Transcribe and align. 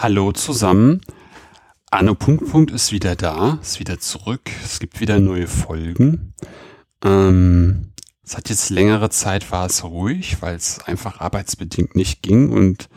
Hallo 0.00 0.30
zusammen. 0.30 1.00
Anno 1.90 2.14
Punkt 2.14 2.48
Punkt 2.48 2.70
ist 2.70 2.92
wieder 2.92 3.16
da, 3.16 3.58
ist 3.60 3.80
wieder 3.80 3.98
zurück. 3.98 4.42
Es 4.62 4.78
gibt 4.78 5.00
wieder 5.00 5.18
neue 5.18 5.48
Folgen. 5.48 6.34
Ähm, 7.04 7.88
es 8.22 8.36
hat 8.36 8.48
jetzt 8.48 8.70
längere 8.70 9.10
Zeit 9.10 9.50
war 9.50 9.66
es 9.66 9.82
ruhig, 9.82 10.40
weil 10.40 10.54
es 10.54 10.78
einfach 10.84 11.18
arbeitsbedingt 11.20 11.96
nicht 11.96 12.22
ging. 12.22 12.52
Und 12.52 12.88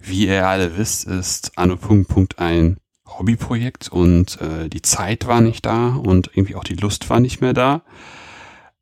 wie 0.00 0.26
ihr 0.26 0.48
alle 0.48 0.76
wisst, 0.76 1.04
ist 1.04 1.52
Anno 1.56 1.76
Punkt 1.76 2.08
Punkt 2.08 2.40
ein 2.40 2.78
Hobbyprojekt 3.06 3.88
und 3.88 4.40
äh, 4.40 4.68
die 4.68 4.82
Zeit 4.82 5.28
war 5.28 5.40
nicht 5.40 5.64
da 5.64 5.94
und 5.94 6.32
irgendwie 6.34 6.56
auch 6.56 6.64
die 6.64 6.74
Lust 6.74 7.08
war 7.10 7.20
nicht 7.20 7.40
mehr 7.40 7.52
da. 7.52 7.82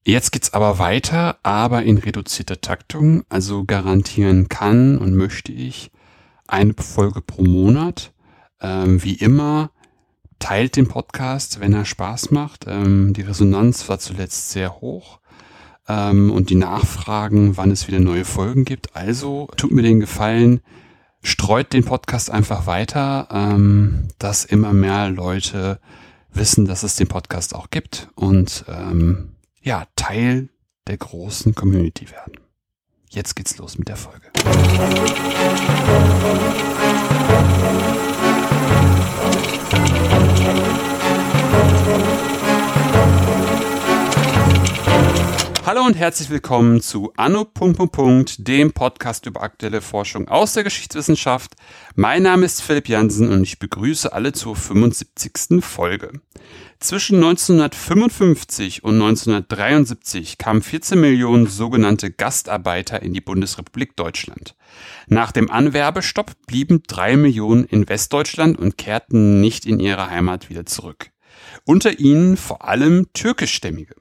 Jetzt 0.05 0.32
geht's 0.32 0.55
aber 0.55 0.79
weiter, 0.79 1.37
aber 1.43 1.82
in 1.82 1.98
reduzierter 1.98 2.62
Taktung. 2.62 3.25
Also 3.29 3.64
garantieren 3.64 4.48
kann 4.48 4.96
und 4.96 5.14
möchte 5.14 5.53
ich, 5.53 5.91
eine 6.48 6.74
Folge 6.74 7.20
pro 7.20 7.42
Monat. 7.42 8.12
Ähm, 8.60 9.02
wie 9.04 9.14
immer, 9.14 9.70
teilt 10.39 10.76
den 10.76 10.89
Podcast, 10.89 11.61
wenn 11.61 11.72
er 11.72 11.84
Spaß 11.84 12.30
macht. 12.30 12.64
Ähm, 12.66 13.12
die 13.12 13.22
Resonanz 13.22 13.89
war 13.89 13.98
zuletzt 13.98 14.50
sehr 14.50 14.80
hoch. 14.80 15.20
Ähm, 15.86 16.30
und 16.30 16.50
die 16.50 16.56
Nachfragen, 16.56 17.56
wann 17.56 17.70
es 17.70 17.89
wieder 17.89 18.00
neue 18.00 18.25
Folgen 18.25 18.64
gibt. 18.64 18.96
Also 18.96 19.48
tut 19.56 19.70
mir 19.70 19.82
den 19.82 20.00
Gefallen, 20.00 20.61
streut 21.22 21.72
den 21.72 21.84
Podcast 21.84 22.30
einfach 22.30 22.67
weiter, 22.67 23.28
ähm, 23.30 24.08
dass 24.18 24.44
immer 24.44 24.72
mehr 24.72 25.11
Leute 25.11 25.80
wissen, 26.32 26.67
dass 26.67 26.82
es 26.82 26.96
den 26.96 27.08
Podcast 27.08 27.54
auch 27.54 27.70
gibt 27.70 28.08
und 28.14 28.64
ähm, 28.68 29.34
ja, 29.62 29.86
Teil 29.96 30.50
der 30.86 30.96
großen 30.96 31.54
Community 31.54 32.11
werden. 32.11 32.34
Jetzt 33.11 33.34
geht's 33.36 33.56
los 33.56 33.78
mit 33.78 33.89
der 33.89 33.97
Folge. 33.97 34.30
Hallo 45.69 45.84
und 45.84 45.97
herzlich 45.97 46.30
willkommen 46.30 46.80
zu 46.80 47.12
Anno. 47.19 47.47
dem 48.38 48.72
Podcast 48.72 49.27
über 49.27 49.42
aktuelle 49.42 49.83
Forschung 49.83 50.27
aus 50.27 50.55
der 50.55 50.64
Geschichtswissenschaft. 50.64 51.56
Mein 51.94 52.22
Name 52.22 52.47
ist 52.47 52.62
Philipp 52.62 52.88
Jansen 52.88 53.30
und 53.30 53.42
ich 53.42 53.58
begrüße 53.58 54.11
alle 54.11 54.33
zur 54.33 54.56
75. 54.56 55.62
Folge. 55.62 56.22
Zwischen 56.80 57.16
1955 57.16 58.83
und 58.83 58.94
1973 58.94 60.39
kamen 60.39 60.62
14 60.62 60.98
Millionen 60.98 61.46
sogenannte 61.46 62.11
Gastarbeiter 62.12 63.02
in 63.02 63.12
die 63.12 63.20
Bundesrepublik 63.20 63.94
Deutschland. 63.94 64.56
Nach 65.06 65.33
dem 65.33 65.50
Anwerbestopp 65.50 66.33
blieben 66.46 66.83
drei 66.86 67.19
Millionen 67.19 67.64
in 67.64 67.86
Westdeutschland 67.91 68.58
und 68.58 68.78
kehrten 68.78 69.42
nicht 69.42 69.66
in 69.66 69.80
ihre 69.80 70.08
Heimat 70.08 70.48
wieder 70.48 70.64
zurück. 70.64 71.11
Unter 71.66 71.98
ihnen 71.98 72.39
vor 72.39 72.64
allem 72.64 73.12
türkischstämmige. 73.12 73.98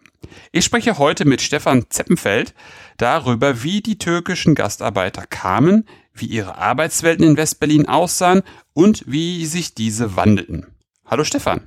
Ich 0.51 0.65
spreche 0.65 0.97
heute 0.97 1.25
mit 1.25 1.41
Stefan 1.41 1.85
Zeppenfeld 1.89 2.53
darüber, 2.97 3.63
wie 3.63 3.81
die 3.81 3.97
türkischen 3.97 4.55
Gastarbeiter 4.55 5.25
kamen, 5.25 5.85
wie 6.13 6.25
ihre 6.25 6.57
Arbeitswelten 6.57 7.25
in 7.25 7.37
Westberlin 7.37 7.87
aussahen 7.87 8.43
und 8.73 9.03
wie 9.07 9.45
sich 9.45 9.73
diese 9.75 10.15
wandelten. 10.15 10.67
Hallo 11.05 11.23
Stefan. 11.23 11.61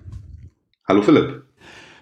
Hallo 0.86 1.02
Philipp. 1.02 1.44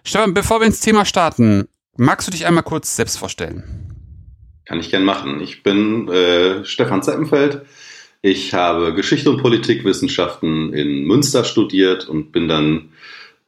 Stefan, 0.04 0.34
bevor 0.34 0.60
wir 0.60 0.66
ins 0.66 0.80
Thema 0.80 1.04
starten, 1.04 1.68
magst 1.96 2.26
du 2.26 2.32
dich 2.32 2.46
einmal 2.46 2.62
kurz 2.62 2.96
selbst 2.96 3.18
vorstellen? 3.18 3.64
Kann 4.64 4.80
ich 4.80 4.90
gern 4.90 5.04
machen. 5.04 5.40
Ich 5.40 5.62
bin 5.62 6.08
äh, 6.08 6.64
Stefan 6.64 7.02
Zeppenfeld. 7.02 7.62
Ich 8.20 8.54
habe 8.54 8.94
Geschichte 8.94 9.30
und 9.30 9.40
Politikwissenschaften 9.40 10.72
in 10.72 11.04
Münster 11.04 11.44
studiert 11.44 12.08
und 12.08 12.32
bin 12.32 12.48
dann 12.48 12.90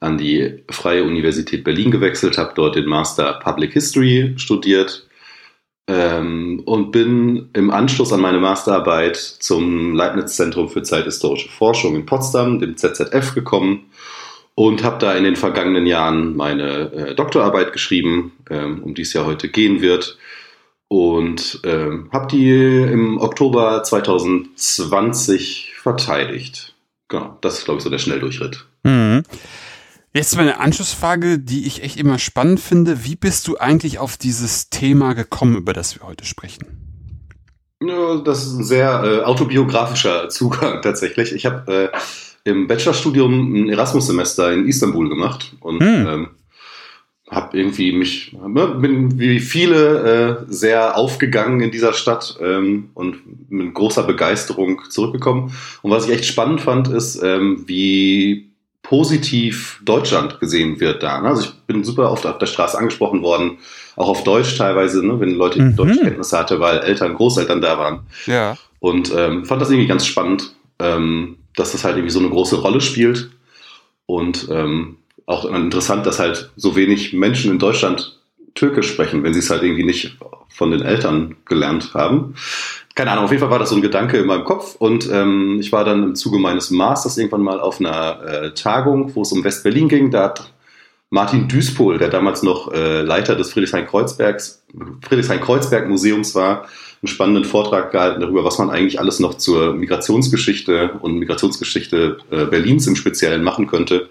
an 0.00 0.16
die 0.16 0.64
Freie 0.70 1.04
Universität 1.04 1.62
Berlin 1.62 1.90
gewechselt, 1.90 2.38
habe 2.38 2.52
dort 2.54 2.76
den 2.76 2.86
Master 2.86 3.34
Public 3.34 3.74
History 3.74 4.34
studiert 4.36 5.06
ähm, 5.86 6.62
und 6.64 6.90
bin 6.90 7.50
im 7.52 7.70
Anschluss 7.70 8.12
an 8.12 8.20
meine 8.20 8.38
Masterarbeit 8.38 9.16
zum 9.16 9.94
Leibniz 9.94 10.36
Zentrum 10.36 10.68
für 10.68 10.82
zeithistorische 10.82 11.50
Forschung 11.50 11.96
in 11.96 12.06
Potsdam, 12.06 12.60
dem 12.60 12.76
ZZF, 12.76 13.34
gekommen 13.34 13.90
und 14.54 14.82
habe 14.82 14.98
da 14.98 15.14
in 15.14 15.24
den 15.24 15.36
vergangenen 15.36 15.86
Jahren 15.86 16.36
meine 16.36 16.92
äh, 16.92 17.14
Doktorarbeit 17.14 17.72
geschrieben, 17.72 18.32
ähm, 18.48 18.82
um 18.82 18.94
die 18.94 19.02
es 19.02 19.12
ja 19.12 19.26
heute 19.26 19.48
gehen 19.48 19.80
wird. 19.80 20.16
Und 20.88 21.60
ähm, 21.64 22.08
habe 22.12 22.26
die 22.28 22.50
im 22.52 23.18
Oktober 23.18 23.82
2020 23.82 25.74
verteidigt. 25.76 26.74
Genau, 27.08 27.38
das 27.42 27.58
ist, 27.58 27.64
glaube 27.64 27.78
ich, 27.78 27.84
so 27.84 27.90
der 27.90 27.98
Schnelldurchritt. 27.98 28.66
Mhm. 28.82 29.22
Jetzt 30.12 30.36
meine 30.36 30.58
Anschlussfrage, 30.58 31.38
die 31.38 31.66
ich 31.66 31.84
echt 31.84 31.96
immer 31.96 32.18
spannend 32.18 32.58
finde. 32.58 33.04
Wie 33.04 33.14
bist 33.14 33.46
du 33.46 33.58
eigentlich 33.58 34.00
auf 34.00 34.16
dieses 34.16 34.68
Thema 34.68 35.12
gekommen, 35.12 35.56
über 35.56 35.72
das 35.72 35.94
wir 35.94 36.06
heute 36.06 36.24
sprechen? 36.24 36.66
Ja, 37.82 38.16
das 38.16 38.44
ist 38.44 38.58
ein 38.58 38.64
sehr 38.64 39.02
äh, 39.04 39.24
autobiografischer 39.24 40.28
Zugang 40.28 40.82
tatsächlich. 40.82 41.32
Ich 41.32 41.46
habe 41.46 41.92
äh, 41.94 42.50
im 42.50 42.66
Bachelorstudium 42.66 43.54
ein 43.54 43.68
Erasmus-Semester 43.68 44.52
in 44.52 44.66
Istanbul 44.66 45.08
gemacht 45.08 45.52
und 45.60 45.80
hm. 45.80 46.06
ähm, 46.08 46.28
habe 47.30 47.56
irgendwie 47.56 47.92
mich, 47.92 48.32
ne, 48.32 48.66
bin 48.66 49.16
wie 49.16 49.38
viele 49.38 50.42
äh, 50.48 50.52
sehr 50.52 50.96
aufgegangen 50.96 51.60
in 51.60 51.70
dieser 51.70 51.92
Stadt 51.92 52.36
ähm, 52.42 52.90
und 52.94 53.50
mit 53.50 53.72
großer 53.72 54.02
Begeisterung 54.02 54.82
zurückgekommen. 54.90 55.52
Und 55.82 55.92
was 55.92 56.06
ich 56.06 56.12
echt 56.12 56.24
spannend 56.24 56.60
fand, 56.60 56.88
ist, 56.88 57.22
ähm, 57.22 57.62
wie 57.66 58.49
positiv 58.82 59.80
Deutschland 59.84 60.40
gesehen 60.40 60.80
wird 60.80 61.02
da. 61.02 61.20
Ne? 61.20 61.28
Also 61.28 61.42
ich 61.42 61.52
bin 61.66 61.84
super 61.84 62.10
oft 62.10 62.26
auf 62.26 62.38
der 62.38 62.46
Straße 62.46 62.78
angesprochen 62.78 63.22
worden, 63.22 63.58
auch 63.96 64.08
auf 64.08 64.24
Deutsch 64.24 64.56
teilweise, 64.56 65.06
ne? 65.06 65.20
wenn 65.20 65.34
Leute 65.34 65.60
mhm. 65.60 65.76
Deutschkenntnisse 65.76 66.38
hatte, 66.38 66.60
weil 66.60 66.78
Eltern, 66.78 67.14
Großeltern 67.14 67.60
da 67.60 67.78
waren. 67.78 68.00
Ja. 68.26 68.56
Und 68.78 69.12
ähm, 69.14 69.44
fand 69.44 69.60
das 69.60 69.70
irgendwie 69.70 69.88
ganz 69.88 70.06
spannend. 70.06 70.54
Ähm, 70.78 71.36
dass 71.56 71.72
das 71.72 71.84
halt 71.84 71.96
irgendwie 71.96 72.12
so 72.12 72.20
eine 72.20 72.30
große 72.30 72.56
Rolle 72.56 72.80
spielt. 72.80 73.30
Und 74.06 74.48
ähm, 74.50 74.96
auch 75.26 75.44
interessant, 75.44 76.06
dass 76.06 76.18
halt 76.18 76.50
so 76.56 76.74
wenig 76.76 77.12
Menschen 77.12 77.50
in 77.52 77.58
Deutschland 77.58 78.18
Türkisch 78.54 78.88
sprechen, 78.88 79.22
wenn 79.22 79.32
sie 79.32 79.40
es 79.40 79.50
halt 79.50 79.62
irgendwie 79.62 79.84
nicht 79.84 80.16
von 80.48 80.70
den 80.70 80.82
Eltern 80.82 81.36
gelernt 81.44 81.94
haben. 81.94 82.34
Keine 83.00 83.12
Ahnung, 83.12 83.24
auf 83.24 83.30
jeden 83.30 83.40
Fall 83.40 83.50
war 83.50 83.58
das 83.58 83.70
so 83.70 83.76
ein 83.76 83.80
Gedanke 83.80 84.18
in 84.18 84.26
meinem 84.26 84.44
Kopf 84.44 84.74
und 84.78 85.08
ähm, 85.10 85.56
ich 85.58 85.72
war 85.72 85.86
dann 85.86 86.02
im 86.02 86.14
Zuge 86.14 86.38
meines 86.38 86.70
Masters 86.70 87.16
irgendwann 87.16 87.40
mal 87.40 87.58
auf 87.58 87.80
einer 87.80 88.20
äh, 88.26 88.50
Tagung, 88.52 89.14
wo 89.14 89.22
es 89.22 89.32
um 89.32 89.42
West-Berlin 89.42 89.88
ging. 89.88 90.10
Da 90.10 90.24
hat 90.24 90.52
Martin 91.08 91.48
Duispohl, 91.48 91.96
der 91.96 92.10
damals 92.10 92.42
noch 92.42 92.70
äh, 92.74 93.00
Leiter 93.00 93.36
des 93.36 93.54
Friedrichshain-Kreuzbergs, 93.54 94.64
Friedrichshain-Kreuzberg-Museums 95.00 96.34
war, 96.34 96.66
einen 97.00 97.08
spannenden 97.08 97.44
Vortrag 97.46 97.90
gehalten 97.90 98.20
darüber, 98.20 98.44
was 98.44 98.58
man 98.58 98.68
eigentlich 98.68 99.00
alles 99.00 99.18
noch 99.18 99.32
zur 99.32 99.72
Migrationsgeschichte 99.72 100.98
und 101.00 101.14
Migrationsgeschichte 101.14 102.18
äh, 102.30 102.44
Berlins 102.44 102.86
im 102.86 102.96
Speziellen 102.96 103.42
machen 103.42 103.66
könnte. 103.66 104.10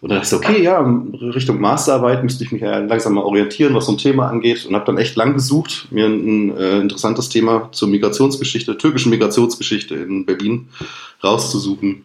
Und 0.00 0.10
dann 0.10 0.20
dachte 0.20 0.36
ich, 0.36 0.40
okay, 0.40 0.62
ja, 0.62 0.80
Richtung 1.34 1.60
Masterarbeit 1.60 2.22
müsste 2.22 2.44
ich 2.44 2.52
mich 2.52 2.62
ja 2.62 2.78
langsam 2.78 3.14
mal 3.14 3.22
orientieren, 3.22 3.74
was 3.74 3.86
so 3.86 3.92
ein 3.92 3.98
Thema 3.98 4.28
angeht. 4.28 4.66
Und 4.66 4.74
habe 4.74 4.84
dann 4.84 4.98
echt 4.98 5.16
lang 5.16 5.34
gesucht, 5.34 5.88
mir 5.90 6.06
ein 6.06 6.56
äh, 6.56 6.80
interessantes 6.80 7.28
Thema 7.28 7.70
zur 7.72 7.88
Migrationsgeschichte, 7.88 8.76
türkischen 8.76 9.10
Migrationsgeschichte 9.10 9.94
in 9.94 10.26
Berlin 10.26 10.68
rauszusuchen. 11.22 12.04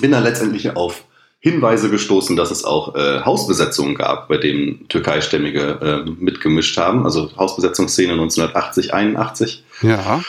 Bin 0.00 0.12
dann 0.12 0.22
letztendlich 0.22 0.76
auf 0.76 1.04
Hinweise 1.44 1.90
gestoßen, 1.90 2.36
dass 2.36 2.50
es 2.50 2.64
auch 2.64 2.94
äh, 2.94 3.20
Hausbesetzungen 3.20 3.94
gab, 3.94 4.28
bei 4.28 4.38
denen 4.38 4.88
Türkeistämmige 4.88 6.04
äh, 6.06 6.10
mitgemischt 6.10 6.78
haben, 6.78 7.04
also 7.04 7.30
Hausbesetzungsszene 7.36 8.12
1980, 8.12 8.94
81. 8.94 9.62
Ja. 9.82 10.22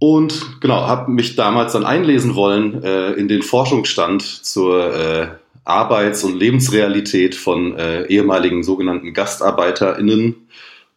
Und 0.00 0.60
genau, 0.60 0.88
habe 0.88 1.10
mich 1.12 1.36
damals 1.36 1.72
dann 1.72 1.84
einlesen 1.84 2.34
wollen 2.34 2.82
äh, 2.82 3.12
in 3.12 3.28
den 3.28 3.42
Forschungsstand 3.42 4.22
zur 4.22 4.92
äh, 4.92 5.28
Arbeits- 5.68 6.24
und 6.24 6.38
Lebensrealität 6.38 7.34
von 7.34 7.76
äh, 7.76 8.06
ehemaligen 8.06 8.62
sogenannten 8.62 9.12
GastarbeiterInnen 9.12 10.48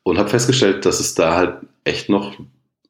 und 0.04 0.18
habe 0.18 0.30
festgestellt, 0.30 0.86
dass 0.86 1.00
es 1.00 1.14
da 1.14 1.36
halt 1.36 1.58
echt 1.84 2.10
noch 2.10 2.34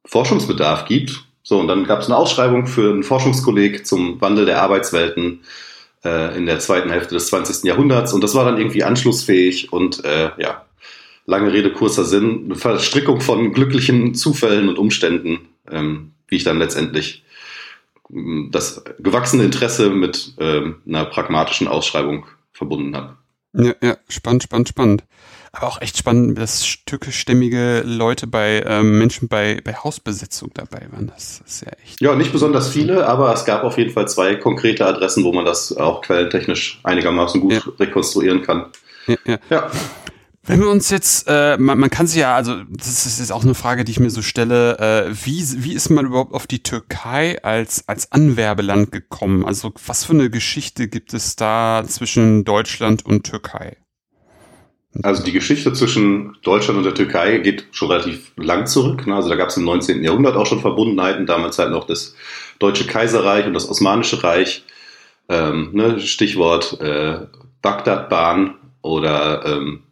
Forschungsbedarf 0.06 0.86
gibt. 0.86 1.26
So, 1.44 1.60
und 1.60 1.68
dann 1.68 1.86
gab 1.86 2.02
es 2.02 2.06
eine 2.06 2.18
Ausschreibung 2.18 2.68
für 2.68 2.92
einen 2.92 3.04
Forschungskolleg 3.04 3.86
zum 3.86 4.22
Wandel 4.22 4.46
der 4.46 4.62
Arbeitswelten 4.62 5.42
äh, 6.04 6.38
in 6.38 6.46
der 6.46 6.60
zweiten 6.60 6.92
Hälfte 6.92 7.16
des 7.16 7.28
20. 7.28 7.64
Jahrhunderts. 7.64 8.14
Und 8.14 8.24
das 8.24 8.36
war 8.36 8.46
dann 8.46 8.58
irgendwie 8.58 8.84
anschlussfähig 8.84 9.74
und 9.74 10.06
äh, 10.06 10.32
ja, 10.38 10.66
lange 11.26 11.52
Rede, 11.52 11.72
kurzer 11.72 12.06
Sinn, 12.06 12.44
eine 12.46 12.56
Verstrickung 12.56 13.22
von 13.22 13.54
glücklichen 13.54 14.14
Zufällen 14.14 14.70
und 14.70 14.78
Umständen, 14.78 15.50
ähm, 15.70 16.12
wie 16.28 16.36
ich 16.36 16.44
dann 16.44 16.60
letztendlich 16.60 17.24
das 18.50 18.84
gewachsene 19.00 19.44
Interesse 19.44 19.90
mit 19.90 20.34
ähm, 20.40 20.82
einer 20.88 21.06
pragmatischen 21.06 21.68
Ausschreibung 21.68 22.26
verbunden 22.52 22.96
habe. 22.96 23.18
Ja, 23.54 23.74
ja, 23.82 23.98
spannend, 24.08 24.44
spannend, 24.44 24.70
spannend. 24.70 25.04
Aber 25.54 25.68
auch 25.68 25.82
echt 25.82 25.98
spannend, 25.98 26.38
dass 26.38 26.78
türkischstämmige 26.86 27.84
Leute 27.86 28.26
bei 28.26 28.64
ähm, 28.66 28.98
Menschen 28.98 29.28
bei, 29.28 29.60
bei 29.62 29.74
Hausbesetzung 29.74 30.52
dabei 30.54 30.88
waren. 30.92 31.08
Das 31.08 31.42
ist 31.46 31.66
ja 31.66 31.72
echt. 31.84 32.00
Ja, 32.00 32.16
nicht 32.16 32.32
besonders 32.32 32.70
viele, 32.70 33.06
aber 33.06 33.34
es 33.34 33.44
gab 33.44 33.66
auf 33.66 33.78
jeden 33.78 33.92
Fall 33.92 34.08
zwei 34.08 34.36
konkrete 34.36 34.86
Adressen, 34.86 35.26
wo 35.26 35.34
man 35.34 35.44
das 35.44 35.76
auch 35.76 36.02
quellentechnisch 36.02 36.80
einigermaßen 36.84 37.42
gut 37.42 37.54
ja. 37.54 37.62
rekonstruieren 37.80 38.44
kann. 38.44 38.68
Ja, 39.08 39.16
ja. 39.26 39.40
ja. 39.50 39.72
Wenn 40.52 40.60
wir 40.60 40.70
uns 40.70 40.90
jetzt, 40.90 41.30
äh, 41.30 41.58
man, 41.58 41.80
man 41.80 41.90
kann 41.90 42.08
sich 42.08 42.20
ja, 42.20 42.36
also 42.36 42.58
das 42.70 43.06
ist 43.06 43.20
jetzt 43.20 43.32
auch 43.32 43.46
eine 43.46 43.54
Frage, 43.54 43.86
die 43.86 43.92
ich 43.94 44.02
mir 44.02 44.10
so 44.10 44.22
stelle, 44.22 44.78
äh, 44.80 45.10
wie, 45.26 45.42
wie 45.64 45.72
ist 45.72 45.90
man 45.90 46.06
überhaupt 46.06 46.34
auf 46.34 46.46
die 46.46 46.62
Türkei 46.62 47.42
als, 47.42 47.88
als 47.88 48.12
Anwerbeland 48.12 48.92
gekommen? 48.92 49.46
Also 49.46 49.72
was 49.88 50.04
für 50.04 50.12
eine 50.12 50.30
Geschichte 50.30 50.90
gibt 50.90 51.14
es 51.14 51.38
da 51.38 51.86
zwischen 51.88 52.44
Deutschland 52.44 53.06
und 53.06 53.24
Türkei? 53.24 53.78
Also 55.04 55.24
die 55.24 55.32
Geschichte 55.32 55.72
zwischen 55.72 56.36
Deutschland 56.44 56.80
und 56.80 56.84
der 56.84 56.96
Türkei 56.96 57.38
geht 57.38 57.68
schon 57.72 57.90
relativ 57.90 58.34
lang 58.36 58.68
zurück. 58.68 59.08
Ne? 59.08 59.16
Also 59.16 59.30
da 59.30 59.38
gab 59.38 59.48
es 59.48 59.56
im 59.56 59.64
19. 59.64 60.04
Jahrhundert 60.04 60.36
auch 60.36 60.48
schon 60.48 60.60
Verbundenheiten, 60.60 61.28
damals 61.28 61.60
halt 61.60 61.72
noch 61.72 61.88
das 61.88 62.14
Deutsche 62.60 62.88
Kaiserreich 62.88 63.46
und 63.46 63.54
das 63.54 63.70
Osmanische 63.70 64.22
Reich. 64.22 64.66
Ähm, 65.30 65.70
ne? 65.72 66.02
Stichwort 66.02 66.78
äh, 66.82 67.20
Bagdadbahn 67.62 68.56
oder 68.82 69.46
ähm, 69.46 69.84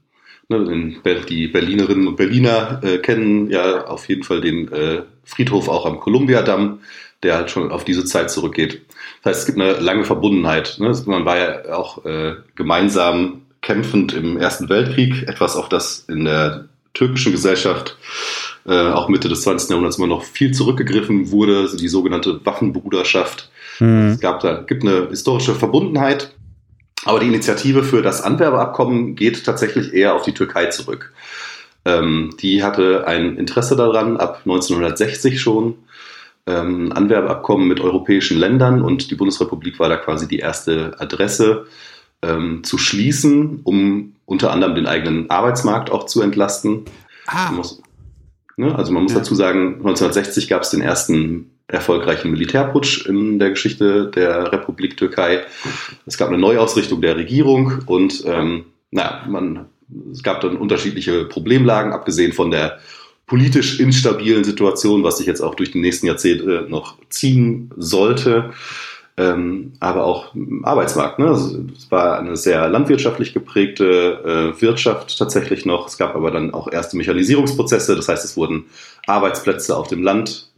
Ne, 0.52 0.96
die 1.30 1.48
Berlinerinnen 1.48 2.08
und 2.08 2.16
Berliner 2.16 2.82
äh, 2.84 2.98
kennen 2.98 3.52
ja 3.52 3.86
auf 3.86 4.10
jeden 4.10 4.24
Fall 4.24 4.42
den 4.42 4.72
äh, 4.72 5.04
Friedhof 5.24 5.70
auch 5.70 5.86
am 5.86 6.00
Kolumbiadamm, 6.00 6.80
der 7.22 7.36
halt 7.36 7.52
schon 7.52 7.72
auf 7.72 7.86
diese 7.86 8.04
Zeit 8.04 8.32
zurückgeht. 8.32 8.82
Das 9.22 9.32
heißt, 9.32 9.40
es 9.42 9.46
gibt 9.46 9.60
eine 9.60 9.74
lange 9.74 10.06
Verbundenheit. 10.06 10.78
Ne? 10.80 10.92
Man 11.06 11.26
war 11.26 11.38
ja 11.38 11.76
auch 11.76 12.04
äh, 12.04 12.34
gemeinsam 12.56 13.42
kämpfend 13.62 14.14
im 14.14 14.38
Ersten 14.38 14.70
Weltkrieg, 14.70 15.28
etwas 15.28 15.56
auf 15.56 15.70
das 15.70 16.06
in 16.08 16.26
der 16.26 16.66
türkischen 16.96 17.32
Gesellschaft 17.32 17.98
äh, 18.66 18.90
auch 18.90 19.08
Mitte 19.08 19.30
des 19.30 19.44
20. 19.44 19.70
Jahrhunderts 19.70 20.00
immer 20.00 20.08
noch 20.08 20.24
viel 20.24 20.52
zurückgegriffen 20.52 21.30
wurde, 21.30 21.70
die 21.78 21.88
sogenannte 21.88 22.44
Waffenbruderschaft. 22.44 23.52
Mhm. 23.80 24.14
Es 24.14 24.20
gab 24.20 24.40
da, 24.40 24.62
gibt 24.62 24.82
eine 24.82 25.10
historische 25.10 25.54
Verbundenheit 25.54 26.34
aber 27.06 27.20
die 27.20 27.28
Initiative 27.28 27.84
für 27.84 28.02
das 28.02 28.22
Anwerbeabkommen 28.22 29.16
geht 29.16 29.46
tatsächlich 29.46 29.94
eher 29.94 30.16
auf 30.16 30.24
die 30.24 30.34
Türkei 30.34 30.68
zurück. 30.68 31.14
Ähm, 31.86 32.36
die 32.42 32.64
hatte 32.64 33.08
ein 33.08 33.38
Interesse 33.38 33.76
daran, 33.76 34.18
ab 34.18 34.42
1960 34.46 35.40
schon, 35.40 35.76
ähm, 36.46 36.92
Anwerbeabkommen 36.92 37.68
mit 37.68 37.80
europäischen 37.80 38.38
Ländern 38.38 38.82
und 38.82 39.12
die 39.12 39.16
Bundesrepublik 39.16 39.80
war 39.80 39.90
da 39.90 39.98
quasi 39.98 40.28
die 40.28 40.40
erste 40.40 40.96
Adresse 41.00 41.68
ähm, 42.22 42.64
zu 42.64 42.78
schließen, 42.78 43.62
um 43.64 44.16
unter 44.26 44.52
anderem 44.52 44.76
den 44.76 44.88
eigenen 44.88 45.30
Arbeitsmarkt 45.30 45.92
auch 45.92 46.06
zu 46.06 46.22
entlasten. 46.22 46.86
Ah. 47.28 47.52
Muss, 47.52 47.82
ne, 48.58 48.76
also 48.76 48.92
man 48.92 49.04
muss 49.04 49.14
ja. 49.14 49.20
dazu 49.20 49.36
sagen, 49.36 49.76
1960 49.76 50.50
gab 50.50 50.64
es 50.64 50.72
den 50.72 50.82
ersten 50.82 51.52
erfolgreichen 51.70 52.32
Militärputsch 52.32 53.06
in 53.06 53.40
der 53.40 53.52
Geschichte 53.52 54.12
der 54.14 54.52
Republik 54.52 54.98
Türkei. 54.98 55.44
Es 56.06 56.18
gab 56.18 56.30
eine 56.30 56.38
Neuausrichtung 56.38 57.02
der 57.02 57.16
Regierung 57.16 57.84
und 57.86 58.24
ähm, 58.26 58.66
naja, 58.92 59.24
man, 59.28 59.68
es 60.12 60.24
gab 60.24 60.42
dann 60.42 60.58
unterschiedliche 60.58 61.26
Problemlagen, 61.26 61.94
abgesehen 61.94 62.34
von 62.34 62.52
der 62.52 62.80
politisch 63.28 63.80
instabilen 63.80 64.44
Situation, 64.44 65.04
was 65.04 65.20
sich 65.20 65.28
jetzt 65.28 65.42
auch 65.42 65.54
durch 65.54 65.72
die 65.72 65.80
nächsten 65.80 66.08
Jahrzehnte 66.08 66.66
noch 66.68 66.96
ziehen 67.10 67.70
sollte. 67.78 68.52
Ähm, 69.18 69.74
aber 69.82 70.06
auch 70.06 70.34
im 70.34 70.64
Arbeitsmarkt. 70.64 71.20
Ne? 71.20 71.28
Also, 71.28 71.66
es 71.78 71.92
war 71.92 72.18
eine 72.18 72.38
sehr 72.38 72.70
landwirtschaftlich 72.70 73.34
geprägte 73.34 74.54
äh, 74.58 74.62
Wirtschaft 74.62 75.18
tatsächlich 75.20 75.66
noch. 75.66 75.88
Es 75.88 75.98
gab 75.98 76.16
aber 76.16 76.32
dann 76.32 76.54
auch 76.54 76.72
erste 76.72 76.96
Mechanisierungsprozesse. 76.96 77.98
Das 77.98 78.08
heißt, 78.08 78.24
es 78.24 78.38
wurden 78.38 78.66
Arbeitsplätze 79.08 79.76
auf 79.76 79.90
dem 79.90 80.04
Land 80.04 80.49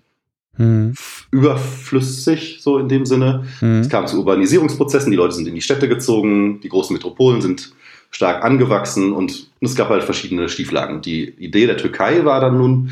hm. 0.58 0.94
überflüssig, 1.32 2.60
so 2.62 2.78
in 2.78 2.90
dem 2.90 3.06
Sinne. 3.06 3.46
Hm. 3.60 3.82
Es 3.82 3.90
kam 3.90 4.08
zu 4.08 4.18
Urbanisierungsprozessen, 4.20 5.12
die 5.12 5.18
Leute 5.18 5.36
sind 5.36 5.48
in 5.48 5.56
die 5.56 5.62
Städte 5.62 5.88
gezogen, 5.88 6.60
die 6.62 6.70
großen 6.70 6.94
Metropolen 6.94 7.42
sind 7.42 7.74
stark 8.12 8.44
angewachsen 8.44 9.14
und 9.14 9.48
es 9.62 9.76
gab 9.76 9.90
halt 9.90 10.04
verschiedene 10.04 10.50
Stieflagen. 10.50 11.02
Die 11.02 11.30
Idee 11.30 11.66
der 11.66 11.78
Türkei 11.78 12.26
war 12.26 12.42
dann 12.42 12.58
nun, 12.58 12.92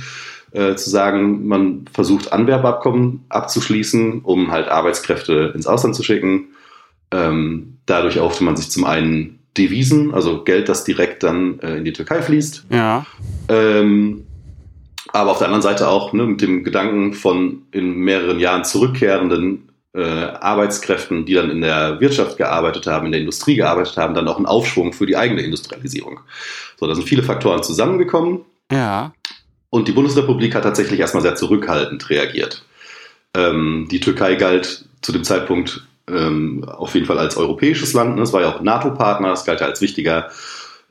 äh, 0.51 0.75
zu 0.75 0.89
sagen, 0.89 1.47
man 1.47 1.85
versucht 1.93 2.33
Anwerbeabkommen 2.33 3.25
abzuschließen, 3.29 4.21
um 4.21 4.51
halt 4.51 4.67
Arbeitskräfte 4.67 5.51
ins 5.53 5.67
Ausland 5.67 5.95
zu 5.95 6.03
schicken. 6.03 6.47
Ähm, 7.11 7.77
dadurch 7.85 8.17
erhoffte 8.17 8.43
man 8.43 8.55
sich 8.55 8.71
zum 8.71 8.85
einen 8.85 9.39
Devisen, 9.57 10.13
also 10.13 10.43
Geld, 10.43 10.69
das 10.69 10.83
direkt 10.83 11.23
dann 11.23 11.59
äh, 11.59 11.77
in 11.77 11.85
die 11.85 11.93
Türkei 11.93 12.21
fließt. 12.21 12.65
Ja. 12.69 13.05
Ähm, 13.49 14.25
aber 15.11 15.31
auf 15.31 15.39
der 15.39 15.47
anderen 15.47 15.61
Seite 15.61 15.87
auch 15.87 16.13
ne, 16.13 16.23
mit 16.23 16.41
dem 16.41 16.63
Gedanken 16.63 17.13
von 17.13 17.63
in 17.71 17.95
mehreren 17.95 18.39
Jahren 18.39 18.63
zurückkehrenden 18.63 19.69
äh, 19.93 20.01
Arbeitskräften, 20.01 21.25
die 21.25 21.33
dann 21.33 21.49
in 21.49 21.61
der 21.61 21.99
Wirtschaft 21.99 22.37
gearbeitet 22.37 22.85
haben, 22.87 23.07
in 23.07 23.11
der 23.11 23.21
Industrie 23.21 23.55
gearbeitet 23.55 23.97
haben, 23.97 24.13
dann 24.13 24.27
auch 24.27 24.37
einen 24.37 24.45
Aufschwung 24.45 24.93
für 24.93 25.05
die 25.05 25.17
eigene 25.17 25.41
Industrialisierung. 25.41 26.19
So, 26.79 26.87
da 26.87 26.95
sind 26.95 27.07
viele 27.07 27.23
Faktoren 27.23 27.63
zusammengekommen. 27.63 28.41
Ja. 28.71 29.13
Und 29.71 29.87
die 29.87 29.91
Bundesrepublik 29.91 30.55
hat 30.55 30.63
tatsächlich 30.63 30.99
erstmal 30.99 31.23
sehr 31.23 31.35
zurückhaltend 31.35 32.09
reagiert. 32.09 32.63
Ähm, 33.35 33.87
die 33.89 33.99
Türkei 33.99 34.35
galt 34.35 34.85
zu 35.01 35.11
dem 35.11 35.23
Zeitpunkt 35.23 35.87
ähm, 36.07 36.65
auf 36.65 36.93
jeden 36.95 37.05
Fall 37.05 37.19
als 37.19 37.37
europäisches 37.37 37.93
Land. 37.93 38.15
Ne? 38.15 38.23
Es 38.23 38.33
war 38.33 38.41
ja 38.41 38.49
auch 38.53 38.61
NATO-Partner, 38.61 39.31
es 39.31 39.45
galt 39.45 39.61
ja 39.61 39.67
als 39.67 39.81
wichtiger 39.81 40.29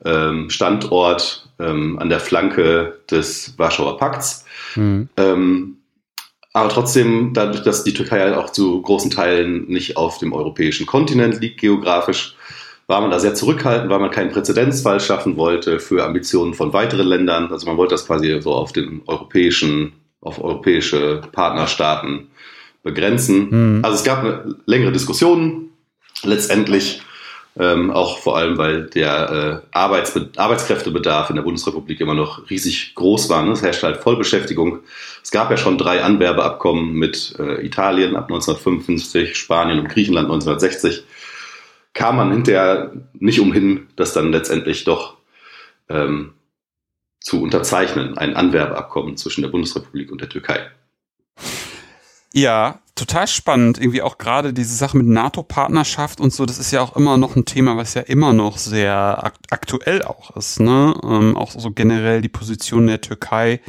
ähm, 0.05 0.49
Standort 0.49 1.48
ähm, 1.59 1.99
an 1.99 2.09
der 2.09 2.19
Flanke 2.19 2.99
des 3.09 3.53
Warschauer 3.57 3.97
Pakts. 3.97 4.45
Mhm. 4.75 5.09
Ähm, 5.17 5.77
aber 6.53 6.69
trotzdem, 6.69 7.33
dadurch, 7.33 7.63
dass 7.63 7.83
die 7.83 7.93
Türkei 7.93 8.19
halt 8.21 8.35
auch 8.35 8.49
zu 8.49 8.81
großen 8.81 9.11
Teilen 9.11 9.67
nicht 9.67 9.97
auf 9.97 10.17
dem 10.17 10.33
europäischen 10.33 10.87
Kontinent 10.87 11.39
liegt 11.41 11.61
geografisch, 11.61 12.35
war 12.87 13.01
man 13.01 13.11
da 13.11 13.19
sehr 13.19 13.35
zurückhaltend, 13.35 13.91
weil 13.91 13.99
man 13.99 14.09
keinen 14.09 14.31
Präzedenzfall 14.31 14.99
schaffen 14.99 15.37
wollte 15.37 15.79
für 15.79 16.03
Ambitionen 16.03 16.55
von 16.55 16.73
weiteren 16.73 17.05
Ländern. 17.05 17.51
Also 17.51 17.67
man 17.67 17.77
wollte 17.77 17.93
das 17.93 18.07
quasi 18.07 18.41
so 18.41 18.51
auf 18.51 18.73
den 18.73 19.03
europäischen, 19.05 19.93
auf 20.21 20.43
europäische 20.43 21.21
Partnerstaaten 21.31 22.29
begrenzen. 22.81 23.49
Mhm. 23.77 23.85
Also 23.85 23.97
es 23.97 24.03
gab 24.03 24.23
eine 24.23 24.55
längere 24.65 24.91
Diskussion. 24.91 25.69
Letztendlich 26.23 27.01
ähm, 27.57 27.91
auch 27.91 28.19
vor 28.19 28.37
allem, 28.37 28.57
weil 28.57 28.83
der 28.83 29.63
äh, 29.71 29.75
Arbeitsbe 29.77 30.29
Arbeitskräftebedarf 30.37 31.29
in 31.29 31.35
der 31.35 31.43
Bundesrepublik 31.43 31.99
immer 31.99 32.13
noch 32.13 32.49
riesig 32.49 32.93
groß 32.95 33.29
war. 33.29 33.43
Ne? 33.43 33.51
Es 33.51 33.61
herrscht 33.61 33.83
halt 33.83 33.97
Vollbeschäftigung. 33.97 34.79
Es 35.23 35.31
gab 35.31 35.51
ja 35.51 35.57
schon 35.57 35.77
drei 35.77 36.03
Anwerbeabkommen 36.03 36.93
mit 36.93 37.35
äh, 37.39 37.65
Italien 37.65 38.15
ab 38.15 38.25
1955, 38.25 39.35
Spanien 39.35 39.79
und 39.79 39.89
Griechenland 39.89 40.27
1960. 40.27 41.03
Kam 41.93 42.17
man 42.17 42.31
hinterher 42.31 42.93
nicht 43.13 43.39
umhin, 43.39 43.87
das 43.95 44.13
dann 44.13 44.31
letztendlich 44.31 44.83
doch 44.83 45.17
ähm, 45.89 46.33
zu 47.19 47.41
unterzeichnen, 47.41 48.17
ein 48.17 48.35
Anwerbeabkommen 48.35 49.17
zwischen 49.17 49.41
der 49.41 49.49
Bundesrepublik 49.49 50.11
und 50.11 50.21
der 50.21 50.29
Türkei. 50.29 50.71
Ja, 52.31 52.79
total 52.99 53.27
spannend. 53.27 53.79
Irgendwie 53.79 54.01
auch 54.01 54.17
gerade 54.17 54.53
diese 54.53 54.75
Sache 54.75 54.97
mit 54.97 55.07
NATO-Partnerschaft 55.07 56.19
und 56.19 56.33
so, 56.33 56.45
das 56.45 56.59
ist 56.59 56.71
ja 56.71 56.81
auch 56.81 56.95
immer 56.95 57.17
noch 57.17 57.35
ein 57.35 57.45
Thema, 57.45 57.77
was 57.77 57.93
ja 57.93 58.01
immer 58.01 58.33
noch 58.33 58.57
sehr 58.57 59.23
akt 59.23 59.51
aktuell 59.51 60.03
auch 60.03 60.35
ist. 60.35 60.59
Ne? 60.59 60.93
Ähm, 61.03 61.37
auch 61.37 61.51
so 61.51 61.71
generell 61.71 62.21
die 62.21 62.29
Position 62.29 62.87
der 62.87 63.01
Türkei 63.01 63.61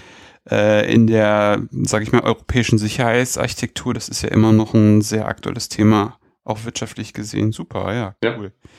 äh, 0.51 0.93
in 0.93 1.07
der, 1.07 1.63
sage 1.71 2.05
ich 2.05 2.13
mal, 2.13 2.23
europäischen 2.23 2.79
Sicherheitsarchitektur, 2.79 3.95
das 3.95 4.09
ist 4.09 4.23
ja 4.23 4.31
immer 4.31 4.53
noch 4.53 4.75
ein 4.75 5.01
sehr 5.03 5.27
aktuelles 5.27 5.69
Thema, 5.69 6.19
auch 6.45 6.65
wirtschaftlich 6.65 7.13
gesehen. 7.13 7.53
Super, 7.53 7.95
ja, 7.95 8.15
cool. 8.37 8.53
Ja. 8.53 8.71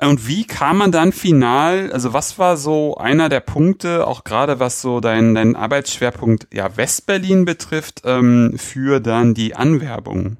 Und 0.00 0.26
wie 0.26 0.44
kam 0.44 0.78
man 0.78 0.90
dann 0.90 1.12
final, 1.12 1.92
also 1.92 2.12
was 2.12 2.38
war 2.38 2.56
so 2.56 2.96
einer 2.96 3.28
der 3.28 3.40
Punkte, 3.40 4.06
auch 4.06 4.24
gerade 4.24 4.58
was 4.58 4.82
so 4.82 5.00
dein, 5.00 5.34
dein 5.34 5.54
Arbeitsschwerpunkt 5.54 6.48
ja 6.52 6.76
Westberlin 6.76 7.44
betrifft, 7.44 8.02
ähm, 8.04 8.54
für 8.56 9.00
dann 9.00 9.34
die 9.34 9.54
Anwerbung? 9.54 10.38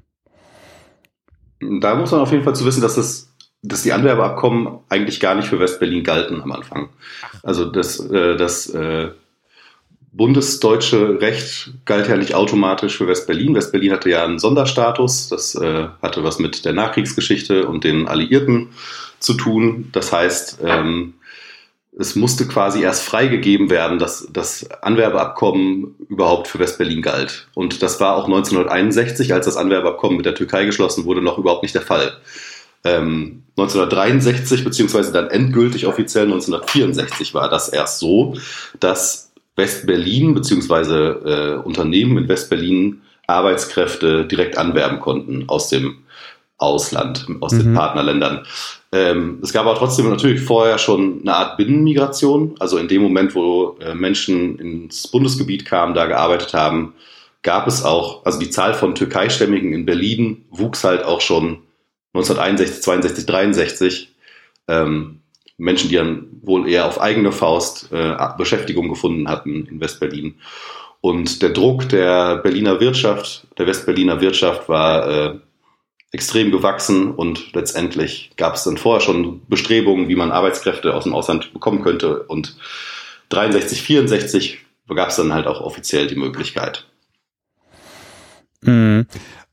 Da 1.79 1.95
muss 1.95 2.11
man 2.11 2.19
auf 2.19 2.31
jeden 2.31 2.43
Fall 2.43 2.55
zu 2.55 2.65
wissen, 2.65 2.81
dass 2.81 2.95
das 2.95 3.29
dass 3.63 3.83
die 3.83 3.93
Anwerbeabkommen 3.93 4.79
eigentlich 4.89 5.21
gar 5.21 5.35
nicht 5.35 5.47
für 5.47 5.59
Westberlin 5.59 6.03
galten 6.03 6.41
am 6.41 6.51
Anfang. 6.51 6.89
Also 7.43 7.63
das, 7.63 7.97
äh, 7.97 8.35
das 8.35 8.69
äh, 8.69 9.11
bundesdeutsche 10.11 11.21
Recht 11.21 11.71
galt 11.85 12.07
ja 12.07 12.17
nicht 12.17 12.35
automatisch 12.35 12.97
für 12.97 13.07
Westberlin. 13.07 13.55
Westberlin 13.55 13.93
hatte 13.93 14.09
ja 14.09 14.25
einen 14.25 14.37
Sonderstatus, 14.37 15.29
das 15.29 15.55
äh, 15.55 15.87
hatte 16.01 16.23
was 16.23 16.39
mit 16.39 16.65
der 16.65 16.73
Nachkriegsgeschichte 16.73 17.65
und 17.65 17.85
den 17.85 18.07
Alliierten 18.07 18.69
zu 19.23 19.33
tun. 19.33 19.89
Das 19.91 20.11
heißt, 20.11 20.59
ähm, 20.63 21.15
es 21.97 22.15
musste 22.15 22.47
quasi 22.47 22.81
erst 22.81 23.03
freigegeben 23.03 23.69
werden, 23.69 23.99
dass 23.99 24.27
das 24.31 24.69
Anwerbeabkommen 24.81 25.95
überhaupt 26.09 26.47
für 26.47 26.59
Westberlin 26.59 27.01
galt. 27.01 27.47
Und 27.53 27.83
das 27.83 27.99
war 27.99 28.15
auch 28.15 28.25
1961, 28.25 29.33
als 29.33 29.45
das 29.45 29.57
Anwerbeabkommen 29.57 30.17
mit 30.17 30.25
der 30.25 30.35
Türkei 30.35 30.65
geschlossen 30.65 31.05
wurde, 31.05 31.21
noch 31.21 31.37
überhaupt 31.37 31.63
nicht 31.63 31.75
der 31.75 31.83
Fall. 31.83 32.13
Ähm, 32.83 33.43
1963 33.57 34.63
beziehungsweise 34.63 35.11
dann 35.11 35.29
endgültig 35.29 35.85
offiziell 35.85 36.25
1964 36.25 37.33
war 37.33 37.49
das 37.49 37.69
erst 37.69 37.99
so, 37.99 38.35
dass 38.79 39.31
West-Berlin 39.55 40.33
beziehungsweise 40.33 41.61
äh, 41.61 41.65
Unternehmen 41.65 42.17
in 42.17 42.27
West-Berlin 42.27 43.01
Arbeitskräfte 43.27 44.25
direkt 44.25 44.57
anwerben 44.57 44.99
konnten 44.99 45.47
aus 45.47 45.69
dem 45.69 45.99
Ausland, 46.57 47.27
aus 47.41 47.53
mhm. 47.53 47.59
den 47.59 47.73
Partnerländern. 47.73 48.45
Ähm, 48.91 49.39
es 49.41 49.51
gab 49.51 49.65
aber 49.65 49.77
trotzdem 49.77 50.09
natürlich 50.09 50.41
vorher 50.41 50.77
schon 50.77 51.21
eine 51.21 51.35
Art 51.35 51.57
Binnenmigration. 51.57 52.55
Also 52.59 52.77
in 52.77 52.87
dem 52.87 53.01
Moment, 53.01 53.35
wo 53.35 53.77
äh, 53.79 53.95
Menschen 53.95 54.59
ins 54.59 55.07
Bundesgebiet 55.07 55.65
kamen, 55.65 55.93
da 55.93 56.05
gearbeitet 56.05 56.53
haben, 56.53 56.93
gab 57.41 57.67
es 57.67 57.83
auch, 57.83 58.25
also 58.25 58.39
die 58.39 58.49
Zahl 58.49 58.73
von 58.73 58.95
Türkeistämmigen 58.95 59.73
in 59.73 59.85
Berlin 59.85 60.45
wuchs 60.49 60.83
halt 60.83 61.03
auch 61.03 61.21
schon 61.21 61.59
1961, 62.13 62.83
62, 62.83 63.25
63. 63.25 64.09
Ähm, 64.67 65.19
Menschen, 65.57 65.89
die 65.89 65.95
dann 65.95 66.27
wohl 66.41 66.67
eher 66.69 66.85
auf 66.85 66.99
eigene 66.99 67.31
Faust 67.31 67.91
äh, 67.91 68.15
Beschäftigung 68.37 68.89
gefunden 68.89 69.27
hatten 69.27 69.65
in 69.65 69.79
Westberlin. 69.79 70.35
Und 71.01 71.41
der 71.41 71.49
Druck 71.49 71.89
der 71.89 72.37
Berliner 72.37 72.79
Wirtschaft, 72.79 73.45
der 73.57 73.67
Westberliner 73.67 74.21
Wirtschaft 74.21 74.69
war 74.69 75.09
äh, 75.09 75.39
extrem 76.13 76.51
gewachsen 76.51 77.11
und 77.11 77.53
letztendlich 77.53 78.31
gab 78.37 78.53
es 78.53 78.63
dann 78.63 78.77
vorher 78.77 79.01
schon 79.01 79.41
Bestrebungen, 79.47 80.07
wie 80.07 80.15
man 80.15 80.31
Arbeitskräfte 80.31 80.93
aus 80.93 81.03
dem 81.05 81.13
Ausland 81.13 81.51
bekommen 81.53 81.81
könnte. 81.81 82.23
Und 82.23 82.55
63, 83.29 83.81
64 83.81 84.59
gab 84.95 85.09
es 85.09 85.15
dann 85.15 85.33
halt 85.33 85.47
auch 85.47 85.59
offiziell 85.59 86.05
die 86.05 86.15
Möglichkeit. 86.15 86.85
Mhm. 88.61 89.07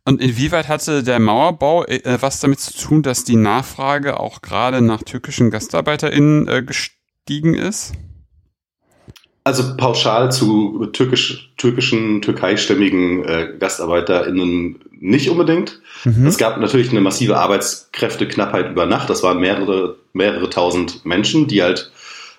Und 0.04 0.20
inwieweit 0.20 0.68
hatte 0.68 1.02
der 1.02 1.18
Mauerbau 1.18 1.86
äh, 1.86 2.18
was 2.20 2.40
damit 2.40 2.60
zu 2.60 2.76
tun, 2.76 3.02
dass 3.02 3.24
die 3.24 3.36
Nachfrage 3.36 4.20
auch 4.20 4.42
gerade 4.42 4.82
nach 4.82 5.02
türkischen 5.02 5.50
GastarbeiterInnen 5.50 6.46
äh, 6.46 6.62
gestiegen 6.62 7.54
ist? 7.54 7.94
Also 9.50 9.76
pauschal 9.76 10.30
zu 10.30 10.86
türkisch, 10.92 11.50
türkischen, 11.56 12.22
türkeistämmigen 12.22 13.24
äh, 13.24 13.48
GastarbeiterInnen 13.58 14.76
nicht 15.00 15.28
unbedingt. 15.28 15.80
Mhm. 16.04 16.28
Es 16.28 16.38
gab 16.38 16.60
natürlich 16.60 16.92
eine 16.92 17.00
massive 17.00 17.36
Arbeitskräfteknappheit 17.36 18.70
über 18.70 18.86
Nacht. 18.86 19.10
Das 19.10 19.24
waren 19.24 19.40
mehrere, 19.40 19.96
mehrere 20.12 20.48
tausend 20.50 21.04
Menschen, 21.04 21.48
die 21.48 21.64
halt 21.64 21.90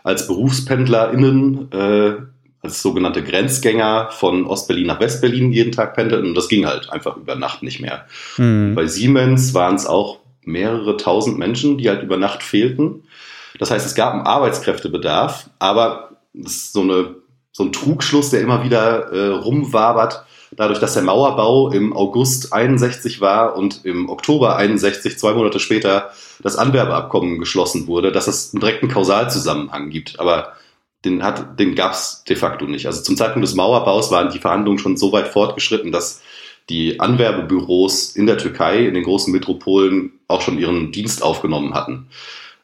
als 0.05 0.27
BerufspendlerInnen 0.27 1.69
äh, 1.73 2.13
als 2.61 2.81
sogenannte 2.81 3.23
Grenzgänger 3.23 4.07
von 4.11 4.45
Ostberlin 4.45 4.87
nach 4.87 5.01
Westberlin 5.01 5.51
jeden 5.51 5.73
Tag 5.73 5.95
pendelten. 5.95 6.29
Und 6.29 6.35
das 6.35 6.47
ging 6.47 6.65
halt 6.65 6.89
einfach 6.91 7.17
über 7.17 7.35
Nacht 7.35 7.61
nicht 7.61 7.81
mehr. 7.81 8.05
Mhm. 8.37 8.73
Bei 8.73 8.87
Siemens 8.87 9.53
waren 9.53 9.75
es 9.75 9.85
auch 9.85 10.19
mehrere 10.45 10.95
tausend 10.95 11.37
Menschen, 11.37 11.77
die 11.77 11.89
halt 11.89 12.03
über 12.03 12.15
Nacht 12.15 12.41
fehlten. 12.41 13.03
Das 13.59 13.69
heißt, 13.69 13.85
es 13.85 13.95
gab 13.95 14.13
einen 14.13 14.25
Arbeitskräftebedarf, 14.25 15.49
aber 15.59 16.10
das 16.33 16.53
ist 16.53 16.73
so, 16.73 16.81
eine, 16.81 17.15
so 17.51 17.63
ein 17.63 17.71
Trugschluss, 17.71 18.29
der 18.29 18.41
immer 18.41 18.63
wieder 18.63 19.11
äh, 19.11 19.27
rumwabert, 19.27 20.25
dadurch, 20.55 20.79
dass 20.79 20.93
der 20.93 21.03
Mauerbau 21.03 21.71
im 21.71 21.93
August 21.95 22.53
61 22.53 23.21
war 23.21 23.55
und 23.55 23.85
im 23.85 24.09
Oktober 24.09 24.57
61, 24.57 25.17
zwei 25.17 25.33
Monate 25.33 25.59
später, 25.59 26.11
das 26.41 26.57
Anwerbeabkommen 26.57 27.39
geschlossen 27.39 27.87
wurde, 27.87 28.11
dass 28.11 28.27
es 28.27 28.53
einen 28.53 28.61
direkten 28.61 28.87
Kausalzusammenhang 28.87 29.89
gibt. 29.89 30.19
Aber 30.19 30.53
den, 31.05 31.23
hat, 31.23 31.59
den 31.59 31.75
gab 31.75 31.93
es 31.93 32.23
de 32.27 32.35
facto 32.35 32.65
nicht. 32.65 32.85
Also 32.85 33.01
zum 33.01 33.17
Zeitpunkt 33.17 33.47
des 33.47 33.55
Mauerbaus 33.55 34.11
waren 34.11 34.31
die 34.31 34.39
Verhandlungen 34.39 34.79
schon 34.79 34.97
so 34.97 35.11
weit 35.11 35.27
fortgeschritten, 35.27 35.91
dass 35.91 36.21
die 36.69 36.99
Anwerbebüros 36.99 38.15
in 38.15 38.27
der 38.27 38.37
Türkei, 38.37 38.85
in 38.85 38.93
den 38.93 39.03
großen 39.03 39.31
Metropolen, 39.31 40.13
auch 40.27 40.41
schon 40.41 40.59
ihren 40.59 40.91
Dienst 40.91 41.23
aufgenommen 41.23 41.73
hatten. 41.73 42.07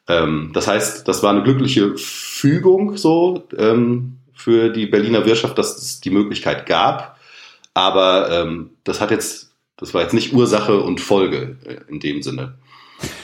Ähm, 0.08 0.52
das 0.54 0.68
heißt, 0.68 1.08
das 1.08 1.24
war 1.24 1.32
eine 1.32 1.44
glückliche 1.44 1.98
Fügung 1.98 2.98
so 2.98 3.44
ähm, 3.58 4.18
für 4.34 4.70
die 4.70 4.86
Berliner 4.86 5.26
Wirtschaft, 5.26 5.58
dass 5.58 5.78
es 5.78 6.00
die 6.00 6.10
Möglichkeit 6.10 6.66
gab. 6.66 7.18
Aber 7.74 8.30
ähm, 8.32 8.72
das 8.84 9.02
hat 9.02 9.12
jetzt, 9.12 9.52
das 9.76 9.94
war 9.94 10.02
jetzt 10.02 10.14
nicht 10.14 10.34
Ursache 10.34 10.80
und 10.82 11.02
Folge 11.02 11.58
äh, 11.66 11.78
in 11.90 12.00
dem 12.00 12.24
Sinne. 12.24 12.58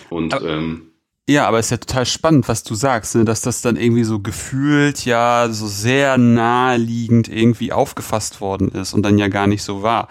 Und 0.09 0.33
ähm, 0.45 0.93
ja, 1.27 1.47
aber 1.47 1.57
es 1.57 1.67
ist 1.67 1.71
ja 1.71 1.77
total 1.77 2.05
spannend, 2.05 2.49
was 2.49 2.63
du 2.63 2.75
sagst, 2.75 3.15
ne? 3.15 3.23
dass 3.23 3.41
das 3.41 3.61
dann 3.61 3.77
irgendwie 3.77 4.03
so 4.03 4.19
gefühlt 4.19 5.05
ja 5.05 5.47
so 5.49 5.67
sehr 5.67 6.17
naheliegend 6.17 7.29
irgendwie 7.29 7.71
aufgefasst 7.71 8.41
worden 8.41 8.67
ist 8.69 8.93
und 8.93 9.03
dann 9.03 9.17
ja 9.17 9.29
gar 9.29 9.47
nicht 9.47 9.63
so 9.63 9.83
war. 9.83 10.09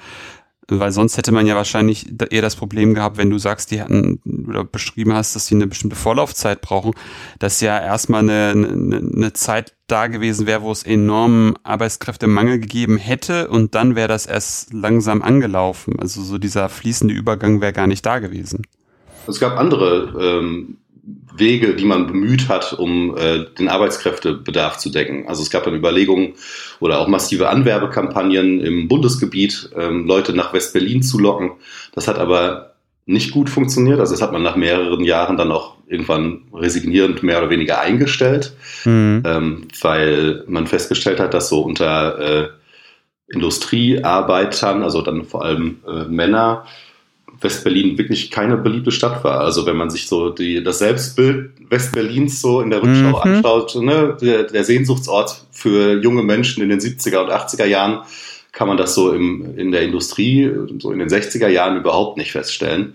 Weil 0.69 0.93
sonst 0.93 1.17
hätte 1.17 1.33
man 1.33 1.47
ja 1.47 1.57
wahrscheinlich 1.57 2.07
eher 2.31 2.43
das 2.43 2.55
Problem 2.57 2.95
gehabt, 2.95 3.17
wenn 3.17 3.31
du 3.31 3.39
sagst, 3.39 3.73
die 3.73 3.83
hatten 3.83 4.21
oder 4.49 4.65
beschrieben 4.65 5.13
hast, 5.13 5.35
dass 5.35 5.47
sie 5.47 5.57
eine 5.57 5.67
bestimmte 5.67 5.97
Vorlaufzeit 5.97 6.61
brauchen, 6.61 6.93
dass 7.41 7.61
ja 7.61 7.79
erstmal 7.79 8.21
eine, 8.21 8.53
eine, 8.53 8.97
eine 8.99 9.33
Zeit 9.33 9.75
da 9.89 10.07
gewesen 10.07 10.47
wäre, 10.47 10.63
wo 10.63 10.71
es 10.71 10.85
enormen 10.85 11.55
Arbeitskräftemangel 11.65 12.61
gegeben 12.61 12.97
hätte 12.97 13.49
und 13.49 13.75
dann 13.75 13.97
wäre 13.97 14.09
das 14.09 14.27
erst 14.27 14.73
langsam 14.73 15.21
angelaufen. 15.21 15.99
Also 15.99 16.23
so 16.23 16.39
dieser 16.39 16.69
fließende 16.69 17.13
Übergang 17.13 17.61
wäre 17.61 17.73
gar 17.73 17.89
nicht 17.89 18.07
da 18.07 18.21
gewesen. 18.21 18.63
Es 19.27 19.41
gab 19.41 19.59
andere 19.59 20.15
ähm, 20.21 20.79
Wege, 21.05 21.75
die 21.75 21.85
man 21.85 22.07
bemüht 22.07 22.49
hat, 22.49 22.73
um 22.75 23.17
äh, 23.17 23.47
den 23.59 23.69
Arbeitskräftebedarf 23.69 24.79
zu 24.79 24.91
decken. 24.91 25.27
Also 25.27 25.43
es 25.43 25.51
gab 25.51 25.65
dann 25.65 25.75
Überlegungen 25.75 26.35
oder 26.79 27.01
auch 27.01 27.09
massive 27.09 27.49
Anwerbekampagnen 27.49 28.61
im 28.61 28.87
Bundesgebiet, 28.87 29.71
ähm, 29.77 30.07
Leute 30.07 30.33
nach 30.33 30.53
West-Berlin 30.53 31.03
zu 31.03 31.19
locken. 31.19 31.53
Das 31.93 32.07
hat 32.07 32.19
aber 32.19 32.75
nicht 33.05 33.33
gut 33.33 33.51
funktioniert. 33.51 33.99
Also 33.99 34.13
das 34.13 34.23
hat 34.23 34.33
man 34.33 34.43
nach 34.43 34.55
mehreren 34.55 35.03
Jahren 35.03 35.37
dann 35.37 35.51
auch 35.51 35.77
irgendwann 35.89 36.43
resignierend 36.55 37.23
mehr 37.23 37.39
oder 37.39 37.51
weniger 37.51 37.81
eingestellt, 37.81 38.55
mhm. 38.85 39.23
ähm, 39.27 39.69
weil 39.81 40.45
man 40.47 40.67
festgestellt 40.67 41.19
hat, 41.19 41.35
dass 41.35 41.49
so 41.49 41.63
unter 41.63 42.19
äh, 42.19 42.49
Industriearbeitern, 43.29 44.83
also 44.83 45.03
dann 45.03 45.25
vor 45.25 45.45
allem 45.45 45.79
äh, 45.87 46.05
Männer, 46.05 46.67
Westberlin 47.43 47.99
wirklich 47.99 48.31
keine 48.31 48.57
beliebte 48.57 48.91
Stadt 48.91 49.25
war. 49.25 49.41
Also 49.41 49.67
wenn 49.67 49.77
man 49.77 49.91
sich 49.91 50.07
so 50.07 50.31
die, 50.31 50.63
das 50.63 50.79
Selbstbild 50.79 51.51
Westberlins 51.69 52.41
so 52.41 52.61
in 52.61 52.71
der 52.71 52.83
Rückschau 52.83 53.09
mhm. 53.09 53.15
anschaut, 53.15 53.77
ne, 53.77 54.17
der, 54.21 54.45
der, 54.45 54.65
Sehnsuchtsort 54.65 55.45
für 55.51 56.01
junge 56.03 56.23
Menschen 56.23 56.63
in 56.63 56.69
den 56.69 56.81
70er 56.81 57.19
und 57.19 57.31
80er 57.31 57.65
Jahren, 57.65 58.05
kann 58.53 58.69
man 58.69 58.77
das 58.77 58.95
so 58.95 59.13
im, 59.13 59.59
in 59.59 59.73
der 59.73 59.83
Industrie, 59.83 60.51
so 60.79 60.93
in 60.93 60.99
den 60.99 61.09
60er 61.09 61.49
Jahren 61.49 61.79
überhaupt 61.79 62.19
nicht 62.19 62.33
feststellen. 62.33 62.95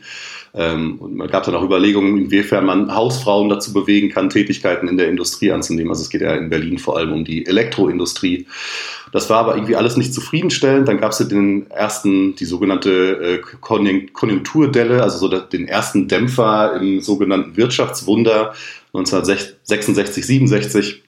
Ähm, 0.54 0.98
und 1.00 1.16
man 1.16 1.28
gab 1.28 1.44
dann 1.44 1.56
auch 1.56 1.64
Überlegungen, 1.64 2.18
inwiefern 2.18 2.66
man 2.66 2.94
Hausfrauen 2.94 3.50
dazu 3.50 3.74
bewegen 3.74 4.10
kann, 4.10 4.30
Tätigkeiten 4.30 4.88
in 4.88 4.98
der 4.98 5.10
Industrie 5.10 5.52
anzunehmen. 5.52 5.90
Also 5.90 6.04
es 6.04 6.10
geht 6.10 6.22
ja 6.22 6.34
in 6.36 6.50
Berlin 6.50 6.80
vor 6.80 6.98
allem 6.98 7.12
um 7.12 7.26
die 7.26 7.46
Elektroindustrie. 7.46 8.48
Das 9.12 9.30
war 9.30 9.40
aber 9.40 9.56
irgendwie 9.56 9.76
alles 9.76 9.98
nicht 9.98 10.14
zufriedenstellend. 10.14 10.88
Dann 10.88 11.00
gab 11.00 11.12
es 11.12 11.20
ja 11.20 11.26
den 11.26 11.70
ersten, 11.70 12.36
die 12.36 12.46
sogenannte 12.46 13.42
äh, 13.42 13.42
Konjunkturdelle, 13.62 15.04
also 15.04 15.18
so 15.18 15.28
den 15.28 15.68
ersten 15.68 16.08
Dämpfer 16.08 16.76
im 16.80 17.02
sogenannten 17.02 17.58
Wirtschaftswunder 17.58 18.54
1966, 18.94 20.26
67. 20.26 21.04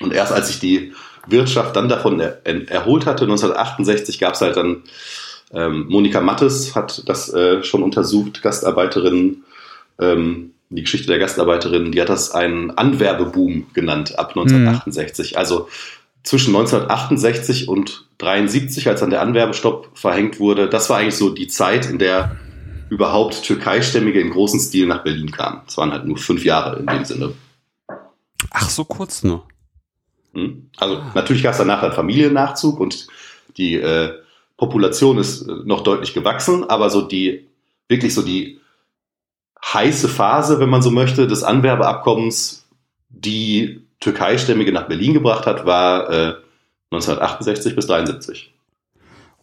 Und 0.00 0.12
erst 0.12 0.32
als 0.32 0.48
sich 0.48 0.58
die 0.58 0.92
Wirtschaft 1.26 1.76
dann 1.76 1.88
davon 1.88 2.20
erholt 2.20 3.06
hatte, 3.06 3.24
1968 3.24 4.18
gab 4.18 4.34
es 4.34 4.40
halt 4.40 4.56
dann 4.56 4.82
ähm, 5.54 5.86
Monika 5.88 6.20
Mattes 6.20 6.74
hat 6.74 7.08
das 7.08 7.32
äh, 7.32 7.62
schon 7.62 7.82
untersucht, 7.82 8.42
Gastarbeiterin, 8.42 9.44
ähm, 10.00 10.52
die 10.70 10.82
Geschichte 10.82 11.06
der 11.06 11.18
Gastarbeiterin, 11.18 11.92
die 11.92 12.00
hat 12.00 12.08
das 12.08 12.32
einen 12.32 12.72
Anwerbeboom 12.72 13.68
genannt 13.72 14.18
ab 14.18 14.30
1968. 14.30 15.32
Mhm. 15.32 15.38
Also 15.38 15.68
zwischen 16.24 16.56
1968 16.56 17.68
und 17.68 18.06
73, 18.18 18.88
als 18.88 19.00
dann 19.00 19.10
der 19.10 19.20
Anwerbestopp 19.20 19.90
verhängt 19.94 20.40
wurde, 20.40 20.68
das 20.68 20.90
war 20.90 20.98
eigentlich 20.98 21.16
so 21.16 21.30
die 21.30 21.48
Zeit, 21.48 21.88
in 21.88 21.98
der 21.98 22.36
überhaupt 22.90 23.42
Türkeistämmige 23.44 24.20
im 24.20 24.30
großen 24.30 24.58
Stil 24.58 24.86
nach 24.86 25.04
Berlin 25.04 25.30
kamen. 25.30 25.60
Es 25.66 25.76
waren 25.76 25.92
halt 25.92 26.06
nur 26.06 26.16
fünf 26.16 26.44
Jahre 26.44 26.78
in 26.78 26.86
dem 26.86 27.04
Sinne. 27.04 27.32
Ach, 28.50 28.68
so 28.68 28.84
kurz 28.84 29.22
nur. 29.22 29.46
Hm? 30.34 30.70
Also 30.76 31.02
natürlich 31.14 31.42
gab 31.42 31.52
es 31.52 31.58
danach 31.58 31.82
einen 31.82 31.92
Familiennachzug 31.92 32.80
und 32.80 33.06
die 33.56 33.76
äh, 33.76 34.14
Population 34.56 35.18
ist 35.18 35.42
äh, 35.42 35.52
noch 35.64 35.82
deutlich 35.82 36.14
gewachsen, 36.14 36.64
aber 36.64 36.90
so 36.90 37.02
die, 37.02 37.48
wirklich 37.88 38.14
so 38.14 38.22
die 38.22 38.60
heiße 39.64 40.08
Phase, 40.08 40.60
wenn 40.60 40.68
man 40.68 40.82
so 40.82 40.90
möchte, 40.90 41.26
des 41.26 41.42
Anwerbeabkommens, 41.42 42.68
die 43.08 43.82
Türkeistämmige 44.00 44.72
nach 44.72 44.88
Berlin 44.88 45.14
gebracht 45.14 45.46
hat, 45.46 45.66
war 45.66 46.10
äh, 46.10 46.34
1968 46.90 47.74
bis 47.74 47.86
73. 47.86 48.53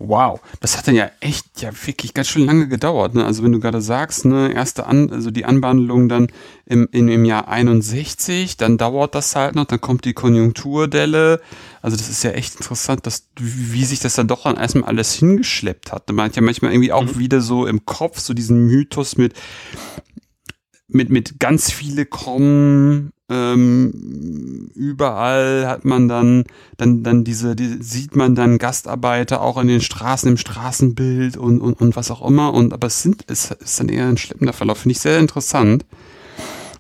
Wow, 0.08 0.40
das 0.60 0.78
hat 0.78 0.88
dann 0.88 0.96
ja 0.96 1.10
echt 1.20 1.62
ja 1.62 1.70
wirklich 1.86 2.14
ganz 2.14 2.28
schön 2.28 2.46
lange 2.46 2.68
gedauert. 2.68 3.14
Ne? 3.14 3.26
Also 3.26 3.44
wenn 3.44 3.52
du 3.52 3.60
gerade 3.60 3.82
sagst, 3.82 4.26
ne, 4.26 4.54
erste 4.54 4.86
An 4.88 5.12
also 5.12 5.32
die 5.32 5.46
Anwandlung 5.46 6.10
dann 6.10 6.28
im, 6.66 6.88
in, 6.92 7.08
im 7.08 7.26
Jahr 7.26 7.48
61, 7.48 8.58
dann 8.58 8.78
dauert 8.78 9.16
das 9.16 9.36
halt 9.36 9.56
noch, 9.56 9.66
dann 9.66 9.82
kommt 9.82 10.06
die 10.06 10.14
Konjunkturdelle. 10.14 11.42
Also 11.82 11.98
das 11.98 12.10
ist 12.10 12.24
ja 12.24 12.32
echt 12.32 12.56
interessant, 12.56 13.06
dass, 13.06 13.28
wie 13.38 13.86
sich 13.86 14.00
das 14.00 14.16
dann 14.16 14.28
doch 14.28 14.44
dann 14.44 14.58
erstmal 14.58 14.90
alles 14.90 15.14
hingeschleppt 15.14 15.92
hat. 15.92 16.12
Man 16.12 16.26
hat 16.26 16.36
ja 16.36 16.42
manchmal 16.42 16.72
irgendwie 16.72 16.92
auch 16.92 17.04
mhm. 17.04 17.20
wieder 17.20 17.42
so 17.42 17.66
im 17.68 17.86
Kopf 17.86 18.20
so 18.20 18.34
diesen 18.34 18.68
Mythos 18.68 19.18
mit, 19.18 19.34
mit, 20.88 21.10
mit 21.10 21.40
ganz 21.40 21.72
viele 21.72 22.06
kommen, 22.06 23.12
ähm, 23.32 24.70
überall 24.76 25.66
hat 25.66 25.86
man 25.86 26.10
dann, 26.10 26.44
dann, 26.76 27.02
dann 27.02 27.24
diese, 27.24 27.56
die, 27.56 27.82
sieht 27.82 28.14
man 28.16 28.36
dann 28.36 28.58
Gastarbeiter 28.58 29.42
auch 29.42 29.58
in 29.58 29.68
den 29.68 29.80
Straßen, 29.80 30.30
im 30.30 30.38
Straßenbild 30.38 31.38
und, 31.38 31.62
und, 31.62 31.80
und 31.80 31.96
was 31.96 32.12
auch 32.12 32.28
immer. 32.28 32.54
Und 32.54 32.74
aber 32.74 32.88
es 32.88 33.02
sind, 33.02 33.24
es 33.28 33.52
ist 33.52 33.80
dann 33.80 33.88
eher 33.88 34.08
ein 34.08 34.18
schleppender 34.18 34.52
Verlauf. 34.52 34.80
Finde 34.80 34.92
ich 34.92 35.00
sehr 35.00 35.18
interessant. 35.18 35.86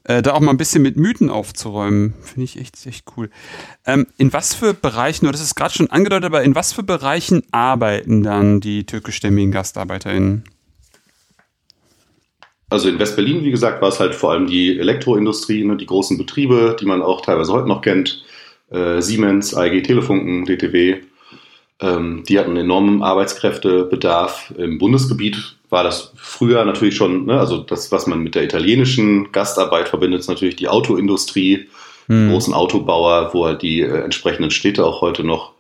Äh, 0.04 0.22
da 0.22 0.34
auch 0.34 0.42
mal 0.42 0.52
ein 0.52 0.58
bisschen 0.58 0.82
mit 0.82 0.98
Mythen 0.98 1.30
aufzuräumen, 1.30 2.16
finde 2.22 2.44
ich 2.44 2.60
echt, 2.60 2.86
echt 2.86 3.06
cool. 3.16 3.30
Ähm, 3.86 4.08
in 4.18 4.34
was 4.34 4.54
für 4.54 4.74
Bereichen, 4.74 5.26
du 5.26 5.32
hast 5.32 5.42
es 5.42 5.56
gerade 5.56 5.74
schon 5.74 5.90
angedeutet, 5.90 6.26
aber 6.26 6.44
in 6.44 6.56
was 6.56 6.74
für 6.74 6.84
Bereichen 6.84 7.44
arbeiten 7.52 8.24
dann 8.24 8.60
die 8.60 8.86
türkischstämmigen 8.86 9.52
GastarbeiterInnen? 9.52 10.44
Also 12.72 12.88
in 12.88 13.00
West-Berlin, 13.00 13.44
wie 13.44 13.52
gesagt, 13.52 13.82
war 13.82 13.90
es 13.90 14.00
halt 14.00 14.16
vor 14.16 14.32
allem 14.32 14.48
die 14.48 14.80
Elektroindustrie, 14.80 15.66
ne, 15.66 15.76
die 15.76 15.86
großen 15.86 16.18
Betriebe, 16.18 16.78
die 16.80 16.86
man 16.86 17.02
auch 17.02 17.20
teilweise 17.20 17.52
heute 17.52 17.68
noch 17.68 17.82
kennt. 17.82 18.24
Äh, 18.70 19.02
Siemens, 19.02 19.54
AEG 19.54 19.84
Telefunken, 19.84 20.46
DTW. 20.46 21.02
Ähm, 21.82 22.24
die 22.30 22.40
hatten 22.40 22.56
enormen 22.56 23.04
Arbeitskräftebedarf. 23.04 24.54
Im 24.58 24.78
Bundesgebiet 24.78 25.58
war 25.70 25.84
das 25.84 26.14
früher 26.16 26.64
natürlich 26.64 26.96
schon, 26.96 27.26
ne, 27.26 27.38
also 27.38 27.58
das, 27.58 27.92
was 27.92 28.08
man 28.08 28.24
mit 28.24 28.36
der 28.36 28.44
italienischen 28.46 29.34
Gastarbeit 29.34 29.90
verbindet, 29.90 30.22
ist 30.22 30.30
natürlich 30.30 30.56
die 30.56 30.70
Autoindustrie, 30.70 31.68
hm. 32.08 32.32
großen 32.32 32.54
Autobauer, 32.54 33.34
wo 33.34 33.48
halt 33.48 33.64
die 33.64 33.82
äh, 33.82 34.02
entsprechenden 34.02 34.50
Städte 34.50 34.86
auch 34.86 35.02
heute 35.02 35.26
noch 35.26 35.52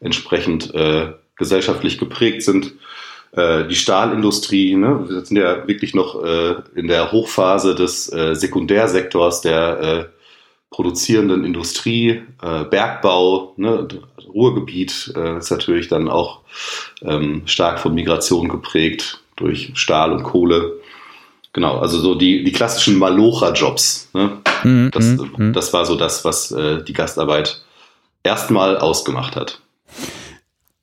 entsprechend 0.00 0.74
äh, 0.74 1.12
gesellschaftlich 1.36 1.98
geprägt 1.98 2.42
sind. 2.42 2.72
Äh, 3.32 3.66
die 3.68 3.74
Stahlindustrie, 3.74 4.74
ne? 4.76 5.04
wir 5.08 5.24
sind 5.24 5.36
ja 5.36 5.66
wirklich 5.68 5.94
noch 5.94 6.22
äh, 6.24 6.54
in 6.74 6.88
der 6.88 7.12
Hochphase 7.12 7.74
des 7.74 8.10
äh, 8.12 8.34
Sekundärsektors 8.34 9.42
der 9.42 9.80
äh, 9.80 10.04
produzierenden 10.70 11.44
Industrie, 11.44 12.22
äh, 12.42 12.64
Bergbau, 12.64 13.54
ne? 13.56 13.88
Ruhrgebiet 14.32 15.12
äh, 15.16 15.38
ist 15.38 15.50
natürlich 15.50 15.88
dann 15.88 16.08
auch 16.08 16.40
ähm, 17.02 17.42
stark 17.46 17.78
von 17.78 17.94
Migration 17.94 18.48
geprägt 18.48 19.20
durch 19.36 19.72
Stahl 19.74 20.12
und 20.12 20.24
Kohle. 20.24 20.74
Genau, 21.52 21.78
also 21.78 21.98
so 22.00 22.14
die, 22.14 22.44
die 22.44 22.52
klassischen 22.52 22.98
Malocha-Jobs. 22.98 24.10
Ne? 24.12 24.38
Mhm, 24.62 24.90
das, 24.92 25.04
mhm. 25.04 25.52
das 25.54 25.72
war 25.72 25.86
so 25.86 25.94
das, 25.94 26.22
was 26.26 26.54
die 26.86 26.92
Gastarbeit 26.92 27.62
erstmal 28.22 28.76
ausgemacht 28.76 29.36
hat. 29.36 29.60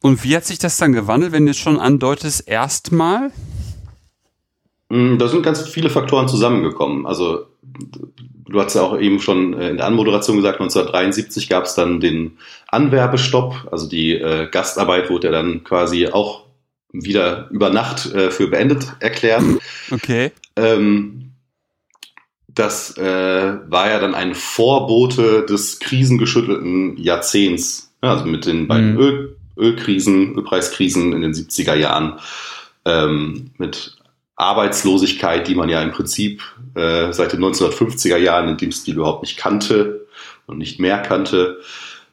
Und 0.03 0.22
wie 0.25 0.36
hat 0.36 0.43
sich 0.43 0.60
das 0.60 0.75
dann 0.75 0.91
gewandelt, 0.91 1.31
wenn 1.31 1.45
du 1.45 1.51
es 1.51 1.57
schon 1.57 1.79
andeutest, 1.79 2.45
erstmal? 2.45 3.31
Mm, 4.89 5.17
da 5.17 5.29
sind 5.29 5.43
ganz 5.43 5.62
viele 5.62 5.89
Faktoren 5.89 6.27
zusammengekommen. 6.27 7.05
Also 7.05 7.45
du 7.62 8.60
hast 8.60 8.75
ja 8.75 8.81
auch 8.81 9.00
eben 9.00 9.22
schon 9.22 9.53
äh, 9.53 9.69
in 9.69 9.77
der 9.77 9.86
Anmoderation 9.86 10.36
gesagt, 10.36 10.60
1973 10.60 11.48
gab 11.48 11.63
es 11.63 11.75
dann 11.75 12.01
den 12.01 12.38
Anwerbestopp. 12.67 13.69
Also 13.72 13.88
die 13.88 14.12
äh, 14.12 14.50
Gastarbeit 14.51 15.10
wurde 15.10 15.27
ja 15.27 15.31
dann 15.31 15.63
quasi 15.63 16.07
auch 16.07 16.48
wieder 16.91 17.48
über 17.51 17.69
Nacht 17.69 18.13
äh, 18.13 18.29
für 18.29 18.50
beendet 18.50 18.86
erklärt. 19.00 19.43
Okay. 19.89 20.33
Ähm, 20.57 21.31
das 22.50 22.98
äh, 22.98 23.57
war 23.67 23.89
ja 23.89 24.00
dann 24.01 24.15
ein 24.15 24.36
Vorbote 24.36 25.45
des 25.45 25.79
krisengeschüttelten 25.79 26.98
Jahrzehnts. 26.98 27.93
Ja, 28.03 28.12
also 28.15 28.25
mit 28.25 28.45
den 28.45 28.67
beiden 28.67 28.95
mhm. 28.95 29.00
Öl 29.00 29.33
Ölkrisen, 29.57 30.36
Ölpreiskrisen 30.36 31.13
in 31.13 31.22
den 31.22 31.33
70er 31.33 31.75
Jahren, 31.75 32.19
ähm, 32.86 33.51
mit 33.57 33.98
Arbeitslosigkeit, 34.36 35.48
die 35.48 35.55
man 35.55 35.69
ja 35.69 35.81
im 35.81 35.91
Prinzip 35.91 36.41
äh, 36.75 37.12
seit 37.13 37.33
den 37.33 37.43
1950er 37.43 38.17
Jahren 38.17 38.50
in 38.50 38.57
dem 38.57 38.72
Stil 38.72 38.95
überhaupt 38.95 39.24
nicht 39.24 39.38
kannte 39.38 40.07
und 40.48 40.57
nicht 40.57 40.79
mehr 40.79 41.00
kannte. 41.00 41.62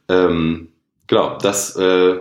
Ähm, 0.09 0.69
genau, 1.07 1.39
das 1.39 1.77
äh, 1.77 2.21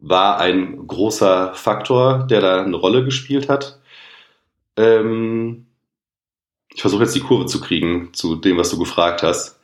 war 0.00 0.38
ein 0.38 0.86
großer 0.86 1.54
Faktor, 1.54 2.26
der 2.28 2.40
da 2.40 2.62
eine 2.62 2.76
Rolle 2.76 3.04
gespielt 3.04 3.48
hat. 3.48 3.78
Ähm, 4.76 5.66
ich 6.74 6.80
versuche 6.80 7.04
jetzt 7.04 7.14
die 7.14 7.20
Kurve 7.20 7.46
zu 7.46 7.60
kriegen 7.60 8.12
zu 8.12 8.34
dem, 8.36 8.56
was 8.56 8.70
du 8.70 8.78
gefragt 8.78 9.22
hast. 9.22 9.58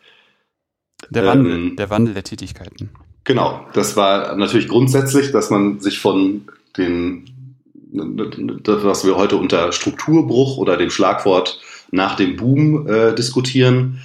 Der 1.10 1.26
Wandel, 1.26 1.52
ähm, 1.52 1.76
der 1.76 1.90
Wandel 1.90 2.14
der 2.14 2.24
Tätigkeiten. 2.24 2.90
Genau, 3.28 3.60
das 3.74 3.94
war 3.94 4.36
natürlich 4.36 4.68
grundsätzlich, 4.68 5.32
dass 5.32 5.50
man 5.50 5.80
sich 5.80 5.98
von 5.98 6.48
den, 6.78 7.26
was 7.92 9.04
wir 9.04 9.16
heute 9.16 9.36
unter 9.36 9.70
Strukturbruch 9.72 10.56
oder 10.56 10.78
dem 10.78 10.88
Schlagwort 10.88 11.60
nach 11.90 12.16
dem 12.16 12.36
Boom 12.36 12.88
äh, 12.88 13.14
diskutieren, 13.14 14.00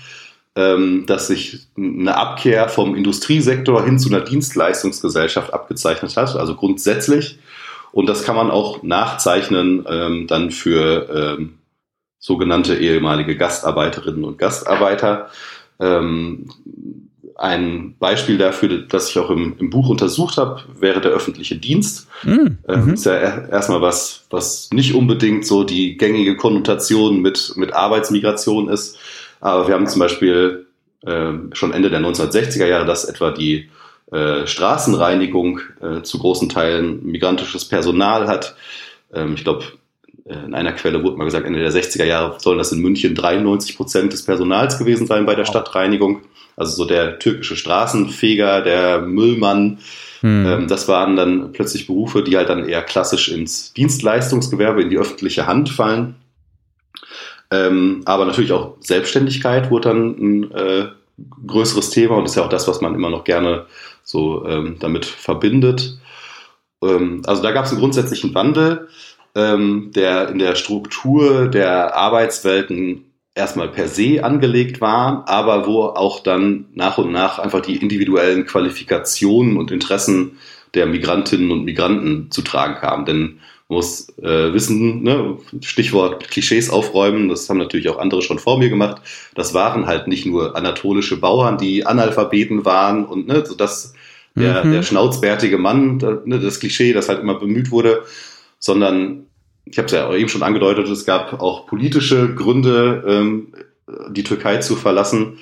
ähm, 0.58 1.06
dass 1.08 1.28
sich 1.28 1.68
eine 1.78 2.18
Abkehr 2.18 2.68
vom 2.68 2.96
Industriesektor 2.96 3.86
hin 3.86 3.98
zu 3.98 4.10
einer 4.10 4.20
Dienstleistungsgesellschaft 4.20 5.54
abgezeichnet 5.54 6.18
hat, 6.18 6.36
also 6.36 6.56
grundsätzlich. 6.56 7.40
Und 7.94 8.08
das 8.08 8.26
kann 8.26 8.36
man 8.36 8.52
auch 8.52 8.84
nachzeichnen 8.84 9.86
ähm, 9.88 10.28
dann 10.28 10.52
für 10.52 11.38
ähm, 11.40 11.60
sogenannte 12.20 12.76
ehemalige 12.76 13.38
Gastarbeiterinnen 13.38 14.26
und 14.26 14.38
Gastarbeiter. 14.38 15.30
Ähm, 15.80 16.50
ein 17.36 17.96
Beispiel 18.00 18.38
dafür, 18.38 18.84
das 18.88 19.10
ich 19.10 19.17
auch 19.17 19.30
im, 19.30 19.56
im 19.60 19.69
Buch 19.69 19.89
untersucht 19.89 20.38
habe, 20.38 20.62
wäre 20.80 21.02
der 21.02 21.12
öffentliche 21.12 21.56
Dienst. 21.56 22.08
Mhm. 22.24 22.58
Ähm, 22.67 22.93
ist 22.93 23.06
ja 23.06 23.48
erstmal 23.48 23.82
was, 23.82 24.26
was 24.30 24.69
nicht 24.72 24.93
unbedingt 24.93 25.46
so 25.46 25.63
die 25.63 25.98
gängige 25.98 26.36
Konnotation 26.38 27.22
mit, 27.22 27.54
mit 27.56 27.74
Arbeitsmigration 27.74 28.69
ist. 28.69 28.98
Aber 29.39 29.67
wir 29.67 29.76
haben 29.76 29.88
zum 29.88 30.00
Beispiel 30.00 30.67
äh, 31.06 31.34
schon 31.54 31.74
Ende 31.74 31.89
der 31.89 32.00
1960er 32.00 32.65
Jahre, 32.65 32.86
dass 32.86 33.06
etwa 33.06 33.32
die 33.32 33.69
äh, 34.12 34.46
Straßenreinigung 34.46 35.60
äh, 35.82 36.02
zu 36.04 36.19
großen 36.19 36.50
Teilen 36.50 37.06
migrantisches 37.06 37.65
Personal 37.65 38.28
hat. 38.28 38.56
Ähm, 39.13 39.34
ich 39.34 39.43
glaube, 39.43 39.63
äh, 40.26 40.46
in 40.46 40.54
einer 40.54 40.74
Quelle 40.74 41.04
wurde 41.04 41.17
mal 41.17 41.26
gesagt, 41.26 41.46
Ende 41.46 41.60
der 41.60 41.72
60er 41.72 42.06
Jahre 42.06 42.39
sollen 42.39 42.58
das 42.58 42.72
in 42.72 42.80
München 42.80 43.15
93 43.15 43.76
Prozent 43.76 44.13
des 44.13 44.24
Personals 44.24 44.78
gewesen 44.78 45.08
sein 45.08 45.26
bei 45.26 45.36
der 45.36 45.46
Stadtreinigung. 45.46 46.22
Also 46.56 46.76
so 46.76 46.86
der 46.86 47.20
türkische 47.20 47.56
Straßenfeger, 47.56 48.62
der 48.62 49.02
Müllmann. 49.02 49.80
Hm. 50.22 50.46
Ähm, 50.46 50.68
das 50.68 50.88
waren 50.88 51.16
dann 51.16 51.52
plötzlich 51.52 51.88
Berufe, 51.88 52.24
die 52.24 52.38
halt 52.38 52.50
dann 52.50 52.68
eher 52.68 52.82
klassisch 52.82 53.30
ins 53.30 53.74
Dienstleistungsgewerbe, 53.74 54.82
in 54.82 54.89
die 54.89 54.98
öffentliche 54.98 55.48
Hand 55.48 55.70
fallen. 55.70 56.16
Ähm, 57.52 58.02
aber 58.06 58.26
natürlich 58.26 58.52
auch 58.52 58.78
Selbstständigkeit 58.80 59.70
wurde 59.70 59.89
dann 59.89 60.10
ein 60.18 60.52
äh, 60.52 60.88
größeres 61.46 61.89
Thema 61.89 62.18
und 62.18 62.26
ist 62.26 62.36
ja 62.36 62.44
auch 62.44 62.50
das, 62.50 62.68
was 62.68 62.82
man 62.82 62.96
immer 62.96 63.10
noch 63.10 63.24
gerne 63.24 63.66
so 64.04 64.46
ähm, 64.48 64.78
damit 64.80 65.06
verbindet. 65.06 65.98
Also 66.82 67.42
da 67.42 67.52
gab 67.52 67.63
es 67.63 67.72
einen 67.72 67.80
grundsätzlichen 67.80 68.36
Wandel, 68.36 68.89
der 69.34 70.28
in 70.28 70.38
der 70.38 70.56
Struktur 70.56 71.48
der 71.48 71.96
Arbeitswelten 71.96 73.06
erstmal 73.36 73.69
per 73.69 73.88
se 73.88 74.24
angelegt 74.24 74.82
war, 74.82 75.28
aber 75.28 75.65
wo 75.67 75.84
auch 75.84 76.19
dann 76.22 76.65
nach 76.74 76.98
und 76.98 77.12
nach 77.12 77.39
einfach 77.39 77.62
die 77.62 77.78
individuellen 77.78 78.46
Qualifikationen 78.46 79.58
und 79.58 79.72
Interessen 79.72 80.38
der 80.74 80.86
Migrantinnen 80.86 81.52
und 81.52 81.65
Migranten 81.65 82.30
zu 82.32 82.41
tragen 82.41 82.76
kamen. 82.76 83.06
Denn 83.06 83.22
man 83.69 83.78
muss 83.78 84.10
äh, 84.19 84.54
wissen, 84.54 85.04
ne, 85.04 85.38
Stichwort 85.62 86.30
Klischees 86.30 86.69
aufräumen, 86.69 87.30
das 87.30 87.50
haben 87.50 87.58
natürlich 87.58 87.89
auch 87.89 87.98
andere 87.98 88.22
schon 88.22 88.39
vor 88.39 88.60
mir 88.60 88.69
gemacht. 88.69 89.02
Das 89.36 89.54
waren 89.54 89.88
halt 89.88 90.08
nicht 90.08 90.26
nur 90.26 90.56
anatolische 90.56 91.17
Bauern, 91.17 91.58
die 91.58 91.86
Analphabeten 91.86 92.65
waren 92.65 93.06
und 93.06 93.28
ne, 93.28 93.46
so 93.46 93.56
das 93.56 93.93
der, 94.36 94.63
mhm. 94.63 94.72
der 94.72 94.84
schnauzbärtige 94.84 95.58
Mann, 95.58 95.98
ne, 96.26 96.39
das 96.39 96.60
Klischee, 96.60 96.93
das 96.93 97.10
halt 97.10 97.19
immer 97.19 97.39
bemüht 97.39 97.72
wurde, 97.72 98.04
sondern 98.60 99.28
ich 99.65 99.78
habe 99.78 99.86
es 99.86 99.91
ja 99.91 100.13
eben 100.13 100.30
schon 100.30 100.43
angedeutet, 100.43 100.88
es 100.89 101.06
gab 101.06 101.41
auch 101.41 101.65
politische 101.67 102.34
Gründe, 102.34 103.04
ähm, 103.08 103.54
die 104.10 104.23
Türkei 104.23 104.58
zu 104.58 104.76
verlassen. 104.76 105.39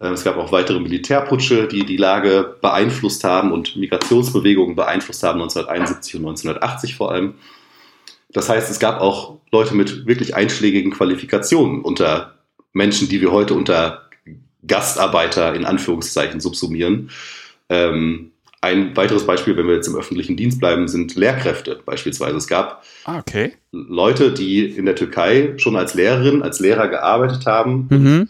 Ähm, 0.00 0.12
es 0.12 0.24
gab 0.24 0.36
auch 0.36 0.52
weitere 0.52 0.80
Militärputsche, 0.80 1.68
die 1.68 1.86
die 1.86 1.96
Lage 1.96 2.56
beeinflusst 2.60 3.24
haben 3.24 3.52
und 3.52 3.76
Migrationsbewegungen 3.76 4.76
beeinflusst 4.76 5.22
haben, 5.22 5.40
1971 5.40 6.16
und 6.16 6.22
1980 6.22 6.96
vor 6.96 7.12
allem. 7.12 7.34
Das 8.30 8.48
heißt, 8.48 8.70
es 8.70 8.78
gab 8.78 9.00
auch 9.00 9.38
Leute 9.50 9.74
mit 9.74 10.06
wirklich 10.06 10.34
einschlägigen 10.34 10.92
Qualifikationen 10.92 11.82
unter 11.82 12.38
Menschen, 12.72 13.08
die 13.08 13.20
wir 13.20 13.30
heute 13.30 13.54
unter 13.54 14.08
Gastarbeiter 14.66 15.54
in 15.54 15.64
Anführungszeichen 15.64 16.40
subsumieren. 16.40 17.10
Ähm, 17.68 18.31
ein 18.62 18.96
weiteres 18.96 19.26
Beispiel, 19.26 19.56
wenn 19.56 19.66
wir 19.66 19.74
jetzt 19.74 19.88
im 19.88 19.96
öffentlichen 19.96 20.36
Dienst 20.36 20.60
bleiben, 20.60 20.86
sind 20.86 21.16
Lehrkräfte 21.16 21.80
beispielsweise. 21.84 22.36
Es 22.36 22.46
gab 22.46 22.84
ah, 23.04 23.18
okay. 23.18 23.52
Leute, 23.72 24.32
die 24.32 24.64
in 24.64 24.86
der 24.86 24.94
Türkei 24.94 25.54
schon 25.56 25.74
als 25.76 25.94
Lehrerin, 25.94 26.42
als 26.42 26.60
Lehrer 26.60 26.86
gearbeitet 26.86 27.44
haben, 27.44 27.88
mhm. 27.90 28.28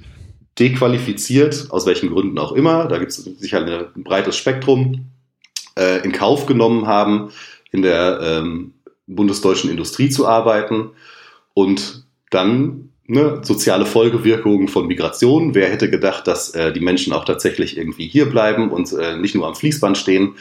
dequalifiziert, 0.59 1.67
aus 1.69 1.85
welchen 1.85 2.09
Gründen 2.09 2.39
auch 2.39 2.53
immer, 2.53 2.87
da 2.87 2.97
gibt 2.97 3.11
es 3.11 3.17
sicher 3.19 3.65
ein 3.95 4.03
breites 4.03 4.37
Spektrum, 4.37 5.05
äh, 5.79 6.03
in 6.03 6.13
Kauf 6.13 6.47
genommen 6.47 6.87
haben, 6.87 7.31
in 7.71 7.83
der 7.83 8.21
ähm, 8.23 8.73
bundesdeutschen 9.07 9.71
Industrie 9.71 10.09
zu 10.09 10.27
arbeiten 10.27 10.91
und 11.53 12.07
dann 12.31 12.92
ne, 13.07 13.41
soziale 13.43 13.87
Folgewirkungen 13.87 14.69
von 14.69 14.87
Migration. 14.87 15.55
Wer 15.55 15.69
hätte 15.69 15.91
gedacht, 15.91 16.27
dass 16.27 16.51
äh, 16.51 16.73
die 16.73 16.81
Menschen 16.81 17.13
auch 17.13 17.25
tatsächlich 17.25 17.77
irgendwie 17.77 18.07
hier 18.07 18.27
bleiben 18.27 18.71
und 18.71 18.93
äh, 18.93 19.17
nicht 19.17 19.35
nur 19.35 19.47
am 19.47 19.55
Fließband 19.55 19.99
stehen? 19.99 20.37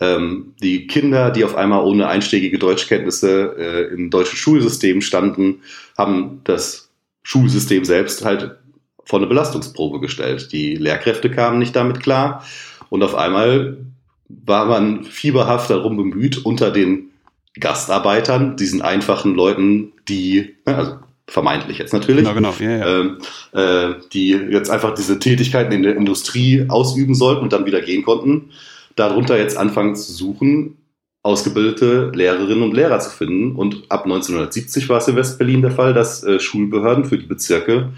Ähm, 0.00 0.54
die 0.62 0.86
Kinder, 0.86 1.30
die 1.30 1.44
auf 1.44 1.54
einmal 1.54 1.84
ohne 1.84 2.08
einschlägige 2.08 2.58
Deutschkenntnisse 2.58 3.56
äh, 3.58 3.94
im 3.94 4.10
deutschen 4.10 4.36
Schulsystem 4.36 5.00
standen, 5.00 5.62
haben 5.96 6.40
das 6.44 6.90
Schulsystem 7.22 7.84
selbst 7.84 8.24
halt 8.24 8.56
vor 9.04 9.18
eine 9.18 9.28
Belastungsprobe 9.28 10.00
gestellt. 10.00 10.52
Die 10.52 10.76
Lehrkräfte 10.76 11.30
kamen 11.30 11.58
nicht 11.58 11.76
damit 11.76 12.00
klar 12.00 12.44
und 12.88 13.02
auf 13.02 13.14
einmal 13.14 13.76
war 14.28 14.66
man 14.66 15.04
fieberhaft 15.04 15.70
darum 15.70 15.96
bemüht, 15.96 16.44
unter 16.44 16.70
den 16.70 17.10
Gastarbeitern, 17.60 18.56
diesen 18.56 18.82
einfachen 18.82 19.34
Leuten, 19.34 19.92
die, 20.08 20.56
ne, 20.66 20.76
also 20.76 20.96
vermeintlich 21.26 21.78
jetzt 21.78 21.92
natürlich, 21.92 22.24
genau, 22.24 22.34
genau. 22.34 22.54
Ja, 22.58 22.78
ja. 22.78 23.00
Ähm, 23.00 23.18
äh, 23.52 23.94
die 24.12 24.30
jetzt 24.30 24.70
einfach 24.70 24.94
diese 24.94 25.18
Tätigkeiten 25.18 25.72
in 25.72 25.82
der 25.82 25.96
Industrie 25.96 26.66
ausüben 26.68 27.14
sollten 27.14 27.42
und 27.42 27.52
dann 27.52 27.66
wieder 27.66 27.80
gehen 27.80 28.04
konnten, 28.04 28.50
darunter 28.96 29.38
jetzt 29.38 29.56
anfangen 29.56 29.96
zu 29.96 30.12
suchen, 30.12 30.76
ausgebildete 31.22 32.12
Lehrerinnen 32.14 32.62
und 32.62 32.74
Lehrer 32.74 33.00
zu 33.00 33.10
finden. 33.10 33.56
Und 33.56 33.90
ab 33.90 34.04
1970 34.04 34.88
war 34.90 34.98
es 34.98 35.08
in 35.08 35.16
Westberlin 35.16 35.62
der 35.62 35.70
Fall, 35.70 35.94
dass 35.94 36.22
äh, 36.22 36.38
Schulbehörden 36.38 37.06
für 37.06 37.16
die 37.16 37.26
Bezirke 37.26 37.92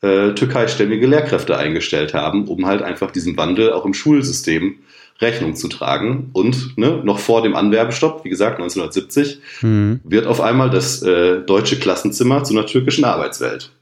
äh, 0.00 0.32
türkeistämmige 0.32 1.06
Lehrkräfte 1.06 1.58
eingestellt 1.58 2.14
haben, 2.14 2.48
um 2.48 2.66
halt 2.66 2.80
einfach 2.80 3.10
diesen 3.10 3.36
Wandel 3.36 3.72
auch 3.72 3.84
im 3.84 3.92
Schulsystem 3.92 4.76
Rechnung 5.20 5.54
zu 5.54 5.68
tragen. 5.68 6.30
Und 6.32 6.76
ne, 6.78 7.00
noch 7.04 7.18
vor 7.18 7.42
dem 7.42 7.54
Anwerbestopp, 7.54 8.24
wie 8.24 8.30
gesagt, 8.30 8.58
1970, 8.58 9.40
mhm. 9.62 10.00
wird 10.04 10.26
auf 10.26 10.40
einmal 10.40 10.70
das 10.70 11.02
äh, 11.02 11.40
deutsche 11.40 11.78
Klassenzimmer 11.78 12.44
zu 12.44 12.54
einer 12.54 12.66
türkischen 12.66 13.04
Arbeitswelt. 13.04 13.72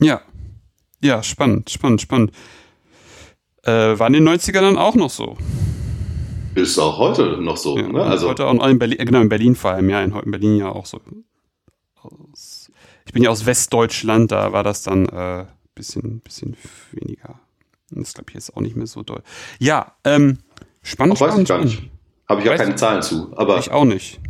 Ja. 0.00 0.22
Ja, 1.02 1.22
spannend, 1.22 1.70
spannend, 1.70 2.02
spannend. 2.02 2.32
Äh, 3.62 3.98
war 3.98 4.06
in 4.06 4.12
den 4.12 4.28
90ern 4.28 4.60
dann 4.60 4.76
auch 4.76 4.94
noch 4.94 5.10
so? 5.10 5.36
Ist 6.54 6.78
auch 6.78 6.98
heute 6.98 7.38
noch 7.38 7.56
so. 7.56 7.78
Ja, 7.78 7.88
ne? 7.88 8.02
also 8.02 8.28
heute 8.28 8.46
auch 8.46 8.66
in 8.66 8.78
Berlin, 8.78 8.98
genau, 8.98 9.20
in 9.20 9.28
Berlin 9.28 9.54
vor 9.54 9.70
allem, 9.72 9.88
ja, 9.88 10.02
in, 10.02 10.12
in 10.12 10.30
Berlin 10.30 10.56
ja 10.56 10.70
auch 10.70 10.86
so. 10.86 11.00
Ich 13.06 13.12
bin 13.12 13.22
ja 13.22 13.30
aus 13.30 13.46
Westdeutschland, 13.46 14.32
da 14.32 14.52
war 14.52 14.62
das 14.62 14.82
dann 14.82 15.08
ein 15.08 15.40
äh, 15.40 15.46
bisschen, 15.74 16.20
bisschen 16.20 16.56
weniger. 16.92 17.40
Das 17.90 18.14
glaube 18.14 18.30
ich 18.30 18.34
jetzt 18.34 18.56
auch 18.56 18.60
nicht 18.60 18.76
mehr 18.76 18.86
so 18.86 19.02
doll. 19.02 19.22
Ja, 19.58 19.94
ähm, 20.04 20.38
spannend. 20.82 21.16
Ach, 21.16 21.20
weiß 21.20 21.38
ich 21.38 21.48
gar 21.48 21.62
nicht. 21.62 21.82
Habe 22.28 22.42
ich 22.42 22.50
auch 22.50 22.56
keine 22.56 22.76
Zahlen 22.76 23.02
zu. 23.02 23.32
Aber 23.36 23.58
ich 23.58 23.70
auch 23.70 23.84
nicht. 23.84 24.20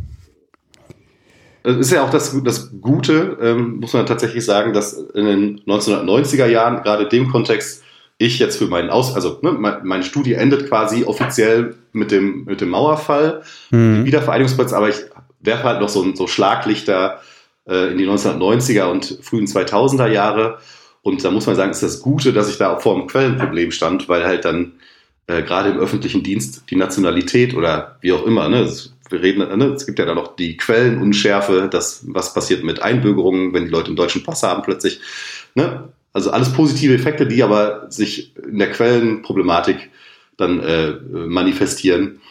Es 1.63 1.77
ist 1.77 1.91
ja 1.91 2.03
auch 2.03 2.09
das, 2.09 2.35
das 2.43 2.71
Gute, 2.81 3.37
ähm, 3.39 3.79
muss 3.79 3.93
man 3.93 4.07
tatsächlich 4.07 4.43
sagen, 4.43 4.73
dass 4.73 4.93
in 4.93 5.25
den 5.25 5.61
1990er 5.61 6.47
Jahren, 6.47 6.81
gerade 6.81 7.03
in 7.03 7.09
dem 7.09 7.29
Kontext, 7.29 7.83
ich 8.17 8.39
jetzt 8.39 8.57
für 8.57 8.67
meinen 8.67 8.89
Aus, 8.89 9.15
also 9.15 9.39
ne, 9.41 9.51
meine 9.51 10.03
Studie 10.03 10.33
endet 10.33 10.67
quasi 10.67 11.03
offiziell 11.05 11.75
mit 11.91 12.11
dem, 12.11 12.45
mit 12.45 12.61
dem 12.61 12.69
Mauerfall, 12.69 13.41
mhm. 13.71 14.05
Wiedervereinigungsplatz, 14.05 14.73
aber 14.73 14.89
ich 14.89 14.97
werfe 15.39 15.63
halt 15.63 15.81
noch 15.81 15.89
so, 15.89 16.15
so 16.15 16.27
Schlaglichter 16.27 17.19
äh, 17.67 17.91
in 17.91 17.97
die 17.97 18.07
1990er 18.07 18.85
und 18.85 19.19
frühen 19.21 19.47
2000er 19.47 20.07
Jahre. 20.07 20.59
Und 21.01 21.23
da 21.23 21.31
muss 21.31 21.47
man 21.47 21.55
sagen, 21.55 21.71
ist 21.71 21.81
das 21.81 22.01
Gute, 22.01 22.31
dass 22.31 22.49
ich 22.49 22.57
da 22.57 22.75
auch 22.75 22.81
vor 22.81 22.95
einem 22.95 23.07
Quellenproblem 23.07 23.71
stand, 23.71 24.07
weil 24.07 24.23
halt 24.23 24.45
dann 24.45 24.73
äh, 25.27 25.43
gerade 25.43 25.69
im 25.69 25.77
öffentlichen 25.77 26.23
Dienst 26.23 26.63
die 26.69 26.75
Nationalität 26.75 27.53
oder 27.55 27.97
wie 28.01 28.13
auch 28.13 28.25
immer, 28.25 28.49
ne, 28.49 28.71
wir 29.09 29.21
reden, 29.21 29.57
ne, 29.57 29.65
es 29.65 29.85
gibt 29.85 29.99
ja 29.99 30.05
da 30.05 30.15
noch 30.15 30.35
die 30.35 30.57
Quellenunschärfe, 30.57 31.67
das, 31.71 32.03
was 32.07 32.33
passiert 32.33 32.63
mit 32.63 32.81
Einbürgerungen, 32.81 33.53
wenn 33.53 33.65
die 33.65 33.71
Leute 33.71 33.87
einen 33.87 33.97
deutschen 33.97 34.23
Pass 34.23 34.43
haben 34.43 34.63
plötzlich. 34.63 34.99
Ne? 35.55 35.89
Also 36.13 36.31
alles 36.31 36.53
positive 36.53 36.93
Effekte, 36.93 37.27
die 37.27 37.43
aber 37.43 37.89
sich 37.89 38.35
in 38.37 38.59
der 38.59 38.71
Quellenproblematik 38.71 39.89
dann 40.37 40.61
äh, 40.61 40.91
manifestieren 41.11 42.21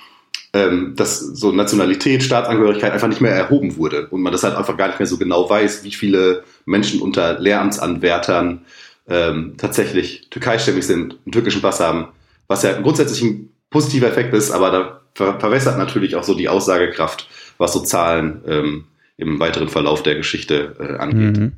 ähm, 0.53 0.94
dass 0.96 1.20
so 1.20 1.53
Nationalität, 1.53 2.22
Staatsangehörigkeit 2.22 2.92
einfach 2.92 3.09
nicht 3.09 3.20
mehr 3.20 3.33
erhoben 3.33 3.76
wurde 3.76 4.09
und 4.09 4.20
man 4.20 4.33
das 4.33 4.42
halt 4.42 4.57
einfach 4.57 4.76
gar 4.76 4.88
nicht 4.88 4.98
mehr 4.98 5.07
so 5.07 5.16
genau 5.16 5.48
weiß, 5.48 5.85
wie 5.85 5.92
viele 5.92 6.44
Menschen 6.64 7.00
unter 7.00 7.38
Lehramtsanwärtern 7.38 8.62
ähm, 9.09 9.55
tatsächlich 9.59 10.29
türkeistämmig 10.31 10.87
sind, 10.87 11.18
einen 11.24 11.33
türkischen 11.33 11.62
Pass 11.62 11.81
haben, 11.81 12.09
was 12.50 12.64
ja 12.64 12.72
grundsätzlich 12.80 13.22
ein 13.22 13.50
positiver 13.70 14.08
Effekt 14.08 14.34
ist, 14.34 14.50
aber 14.50 14.70
da 14.72 15.00
ver 15.14 15.38
verwässert 15.38 15.78
natürlich 15.78 16.16
auch 16.16 16.24
so 16.24 16.34
die 16.34 16.48
Aussagekraft, 16.48 17.28
was 17.58 17.72
so 17.72 17.80
Zahlen 17.80 18.42
ähm, 18.44 18.84
im 19.16 19.38
weiteren 19.38 19.68
Verlauf 19.68 20.02
der 20.02 20.16
Geschichte 20.16 20.74
äh, 20.80 20.98
angeht. 20.98 21.38
Mhm. 21.38 21.52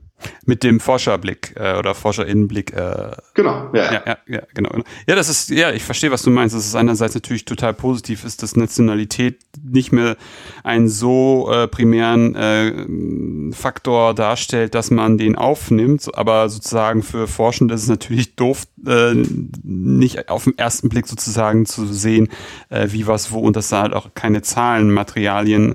Mit 0.45 0.63
dem 0.63 0.81
Forscherblick 0.81 1.55
äh, 1.57 1.77
oder 1.79 1.95
Forscherinnenblick. 1.95 2.73
Äh, 2.73 3.13
genau, 3.35 3.71
ja. 3.73 3.93
Ja, 3.93 4.03
ja, 4.07 4.19
ja, 4.27 4.43
genau. 4.55 4.71
Ja, 5.07 5.15
das 5.15 5.29
ist, 5.29 5.51
ja, 5.51 5.73
ich 5.73 5.85
verstehe, 5.85 6.11
was 6.11 6.23
du 6.23 6.31
meinst. 6.31 6.55
Dass 6.55 6.67
es 6.67 6.75
einerseits 6.75 7.15
natürlich 7.15 7.45
total 7.45 7.75
positiv 7.75 8.25
ist, 8.25 8.43
dass 8.43 8.57
Nationalität 8.57 9.41
nicht 9.63 9.93
mehr 9.93 10.17
einen 10.65 10.89
so 10.89 11.51
äh, 11.53 11.69
primären 11.69 12.35
äh, 12.35 13.53
Faktor 13.55 14.15
darstellt, 14.15 14.75
dass 14.75 14.91
man 14.91 15.19
den 15.19 15.37
aufnimmt. 15.37 16.09
Aber 16.15 16.49
sozusagen 16.49 17.03
für 17.03 17.27
Forschende 17.27 17.75
ist 17.75 17.83
es 17.83 17.89
natürlich 17.89 18.37
doof, 18.37 18.65
äh, 18.87 19.15
nicht 19.63 20.29
auf 20.29 20.45
den 20.45 20.59
ersten 20.59 20.89
Blick 20.89 21.07
sozusagen 21.07 21.67
zu 21.67 21.87
sehen, 21.87 22.29
äh, 22.69 22.89
wie 22.91 23.07
was 23.07 23.33
wo 23.33 23.41
und 23.41 23.57
dass 23.57 23.69
da 23.69 23.83
halt 23.83 23.95
auch 23.95 24.11
keine 24.15 24.43
Zahlen, 24.43 24.91
Materialien 24.91 25.75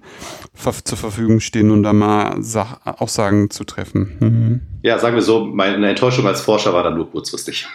zur 0.83 0.97
Verfügung 0.97 1.39
stehen, 1.39 1.71
um 1.71 1.83
da 1.83 1.93
mal 1.93 2.41
Sach 2.41 2.79
Aussagen 2.85 3.49
zu 3.49 3.63
treffen. 3.63 4.17
Mhm. 4.19 4.36
Ja, 4.81 4.99
sagen 4.99 5.15
wir 5.15 5.21
so, 5.21 5.45
meine 5.45 5.87
Enttäuschung 5.89 6.27
als 6.27 6.41
Forscher 6.41 6.73
war 6.73 6.83
dann 6.83 6.95
nur 6.95 7.09
kurzfristig. 7.09 7.67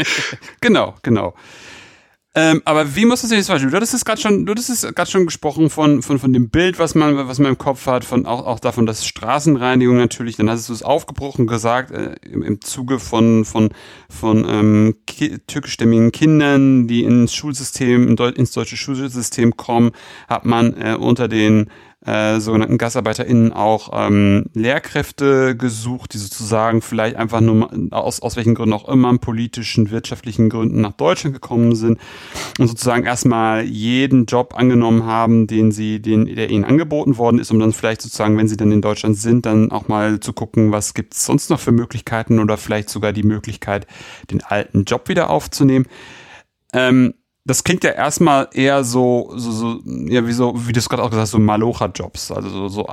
genau, 0.60 0.94
genau. 1.02 1.34
Ähm, 2.34 2.62
aber 2.66 2.94
wie 2.94 3.04
muss 3.04 3.22
das 3.22 3.46
vorstellen? 3.48 3.72
Du 3.72 3.76
hattest 3.76 3.94
es 3.94 4.04
gerade 4.04 4.20
schon, 4.20 4.46
schon 5.10 5.26
gesprochen 5.26 5.70
von, 5.70 6.02
von, 6.02 6.20
von 6.20 6.32
dem 6.32 6.50
Bild, 6.50 6.78
was 6.78 6.94
man, 6.94 7.16
was 7.26 7.40
man 7.40 7.48
im 7.52 7.58
Kopf 7.58 7.86
hat, 7.86 8.04
von 8.04 8.26
auch, 8.26 8.46
auch 8.46 8.60
davon, 8.60 8.86
dass 8.86 9.04
Straßenreinigung 9.06 9.96
natürlich, 9.96 10.36
dann 10.36 10.48
hast 10.48 10.68
du 10.68 10.72
es 10.72 10.84
aufgebrochen 10.84 11.48
gesagt, 11.48 11.90
äh, 11.90 12.14
im, 12.30 12.42
im 12.42 12.60
Zuge 12.60 13.00
von, 13.00 13.44
von, 13.44 13.70
von 14.08 14.46
ähm, 14.48 14.94
türkischstämmigen 15.48 16.12
Kindern, 16.12 16.86
die 16.86 17.02
ins 17.02 17.34
Schulsystem, 17.34 18.14
ins 18.36 18.52
deutsche 18.52 18.76
Schulsystem 18.76 19.56
kommen, 19.56 19.90
hat 20.28 20.44
man 20.44 20.76
äh, 20.80 20.94
unter 20.94 21.26
den 21.26 21.70
äh, 22.08 22.40
sogenannten 22.40 22.78
GastarbeiterInnen 22.78 23.52
auch 23.52 23.90
ähm, 23.92 24.46
Lehrkräfte 24.54 25.54
gesucht, 25.54 26.14
die 26.14 26.18
sozusagen 26.18 26.80
vielleicht 26.80 27.16
einfach 27.16 27.42
nur 27.42 27.70
aus, 27.90 28.20
aus 28.20 28.36
welchen 28.36 28.54
Gründen 28.54 28.72
auch 28.72 28.88
immer, 28.88 29.18
politischen, 29.18 29.90
wirtschaftlichen 29.90 30.48
Gründen 30.48 30.80
nach 30.80 30.92
Deutschland 30.92 31.34
gekommen 31.34 31.74
sind 31.74 31.98
und 32.58 32.66
sozusagen 32.66 33.04
erstmal 33.04 33.64
jeden 33.64 34.24
Job 34.24 34.54
angenommen 34.56 35.04
haben, 35.04 35.46
den 35.46 35.70
sie, 35.70 36.00
den, 36.00 36.34
der 36.34 36.48
ihnen 36.48 36.64
angeboten 36.64 37.18
worden 37.18 37.38
ist, 37.38 37.50
um 37.50 37.58
dann 37.58 37.74
vielleicht 37.74 38.00
sozusagen, 38.00 38.38
wenn 38.38 38.48
sie 38.48 38.56
dann 38.56 38.72
in 38.72 38.80
Deutschland 38.80 39.18
sind, 39.18 39.44
dann 39.44 39.70
auch 39.70 39.88
mal 39.88 40.18
zu 40.18 40.32
gucken, 40.32 40.72
was 40.72 40.94
gibt 40.94 41.12
es 41.12 41.26
sonst 41.26 41.50
noch 41.50 41.60
für 41.60 41.72
Möglichkeiten 41.72 42.38
oder 42.38 42.56
vielleicht 42.56 42.88
sogar 42.88 43.12
die 43.12 43.22
Möglichkeit, 43.22 43.86
den 44.30 44.42
alten 44.42 44.84
Job 44.84 45.10
wieder 45.10 45.28
aufzunehmen. 45.28 45.84
Ähm, 46.72 47.12
das 47.48 47.64
klingt 47.64 47.82
ja 47.82 47.92
erstmal 47.92 48.48
eher 48.52 48.84
so, 48.84 49.32
so, 49.34 49.50
so 49.50 49.80
ja, 49.86 50.26
wie 50.26 50.32
so, 50.32 50.54
wie 50.68 50.72
du 50.72 50.78
es 50.78 50.88
gerade 50.88 51.02
auch 51.02 51.08
gesagt 51.08 51.22
hast, 51.22 51.30
so 51.30 51.38
Malocha-Jobs, 51.38 52.30
also 52.30 52.50
so, 52.50 52.68
so 52.68 52.86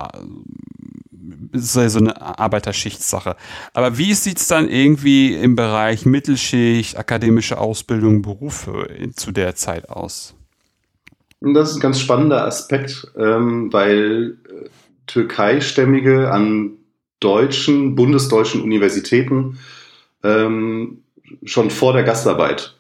ja 1.53 1.89
so 1.89 1.99
eine 1.99 2.21
Arbeiterschichtssache. 2.39 3.35
Aber 3.73 3.97
wie 3.97 4.13
sieht's 4.13 4.47
dann 4.47 4.69
irgendwie 4.69 5.33
im 5.35 5.57
Bereich 5.57 6.05
Mittelschicht, 6.05 6.97
akademische 6.97 7.57
Ausbildung, 7.57 8.21
Berufe 8.21 8.87
zu 9.15 9.33
der 9.33 9.55
Zeit 9.55 9.89
aus? 9.89 10.35
Das 11.41 11.71
ist 11.71 11.75
ein 11.75 11.81
ganz 11.81 11.99
spannender 11.99 12.45
Aspekt, 12.45 13.11
ähm, 13.17 13.73
weil 13.73 14.37
äh, 14.47 14.69
Türkeistämmige 15.05 16.31
an 16.31 16.77
deutschen, 17.19 17.95
bundesdeutschen 17.95 18.61
Universitäten 18.61 19.59
ähm, 20.23 21.03
schon 21.43 21.71
vor 21.71 21.91
der 21.91 22.03
Gastarbeit 22.03 22.75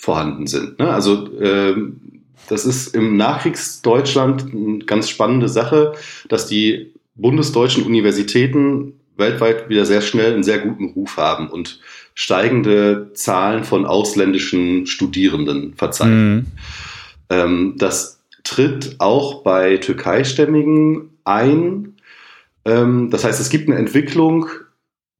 vorhanden 0.00 0.46
sind. 0.46 0.78
Ne? 0.78 0.90
Also 0.90 1.30
äh, 1.38 1.74
das 2.48 2.64
ist 2.64 2.94
im 2.94 3.16
Nachkriegsdeutschland 3.16 4.46
eine 4.52 4.78
ganz 4.80 5.08
spannende 5.08 5.48
Sache, 5.48 5.94
dass 6.28 6.46
die 6.46 6.92
bundesdeutschen 7.14 7.84
Universitäten 7.84 8.94
weltweit 9.16 9.68
wieder 9.68 9.84
sehr 9.84 10.00
schnell 10.00 10.32
einen 10.32 10.42
sehr 10.42 10.58
guten 10.58 10.90
Ruf 10.90 11.16
haben 11.16 11.48
und 11.48 11.80
steigende 12.14 13.10
Zahlen 13.14 13.64
von 13.64 13.86
ausländischen 13.86 14.86
Studierenden 14.86 15.74
verzeichnen. 15.74 16.34
Mhm. 16.34 16.46
Ähm, 17.28 17.74
das 17.76 18.20
tritt 18.42 18.96
auch 18.98 19.42
bei 19.42 19.76
Türkeistämmigen 19.76 21.10
ein. 21.24 21.94
Ähm, 22.64 23.10
das 23.10 23.24
heißt, 23.24 23.40
es 23.40 23.50
gibt 23.50 23.68
eine 23.68 23.78
Entwicklung 23.78 24.48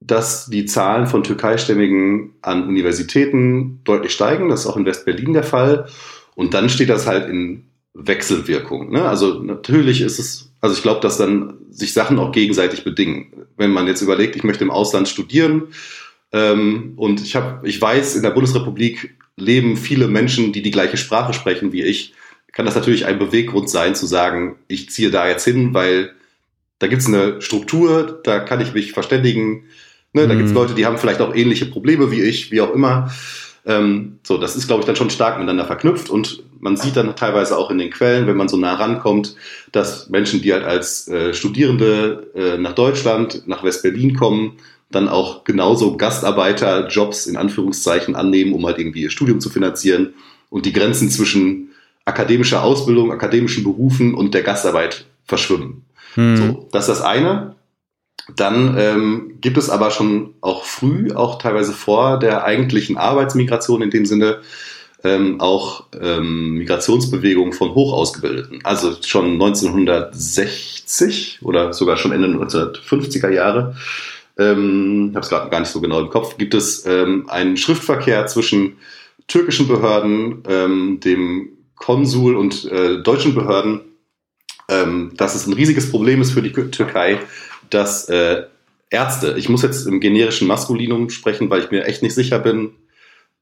dass 0.00 0.46
die 0.46 0.64
Zahlen 0.64 1.06
von 1.06 1.22
Türkeistämmigen 1.22 2.32
an 2.42 2.66
Universitäten 2.66 3.80
deutlich 3.84 4.12
steigen. 4.12 4.48
Das 4.48 4.60
ist 4.60 4.66
auch 4.66 4.76
in 4.76 4.86
West-Berlin 4.86 5.34
der 5.34 5.44
Fall. 5.44 5.86
Und 6.34 6.54
dann 6.54 6.68
steht 6.68 6.88
das 6.88 7.06
halt 7.06 7.28
in 7.28 7.66
Wechselwirkung. 7.94 8.90
Ne? 8.90 9.02
Also 9.02 9.42
natürlich 9.42 10.00
ist 10.00 10.18
es 10.18 10.50
Also 10.60 10.74
ich 10.74 10.82
glaube, 10.82 11.00
dass 11.00 11.18
dann 11.18 11.54
sich 11.70 11.92
Sachen 11.92 12.18
auch 12.18 12.32
gegenseitig 12.32 12.84
bedingen. 12.84 13.46
Wenn 13.56 13.72
man 13.72 13.86
jetzt 13.86 14.02
überlegt, 14.02 14.36
ich 14.36 14.44
möchte 14.44 14.64
im 14.64 14.70
Ausland 14.70 15.08
studieren 15.08 15.68
ähm, 16.32 16.94
und 16.96 17.20
ich 17.20 17.36
habe, 17.36 17.66
ich 17.68 17.80
weiß, 17.80 18.16
in 18.16 18.22
der 18.22 18.30
Bundesrepublik 18.30 19.16
leben 19.36 19.76
viele 19.76 20.08
Menschen, 20.08 20.52
die 20.52 20.62
die 20.62 20.70
gleiche 20.70 20.96
Sprache 20.96 21.32
sprechen 21.32 21.72
wie 21.72 21.82
ich, 21.82 22.14
kann 22.52 22.66
das 22.66 22.74
natürlich 22.74 23.06
ein 23.06 23.18
Beweggrund 23.18 23.70
sein, 23.70 23.94
zu 23.94 24.06
sagen, 24.06 24.56
ich 24.66 24.90
ziehe 24.90 25.10
da 25.10 25.28
jetzt 25.28 25.44
hin, 25.44 25.72
weil 25.72 26.14
da 26.78 26.86
gibt 26.86 27.02
es 27.02 27.08
eine 27.08 27.40
Struktur, 27.40 28.20
da 28.24 28.40
kann 28.40 28.60
ich 28.60 28.72
mich 28.72 28.92
verständigen. 28.92 29.64
Ne? 30.12 30.26
Da 30.26 30.34
mhm. 30.34 30.38
gibt 30.38 30.48
es 30.50 30.54
Leute, 30.54 30.74
die 30.74 30.86
haben 30.86 30.98
vielleicht 30.98 31.20
auch 31.20 31.34
ähnliche 31.34 31.66
Probleme 31.66 32.10
wie 32.10 32.22
ich, 32.22 32.50
wie 32.50 32.60
auch 32.60 32.72
immer. 32.72 33.10
Ähm, 33.66 34.18
so, 34.22 34.38
das 34.38 34.56
ist, 34.56 34.66
glaube 34.66 34.80
ich, 34.80 34.86
dann 34.86 34.96
schon 34.96 35.10
stark 35.10 35.36
miteinander 35.36 35.66
verknüpft 35.66 36.10
und 36.10 36.42
man 36.60 36.76
sieht 36.76 36.96
dann 36.96 37.16
teilweise 37.16 37.56
auch 37.56 37.70
in 37.70 37.78
den 37.78 37.90
Quellen, 37.90 38.26
wenn 38.26 38.36
man 38.36 38.48
so 38.48 38.56
nah 38.56 38.74
rankommt, 38.74 39.34
dass 39.72 40.10
Menschen, 40.10 40.42
die 40.42 40.52
halt 40.52 40.64
als 40.64 41.08
äh, 41.08 41.32
Studierende 41.32 42.30
äh, 42.34 42.58
nach 42.58 42.74
Deutschland, 42.74 43.46
nach 43.46 43.62
West-Berlin 43.62 44.14
kommen, 44.14 44.58
dann 44.90 45.08
auch 45.08 45.44
genauso 45.44 45.96
Gastarbeiterjobs 45.96 47.26
in 47.26 47.36
Anführungszeichen 47.36 48.14
annehmen, 48.16 48.52
um 48.52 48.66
halt 48.66 48.78
irgendwie 48.78 49.02
ihr 49.02 49.10
Studium 49.10 49.40
zu 49.40 49.48
finanzieren 49.48 50.14
und 50.50 50.66
die 50.66 50.72
Grenzen 50.72 51.10
zwischen 51.10 51.70
akademischer 52.04 52.62
Ausbildung, 52.62 53.12
akademischen 53.12 53.62
Berufen 53.62 54.14
und 54.14 54.34
der 54.34 54.42
Gastarbeit 54.42 55.06
verschwimmen. 55.24 55.84
Hm. 56.14 56.36
So, 56.36 56.68
das 56.72 56.88
ist 56.88 56.98
das 56.98 57.02
eine. 57.02 57.54
Dann 58.36 58.76
ähm, 58.78 59.32
gibt 59.40 59.58
es 59.58 59.70
aber 59.70 59.90
schon 59.90 60.34
auch 60.40 60.64
früh, 60.64 61.12
auch 61.12 61.38
teilweise 61.38 61.72
vor 61.72 62.18
der 62.18 62.44
eigentlichen 62.44 62.96
Arbeitsmigration 62.96 63.82
in 63.82 63.90
dem 63.90 64.06
Sinne, 64.06 64.40
ähm, 65.02 65.40
auch 65.40 65.84
ähm, 66.00 66.54
Migrationsbewegungen 66.54 67.52
von 67.52 67.74
Hochausgebildeten. 67.74 68.60
Also 68.64 68.94
schon 69.02 69.32
1960 69.32 71.40
oder 71.42 71.72
sogar 71.72 71.96
schon 71.96 72.12
Ende 72.12 72.28
1950er 72.28 73.30
Jahre, 73.30 73.74
ähm, 74.38 75.08
ich 75.10 75.16
habe 75.16 75.24
es 75.24 75.28
gerade 75.28 75.50
gar 75.50 75.60
nicht 75.60 75.70
so 75.70 75.80
genau 75.80 76.00
im 76.00 76.10
Kopf, 76.10 76.36
gibt 76.38 76.54
es 76.54 76.86
ähm, 76.86 77.28
einen 77.28 77.56
Schriftverkehr 77.56 78.26
zwischen 78.26 78.76
türkischen 79.26 79.68
Behörden, 79.68 80.42
ähm, 80.48 81.00
dem 81.00 81.50
Konsul 81.76 82.36
und 82.36 82.70
äh, 82.70 83.02
deutschen 83.02 83.34
Behörden, 83.34 83.80
ähm, 84.68 85.12
dass 85.16 85.34
es 85.34 85.46
ein 85.46 85.52
riesiges 85.52 85.90
Problem 85.90 86.20
ist 86.20 86.32
für 86.32 86.42
die 86.42 86.52
Türkei, 86.52 87.20
dass 87.70 88.08
äh, 88.08 88.44
Ärzte, 88.90 89.36
ich 89.38 89.48
muss 89.48 89.62
jetzt 89.62 89.86
im 89.86 90.00
generischen 90.00 90.48
Maskulinum 90.48 91.10
sprechen, 91.10 91.48
weil 91.48 91.62
ich 91.62 91.70
mir 91.70 91.84
echt 91.84 92.02
nicht 92.02 92.14
sicher 92.14 92.38
bin. 92.38 92.72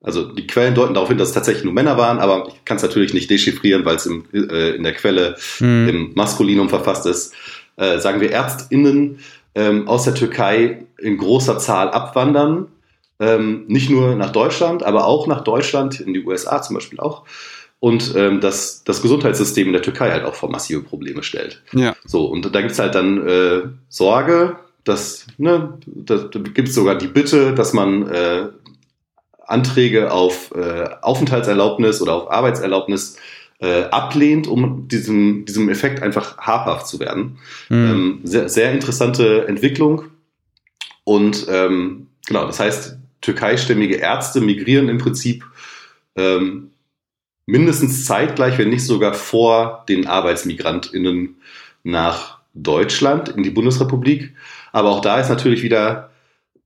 Also 0.01 0.31
die 0.31 0.47
Quellen 0.47 0.75
deuten 0.75 0.95
darauf 0.95 1.09
hin, 1.09 1.19
dass 1.19 1.29
es 1.29 1.35
tatsächlich 1.35 1.64
nur 1.64 1.73
Männer 1.73 1.97
waren, 1.97 2.19
aber 2.19 2.49
ich 2.49 2.64
kann 2.64 2.77
es 2.77 2.83
natürlich 2.83 3.14
nicht 3.14 3.31
dechiffrieren, 3.31 3.85
weil 3.85 3.97
es 3.97 4.07
äh, 4.07 4.77
in 4.77 4.85
der 4.85 4.93
Quelle 4.93 5.37
hm. 5.59 5.88
im 5.88 6.12
Maskulinum 6.14 6.69
verfasst 6.69 7.07
ist. 7.07 7.35
Äh, 7.77 7.99
sagen 7.99 8.21
wir 8.21 8.31
ÄrztInnen 8.31 9.19
ähm, 9.55 9.88
aus 9.88 10.05
der 10.05 10.14
Türkei 10.14 10.85
in 10.99 11.17
großer 11.17 11.59
Zahl 11.59 11.91
abwandern. 11.91 12.69
Ähm, 13.21 13.64
nicht 13.67 13.91
nur 13.91 14.14
nach 14.14 14.31
Deutschland, 14.31 14.85
aber 14.85 15.07
auch 15.07 15.27
nach 15.27 15.43
Deutschland, 15.43 15.99
in 15.99 16.14
die 16.14 16.25
USA 16.25 16.62
zum 16.62 16.75
Beispiel 16.75 17.01
auch 17.01 17.25
und 17.81 18.14
ähm, 18.17 18.41
dass 18.41 18.83
das 18.85 19.03
Gesundheitssystem 19.03 19.67
in 19.67 19.73
der 19.73 19.83
Türkei 19.83 20.11
halt 20.11 20.25
auch 20.25 20.35
vor 20.35 20.51
massive 20.51 20.83
Probleme 20.83 21.23
stellt. 21.23 21.62
Ja. 21.73 21.95
So, 22.05 22.27
und 22.27 22.55
da 22.55 22.61
gibt's 22.61 22.79
halt 22.79 22.95
dann 22.95 23.27
äh, 23.27 23.62
Sorge, 23.88 24.57
dass, 24.85 25.27
ne, 25.37 25.79
da, 25.87 26.17
da 26.17 26.38
gibt 26.41 26.69
es 26.69 26.75
sogar 26.75 26.97
die 26.97 27.07
Bitte, 27.07 27.55
dass 27.55 27.73
man 27.73 28.09
äh, 28.09 28.49
Anträge 29.47 30.11
auf 30.11 30.53
äh, 30.55 30.88
Aufenthaltserlaubnis 31.03 32.03
oder 32.03 32.14
auf 32.14 32.31
Arbeitserlaubnis 32.31 33.17
äh, 33.61 33.85
ablehnt, 33.85 34.47
um 34.47 34.88
diesem, 34.88 35.45
diesem 35.45 35.69
Effekt 35.69 36.03
einfach 36.03 36.38
habhaft 36.38 36.87
zu 36.87 37.01
werden. 37.01 37.38
Mhm. 37.69 37.77
Ähm, 37.77 38.21
sehr, 38.25 38.49
sehr 38.49 38.73
interessante 38.73 39.47
Entwicklung. 39.49 40.05
Und 41.05 41.47
ähm, 41.49 42.09
genau, 42.27 42.47
das 42.47 42.61
heißt, 42.61 42.99
türkeistämmige 43.21 43.97
Ärzte 43.97 44.41
migrieren 44.41 44.88
im 44.88 44.99
Prinzip 44.99 45.45
ähm, 46.17 46.71
mindestens 47.48 48.04
zeitgleich, 48.04 48.58
wenn 48.58 48.68
nicht 48.68 48.84
sogar 48.84 49.14
vor 49.14 49.84
den 49.88 50.06
ArbeitsmigrantInnen 50.06 51.37
nach 51.82 52.40
Deutschland, 52.52 53.30
in 53.30 53.42
die 53.42 53.48
Bundesrepublik. 53.48 54.34
Aber 54.70 54.90
auch 54.90 55.00
da 55.00 55.18
ist 55.18 55.30
natürlich 55.30 55.62
wieder 55.62 56.11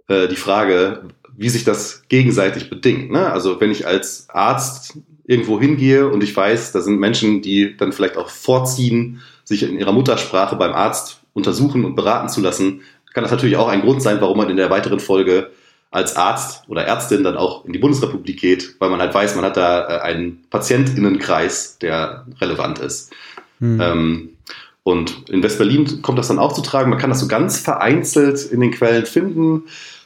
äh, 0.08 0.26
die 0.26 0.36
Frage, 0.36 1.04
wie 1.36 1.48
sich 1.50 1.62
das 1.62 2.02
gegenseitig 2.08 2.68
bedingt. 2.68 3.12
Ne? 3.12 3.30
Also 3.30 3.60
wenn 3.60 3.70
ich 3.70 3.86
als 3.86 4.26
Arzt 4.28 4.98
irgendwo 5.24 5.60
hingehe 5.60 6.08
und 6.08 6.24
ich 6.24 6.36
weiß, 6.36 6.72
da 6.72 6.80
sind 6.80 6.98
Menschen, 6.98 7.42
die 7.42 7.76
dann 7.76 7.92
vielleicht 7.92 8.16
auch 8.16 8.28
vorziehen, 8.28 9.20
sich 9.44 9.62
in 9.62 9.78
ihrer 9.78 9.92
Muttersprache 9.92 10.56
beim 10.56 10.72
Arzt 10.72 11.20
untersuchen 11.32 11.84
und 11.84 11.94
beraten 11.94 12.28
zu 12.28 12.40
lassen, 12.40 12.80
kann 13.14 13.22
das 13.22 13.30
natürlich 13.30 13.56
auch 13.56 13.68
ein 13.68 13.82
Grund 13.82 14.02
sein, 14.02 14.20
warum 14.20 14.36
man 14.36 14.50
in 14.50 14.56
der 14.56 14.70
weiteren 14.70 14.98
Folge 14.98 15.52
als 15.92 16.16
Arzt 16.16 16.64
oder 16.68 16.84
Ärztin 16.84 17.22
dann 17.22 17.36
auch 17.36 17.64
in 17.66 17.72
die 17.72 17.78
Bundesrepublik 17.78 18.40
geht, 18.40 18.76
weil 18.80 18.88
man 18.90 19.00
halt 19.00 19.14
weiß, 19.14 19.36
man 19.36 19.44
hat 19.44 19.58
da 19.58 19.88
äh, 19.88 20.00
einen 20.00 20.42
Patientinnenkreis, 20.48 21.78
der 21.78 22.26
relevant 22.40 22.78
ist. 22.78 23.12
Mhm. 23.60 23.80
Ähm, 23.80 24.28
und 24.82 25.28
in 25.28 25.42
West-Berlin 25.42 26.00
kommt 26.02 26.18
das 26.18 26.28
dann 26.28 26.38
auch 26.38 26.54
zu 26.54 26.62
tragen. 26.62 26.90
Man 26.90 26.98
kann 26.98 27.10
das 27.10 27.20
so 27.20 27.28
ganz 27.28 27.58
vereinzelt 27.58 28.44
in 28.46 28.60
den 28.60 28.72
Quellen 28.72 29.04
finden. 29.04 29.64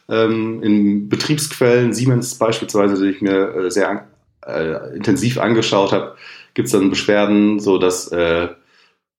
Ähm, 0.08 0.60
in 0.62 1.08
Betriebsquellen, 1.08 1.94
Siemens 1.94 2.34
beispielsweise, 2.34 3.02
die 3.02 3.10
ich 3.10 3.22
mir 3.22 3.54
äh, 3.54 3.70
sehr 3.70 4.08
äh, 4.44 4.96
intensiv 4.96 5.38
angeschaut 5.38 5.92
habe, 5.92 6.16
gibt 6.54 6.66
es 6.66 6.72
dann 6.72 6.90
Beschwerden, 6.90 7.60
so 7.60 7.78
dass 7.78 8.08
äh, 8.08 8.48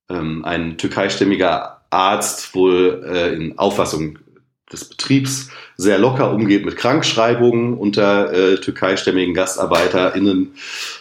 ähm, 0.10 0.44
ein 0.44 0.78
türkeistämmiger 0.78 1.82
Arzt 1.90 2.54
wohl 2.54 3.32
in 3.34 3.58
Auffassung 3.58 4.20
des 4.72 4.86
Betriebs 4.86 5.50
sehr 5.78 5.98
locker 5.98 6.34
umgeht 6.34 6.66
mit 6.66 6.76
Krankschreibungen 6.76 7.78
unter 7.78 8.34
äh, 8.34 8.60
türkeistämmigen 8.60 9.34
GastarbeiterInnen, 9.34 10.54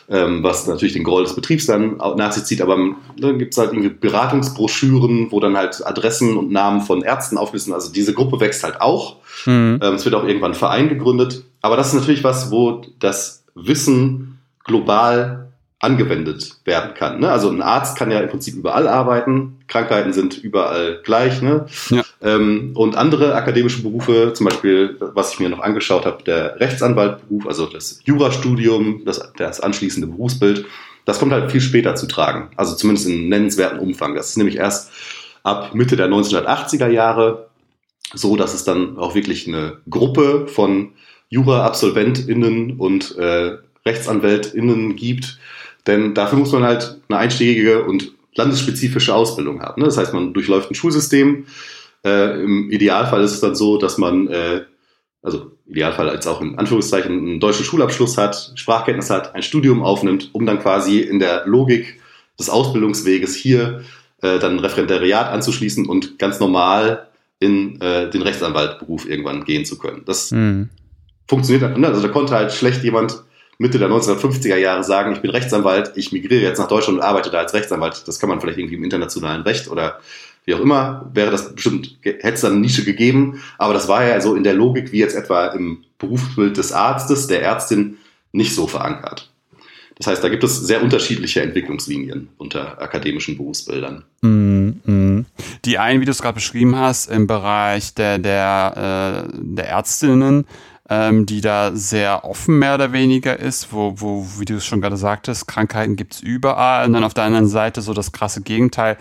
ähm, 0.08 0.42
was 0.42 0.66
natürlich 0.68 0.92
den 0.92 1.02
Groll 1.02 1.24
des 1.24 1.34
Betriebs 1.34 1.66
dann 1.66 1.96
nach 1.96 2.32
sich 2.32 2.44
zieht. 2.44 2.62
Aber 2.62 2.78
dann 3.18 3.38
gibt 3.38 3.54
es 3.54 3.58
halt 3.58 3.72
irgendwie 3.72 3.88
Beratungsbroschüren, 3.88 5.32
wo 5.32 5.40
dann 5.40 5.56
halt 5.56 5.84
Adressen 5.84 6.36
und 6.36 6.52
Namen 6.52 6.82
von 6.82 7.02
Ärzten 7.02 7.38
auflisten. 7.38 7.72
Also 7.72 7.92
diese 7.92 8.14
Gruppe 8.14 8.38
wächst 8.38 8.62
halt 8.62 8.80
auch. 8.80 9.16
Mhm. 9.46 9.80
Ähm, 9.82 9.94
es 9.94 10.04
wird 10.04 10.14
auch 10.14 10.24
irgendwann 10.24 10.52
ein 10.52 10.58
Verein 10.58 10.88
gegründet. 10.88 11.42
Aber 11.60 11.76
das 11.76 11.88
ist 11.88 11.94
natürlich 11.94 12.22
was, 12.22 12.52
wo 12.52 12.82
das 13.00 13.42
Wissen 13.56 14.38
global 14.64 15.45
angewendet 15.78 16.56
werden 16.64 16.94
kann. 16.94 17.20
Ne? 17.20 17.30
Also 17.30 17.50
ein 17.50 17.60
Arzt 17.60 17.98
kann 17.98 18.10
ja 18.10 18.20
im 18.20 18.30
Prinzip 18.30 18.54
überall 18.54 18.88
arbeiten. 18.88 19.58
Krankheiten 19.68 20.12
sind 20.12 20.38
überall 20.38 21.00
gleich. 21.04 21.42
Ne? 21.42 21.66
Ja. 21.90 22.02
Ähm, 22.22 22.72
und 22.74 22.96
andere 22.96 23.34
akademische 23.34 23.82
Berufe, 23.82 24.32
zum 24.32 24.46
Beispiel, 24.46 24.96
was 25.00 25.34
ich 25.34 25.40
mir 25.40 25.50
noch 25.50 25.60
angeschaut 25.60 26.06
habe, 26.06 26.22
der 26.22 26.58
Rechtsanwaltberuf, 26.60 27.46
also 27.46 27.66
das 27.66 28.00
Jurastudium, 28.04 29.04
das, 29.04 29.32
das 29.36 29.60
anschließende 29.60 30.08
Berufsbild, 30.08 30.64
das 31.04 31.18
kommt 31.18 31.32
halt 31.32 31.52
viel 31.52 31.60
später 31.60 31.94
zu 31.94 32.06
tragen. 32.06 32.50
Also 32.56 32.74
zumindest 32.74 33.06
in 33.06 33.28
nennenswerten 33.28 33.78
Umfang. 33.78 34.14
Das 34.14 34.30
ist 34.30 34.38
nämlich 34.38 34.56
erst 34.56 34.90
ab 35.42 35.74
Mitte 35.74 35.96
der 35.96 36.08
1980er 36.08 36.88
Jahre 36.88 37.48
so, 38.14 38.36
dass 38.36 38.54
es 38.54 38.64
dann 38.64 38.98
auch 38.98 39.14
wirklich 39.14 39.46
eine 39.46 39.78
Gruppe 39.90 40.46
von 40.48 40.92
Jura-AbsolventInnen 41.28 42.78
und 42.78 43.16
äh, 43.18 43.58
RechtsanwältInnen 43.84 44.96
gibt, 44.96 45.38
denn 45.86 46.14
dafür 46.14 46.38
muss 46.38 46.52
man 46.52 46.64
halt 46.64 47.00
eine 47.08 47.18
einstiegige 47.18 47.84
und 47.84 48.12
landesspezifische 48.34 49.14
Ausbildung 49.14 49.60
haben. 49.60 49.80
Ne? 49.80 49.86
Das 49.86 49.96
heißt, 49.96 50.12
man 50.12 50.34
durchläuft 50.34 50.70
ein 50.70 50.74
Schulsystem. 50.74 51.46
Äh, 52.04 52.42
Im 52.42 52.70
Idealfall 52.70 53.22
ist 53.22 53.32
es 53.32 53.40
dann 53.40 53.54
so, 53.54 53.78
dass 53.78 53.98
man, 53.98 54.28
äh, 54.28 54.62
also 55.22 55.52
Idealfall 55.66 56.08
als 56.08 56.26
auch 56.26 56.40
in 56.40 56.58
Anführungszeichen, 56.58 57.18
einen 57.18 57.40
deutschen 57.40 57.64
Schulabschluss 57.64 58.18
hat, 58.18 58.52
Sprachkenntnis 58.54 59.10
hat, 59.10 59.34
ein 59.34 59.42
Studium 59.42 59.82
aufnimmt, 59.82 60.30
um 60.32 60.46
dann 60.46 60.60
quasi 60.60 61.00
in 61.00 61.18
der 61.18 61.46
Logik 61.46 62.00
des 62.38 62.50
Ausbildungsweges 62.50 63.34
hier 63.34 63.82
äh, 64.22 64.38
dann 64.38 64.54
ein 64.54 64.58
Referendariat 64.60 65.28
anzuschließen 65.30 65.86
und 65.86 66.18
ganz 66.18 66.38
normal 66.38 67.08
in 67.38 67.78
den 67.78 68.22
Rechtsanwaltberuf 68.22 69.06
irgendwann 69.06 69.44
gehen 69.44 69.66
zu 69.66 69.76
können. 69.76 70.04
Das 70.06 70.30
mhm. 70.30 70.70
funktioniert, 71.28 71.76
ne? 71.76 71.86
also 71.86 72.00
da 72.00 72.08
konnte 72.08 72.34
halt 72.34 72.50
schlecht 72.50 72.82
jemand 72.82 73.25
Mitte 73.58 73.78
der 73.78 73.88
1950er 73.88 74.56
Jahre 74.56 74.84
sagen, 74.84 75.12
ich 75.12 75.20
bin 75.20 75.30
Rechtsanwalt, 75.30 75.92
ich 75.96 76.12
migriere 76.12 76.42
jetzt 76.42 76.58
nach 76.58 76.68
Deutschland 76.68 76.98
und 76.98 77.04
arbeite 77.04 77.30
da 77.30 77.38
als 77.38 77.54
Rechtsanwalt. 77.54 78.06
Das 78.06 78.18
kann 78.18 78.28
man 78.28 78.40
vielleicht 78.40 78.58
irgendwie 78.58 78.76
im 78.76 78.84
internationalen 78.84 79.42
Recht 79.42 79.68
oder 79.68 80.00
wie 80.44 80.54
auch 80.54 80.60
immer, 80.60 81.10
wäre 81.12 81.30
das 81.30 81.54
bestimmt, 81.54 81.98
hätte 82.02 82.28
es 82.28 82.40
dann 82.42 82.52
eine 82.52 82.60
Nische 82.60 82.84
gegeben. 82.84 83.42
Aber 83.58 83.74
das 83.74 83.88
war 83.88 84.04
ja 84.04 84.20
so 84.20 84.34
in 84.34 84.44
der 84.44 84.54
Logik 84.54 84.92
wie 84.92 84.98
jetzt 84.98 85.16
etwa 85.16 85.48
im 85.48 85.84
Berufsbild 85.98 86.56
des 86.56 86.72
Arztes, 86.72 87.26
der 87.26 87.42
Ärztin, 87.42 87.98
nicht 88.32 88.54
so 88.54 88.66
verankert. 88.66 89.30
Das 89.98 90.08
heißt, 90.08 90.22
da 90.22 90.28
gibt 90.28 90.44
es 90.44 90.58
sehr 90.58 90.82
unterschiedliche 90.82 91.40
Entwicklungslinien 91.40 92.28
unter 92.36 92.80
akademischen 92.80 93.38
Berufsbildern. 93.38 94.04
Mm, 94.20 94.68
mm. 94.84 95.26
Die 95.64 95.78
einen, 95.78 96.02
wie 96.02 96.04
du 96.04 96.10
es 96.10 96.20
gerade 96.20 96.34
beschrieben 96.34 96.76
hast, 96.76 97.10
im 97.10 97.26
Bereich 97.26 97.94
der, 97.94 98.18
der, 98.18 99.24
äh, 99.26 99.38
der 99.40 99.68
Ärztinnen, 99.68 100.46
ähm, 100.88 101.26
die 101.26 101.40
da 101.40 101.74
sehr 101.74 102.24
offen 102.24 102.58
mehr 102.58 102.74
oder 102.74 102.92
weniger 102.92 103.38
ist, 103.38 103.72
wo, 103.72 103.94
wo 103.96 104.26
wie 104.38 104.44
du 104.44 104.56
es 104.56 104.64
schon 104.64 104.80
gerade 104.80 104.96
sagtest, 104.96 105.48
Krankheiten 105.48 105.96
gibt's 105.96 106.20
überall 106.20 106.86
und 106.86 106.92
dann 106.92 107.04
auf 107.04 107.14
der 107.14 107.24
anderen 107.24 107.48
Seite 107.48 107.82
so 107.82 107.92
das 107.92 108.12
krasse 108.12 108.42
Gegenteil, 108.42 108.96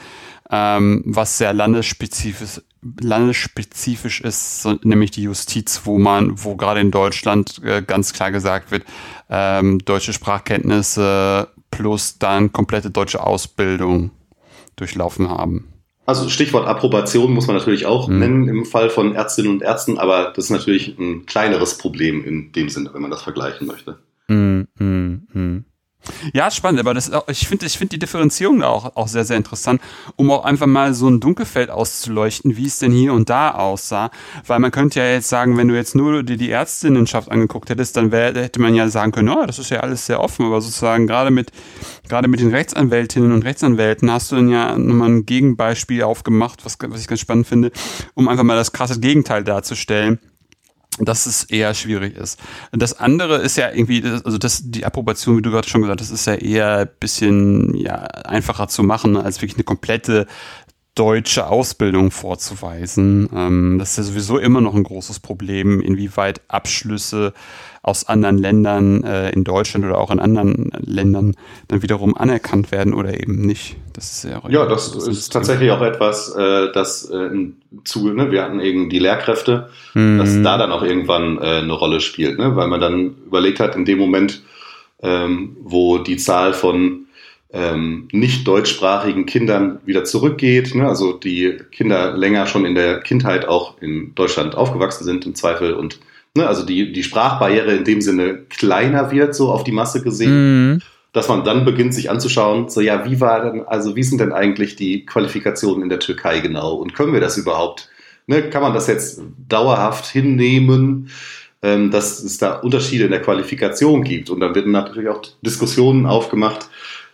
ähm, 0.50 1.04
was 1.06 1.38
sehr 1.38 1.54
landesspezifisch, 1.54 2.62
landesspezifisch 3.02 4.22
ist, 4.22 4.62
so, 4.62 4.78
nämlich 4.84 5.12
die 5.12 5.24
Justiz, 5.24 5.82
wo 5.86 5.98
man, 5.98 6.44
wo 6.44 6.56
gerade 6.56 6.80
in 6.80 6.92
Deutschland 6.92 7.62
äh, 7.64 7.82
ganz 7.82 8.14
klar 8.14 8.32
gesagt 8.32 8.72
wird, 8.72 8.84
ähm, 9.30 9.80
deutsche 9.80 10.14
Sprachkenntnisse 10.14 11.50
plus 11.72 12.18
dann 12.20 12.52
komplette 12.52 12.90
deutsche 12.90 13.22
Ausbildung 13.22 14.12
durchlaufen 14.76 15.30
haben. 15.30 15.68
Also 16.06 16.30
Stichwort 16.30 16.68
Approbation 16.68 17.34
muss 17.34 17.48
man 17.48 17.56
natürlich 17.56 17.86
auch 17.86 18.08
mhm. 18.08 18.20
nennen 18.20 18.48
im 18.48 18.66
Fall 18.66 18.90
von 18.90 19.16
Ärztinnen 19.16 19.52
und 19.52 19.64
Ärzten, 19.64 19.98
aber 19.98 20.34
das 20.36 20.46
ist 20.46 20.52
natürlich 20.52 20.98
ein 21.00 21.26
kleineres 21.26 21.78
Problem 21.78 22.24
in 22.24 22.52
dem 22.52 22.70
Sinne, 22.70 22.92
wenn 22.94 23.02
man 23.02 23.12
das 23.12 23.24
vergleichen 23.24 23.68
möchte. 23.68 23.98
Mhm. 24.28 24.68
Mhm. 24.80 25.66
Ja, 26.34 26.52
spannend, 26.52 26.80
aber 26.80 26.94
das, 26.94 27.12
ich 27.28 27.48
finde 27.48 27.66
ich 27.66 27.78
finde 27.78 27.92
die 27.92 28.00
Differenzierung 28.00 28.60
da 28.60 28.68
auch, 28.68 28.96
auch 28.96 29.08
sehr, 29.08 29.26
sehr 29.26 29.38
interessant, 29.38 29.82
um 30.16 30.32
auch 30.32 30.44
einfach 30.44 30.68
mal 30.68 30.94
so 30.94 31.08
ein 31.10 31.20
Dunkelfeld 31.20 31.70
auszuleuchten, 31.70 32.58
wie 32.58 32.66
es 32.66 32.80
denn 32.80 32.92
hier 32.92 33.14
und 33.14 33.30
da 33.30 33.52
aussah. 33.52 34.12
Weil 34.46 34.60
man 34.60 34.72
könnte 34.72 35.00
ja 35.00 35.08
jetzt 35.08 35.30
sagen, 35.30 35.58
wenn 35.58 35.68
du 35.68 35.76
jetzt 35.76 35.96
nur 35.96 36.24
dir 36.24 36.38
die 36.38 36.50
Ärztinnenschaft 36.50 37.32
angeguckt 37.32 37.70
hättest, 37.70 37.98
dann 37.98 38.12
wär, 38.12 38.34
hätte 38.34 38.60
man 38.60 38.76
ja 38.76 38.90
sagen 38.90 39.12
können, 39.12 39.30
oh, 39.30 39.46
das 39.46 39.60
ist 39.60 39.70
ja 39.70 39.80
alles 39.80 40.06
sehr 40.06 40.22
offen, 40.22 40.46
aber 40.46 40.62
sozusagen 40.62 41.08
gerade 41.08 41.32
mit, 41.32 41.52
gerade 42.08 42.28
mit 42.28 42.40
den 42.40 42.50
Rechtsanwältinnen 42.50 43.32
und 43.32 43.44
Rechtsanwälten 43.44 44.12
hast 44.12 44.32
du 44.32 44.36
dann 44.36 44.50
ja 44.50 44.78
nochmal 44.78 45.10
ein 45.10 45.26
Gegenbeispiel 45.26 46.04
aufgemacht, 46.04 46.66
was, 46.66 46.78
was 46.88 47.02
ich 47.02 47.08
ganz 47.08 47.20
spannend 47.20 47.48
finde, 47.48 47.72
um 48.14 48.28
einfach 48.28 48.44
mal 48.44 48.56
das 48.56 48.72
krasse 48.72 49.00
Gegenteil 49.00 49.44
darzustellen 49.44 50.20
dass 51.00 51.26
es 51.26 51.44
eher 51.44 51.74
schwierig 51.74 52.16
ist. 52.16 52.40
Das 52.72 52.98
andere 53.00 53.38
ist 53.38 53.58
ja 53.58 53.72
irgendwie, 53.72 54.04
also 54.04 54.38
das, 54.38 54.62
die 54.64 54.86
Approbation, 54.86 55.38
wie 55.38 55.42
du 55.42 55.52
gerade 55.52 55.68
schon 55.68 55.82
gesagt 55.82 56.02
hast, 56.02 56.12
ist 56.12 56.26
ja 56.26 56.36
eher 56.36 56.78
ein 56.80 56.90
bisschen 57.00 57.76
ja, 57.76 57.96
einfacher 57.96 58.68
zu 58.68 58.84
machen, 58.84 59.18
als 59.18 59.42
wirklich 59.42 59.58
eine 59.58 59.66
komplette 59.66 60.26
deutsche 60.96 61.48
Ausbildung 61.48 62.10
vorzuweisen. 62.10 63.30
Ähm, 63.34 63.78
das 63.78 63.92
ist 63.92 63.98
ja 63.98 64.04
sowieso 64.04 64.38
immer 64.38 64.62
noch 64.62 64.74
ein 64.74 64.84
großes 64.84 65.20
Problem, 65.20 65.82
inwieweit 65.82 66.42
Abschlüsse 66.48 67.34
aus 67.86 68.08
anderen 68.08 68.40
Ländern 68.40 69.04
äh, 69.04 69.30
in 69.30 69.44
Deutschland 69.44 69.86
oder 69.86 70.00
auch 70.00 70.10
in 70.10 70.20
anderen 70.20 70.72
Ländern 70.80 71.36
dann 71.68 71.84
wiederum 71.84 72.18
anerkannt 72.18 72.72
werden 72.72 72.96
oder 72.96 73.20
eben 73.20 73.46
nicht. 73.46 73.76
Das 73.94 74.12
ist 74.12 74.24
ja, 74.24 74.42
ja 74.50 74.66
das, 74.66 74.92
das 74.92 75.08
ist 75.08 75.30
tatsächlich 75.32 75.70
auch 75.70 75.84
etwas, 75.84 76.36
äh, 76.36 76.72
das 76.74 77.08
äh, 77.12 77.16
im 77.16 77.58
Zuge, 77.84 78.16
ne, 78.16 78.32
wir 78.32 78.42
hatten 78.42 78.60
eben 78.60 78.90
die 78.90 78.98
Lehrkräfte, 78.98 79.70
mhm. 79.94 80.18
dass 80.18 80.42
da 80.42 80.58
dann 80.58 80.72
auch 80.72 80.82
irgendwann 80.82 81.38
äh, 81.38 81.60
eine 81.60 81.74
Rolle 81.74 82.02
spielt, 82.02 82.40
ne, 82.40 82.56
weil 82.56 82.68
man 82.68 82.82
dann 82.82 83.18
überlegt 83.28 83.60
hat, 83.60 83.76
in 83.76 83.86
dem 83.86 84.00
Moment, 84.00 84.42
ähm, 85.04 85.56
wo 85.62 86.00
die 86.00 86.18
Zahl 86.18 86.54
von 86.54 87.06
ähm, 87.54 88.08
nicht 88.12 88.48
deutschsprachigen 88.48 89.28
Kindern 89.28 89.78
wieder 89.86 90.06
zurückgeht, 90.06 90.74
ne, 90.74 90.88
also 90.88 91.14
die 91.14 91.60
Kinder 91.72 92.18
länger 92.18 92.48
schon 92.48 92.66
in 92.66 92.74
der 92.74 93.02
Kindheit 93.02 93.48
auch 93.48 93.80
in 93.80 94.16
Deutschland 94.16 94.56
aufgewachsen 94.56 95.04
sind 95.04 95.28
im 95.28 95.36
Zweifel 95.36 95.74
und 95.74 96.00
ne, 96.36 96.48
also 96.48 96.66
die, 96.66 96.92
die 96.92 97.04
Sprachbarriere 97.04 97.76
in 97.76 97.84
dem 97.84 98.02
Sinne 98.02 98.44
kleiner 98.50 99.12
wird, 99.12 99.36
so 99.36 99.52
auf 99.52 99.64
die 99.64 99.72
Masse 99.72 100.04
gesehen, 100.04 100.74
mhm. 100.74 100.82
dass 101.14 101.30
man 101.30 101.44
dann 101.44 101.66
beginnt, 101.66 101.94
sich 101.94 102.10
anzuschauen, 102.10 102.70
so 102.70 102.82
ja, 102.82 103.06
wie 103.06 103.20
war 103.22 103.52
denn, 103.52 103.64
also 103.66 103.96
wie 103.96 104.04
sind 104.04 104.20
denn 104.20 104.34
eigentlich 104.34 104.76
die 104.76 105.06
Qualifikationen 105.06 105.84
in 105.84 105.90
der 105.90 106.00
Türkei 106.00 106.40
genau 106.40 106.76
und 106.76 106.94
können 106.94 107.14
wir 107.14 107.22
das 107.22 107.38
überhaupt? 107.38 107.90
Ne, 108.28 108.50
kann 108.50 108.62
man 108.62 108.74
das 108.74 108.88
jetzt 108.88 109.22
dauerhaft 109.48 110.08
hinnehmen, 110.08 111.10
ähm, 111.62 111.92
dass 111.92 112.24
es 112.24 112.38
da 112.40 112.56
Unterschiede 112.56 113.06
in 113.06 113.12
der 113.12 113.22
Qualifikation 113.22 114.04
gibt? 114.04 114.30
Und 114.30 114.40
dann 114.40 114.56
werden 114.56 114.72
natürlich 114.72 115.10
auch 115.10 115.22
Diskussionen 115.42 116.08
aufgemacht, 116.08 116.68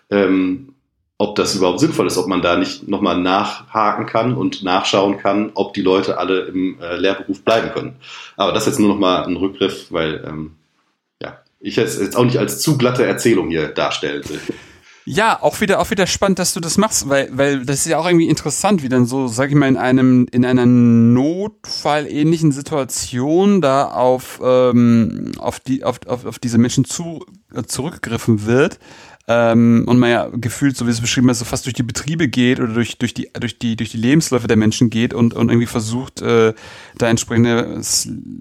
ähm, 0.09 0.73
ob 1.21 1.35
das 1.35 1.53
überhaupt 1.53 1.79
sinnvoll 1.79 2.07
ist, 2.07 2.17
ob 2.17 2.25
man 2.25 2.41
da 2.41 2.57
nicht 2.57 2.87
nochmal 2.87 3.15
nachhaken 3.15 4.07
kann 4.07 4.33
und 4.33 4.63
nachschauen 4.63 5.19
kann, 5.19 5.51
ob 5.53 5.75
die 5.75 5.83
Leute 5.83 6.17
alle 6.17 6.45
im 6.45 6.79
äh, 6.81 6.95
Lehrberuf 6.95 7.43
bleiben 7.43 7.69
können. 7.71 7.95
Aber 8.37 8.51
das 8.53 8.65
jetzt 8.65 8.79
nur 8.79 8.89
nochmal 8.89 9.25
ein 9.25 9.37
Rückgriff, 9.37 9.91
weil 9.91 10.23
ähm, 10.27 10.55
ja, 11.21 11.37
ich 11.59 11.77
es 11.77 11.99
jetzt 11.99 12.17
auch 12.17 12.25
nicht 12.25 12.37
als 12.37 12.59
zu 12.59 12.75
glatte 12.75 13.05
Erzählung 13.05 13.49
hier 13.49 13.67
darstellen 13.67 14.27
will. 14.27 14.41
Ja, 15.05 15.41
auch 15.41 15.61
wieder, 15.61 15.79
auch 15.79 15.91
wieder 15.91 16.07
spannend, 16.07 16.39
dass 16.39 16.53
du 16.53 16.59
das 16.59 16.77
machst, 16.77 17.09
weil, 17.09 17.29
weil 17.31 17.65
das 17.65 17.79
ist 17.79 17.87
ja 17.87 17.99
auch 17.99 18.05
irgendwie 18.05 18.27
interessant, 18.27 18.81
wie 18.81 18.89
dann 18.89 19.05
so, 19.05 19.27
sag 19.27 19.49
ich 19.49 19.55
mal, 19.55 19.67
in 19.67 19.77
einem, 19.77 20.27
in 20.31 20.43
einer 20.45 20.65
notfallähnlichen 20.65 22.51
Situation 22.51 23.61
da 23.61 23.85
auf, 23.85 24.39
ähm, 24.43 25.33
auf 25.37 25.59
die, 25.59 25.83
auf, 25.83 25.99
auf, 26.07 26.25
auf 26.25 26.39
diese 26.39 26.57
Menschen 26.59 26.85
zu, 26.85 27.25
äh, 27.53 27.63
zurückgegriffen 27.63 28.45
wird 28.45 28.79
ähm, 29.27 29.83
und 29.87 29.99
man 29.99 30.09
ja 30.09 30.27
gefühlt, 30.33 30.75
so 30.75 30.87
wie 30.87 30.91
es 30.91 30.99
beschrieben 30.99 31.29
ist, 31.29 31.39
so 31.39 31.45
fast 31.45 31.65
durch 31.65 31.75
die 31.75 31.83
Betriebe 31.83 32.27
geht 32.27 32.59
oder 32.59 32.73
durch, 32.73 32.97
durch, 32.97 33.13
die, 33.13 33.29
durch, 33.39 33.59
die, 33.59 33.75
durch 33.75 33.91
die 33.91 33.97
Lebensläufe 33.97 34.47
der 34.47 34.57
Menschen 34.57 34.89
geht 34.89 35.13
und, 35.13 35.33
und 35.33 35.49
irgendwie 35.49 35.67
versucht, 35.67 36.21
äh, 36.21 36.53
da 36.97 37.07
entsprechende, 37.07 37.81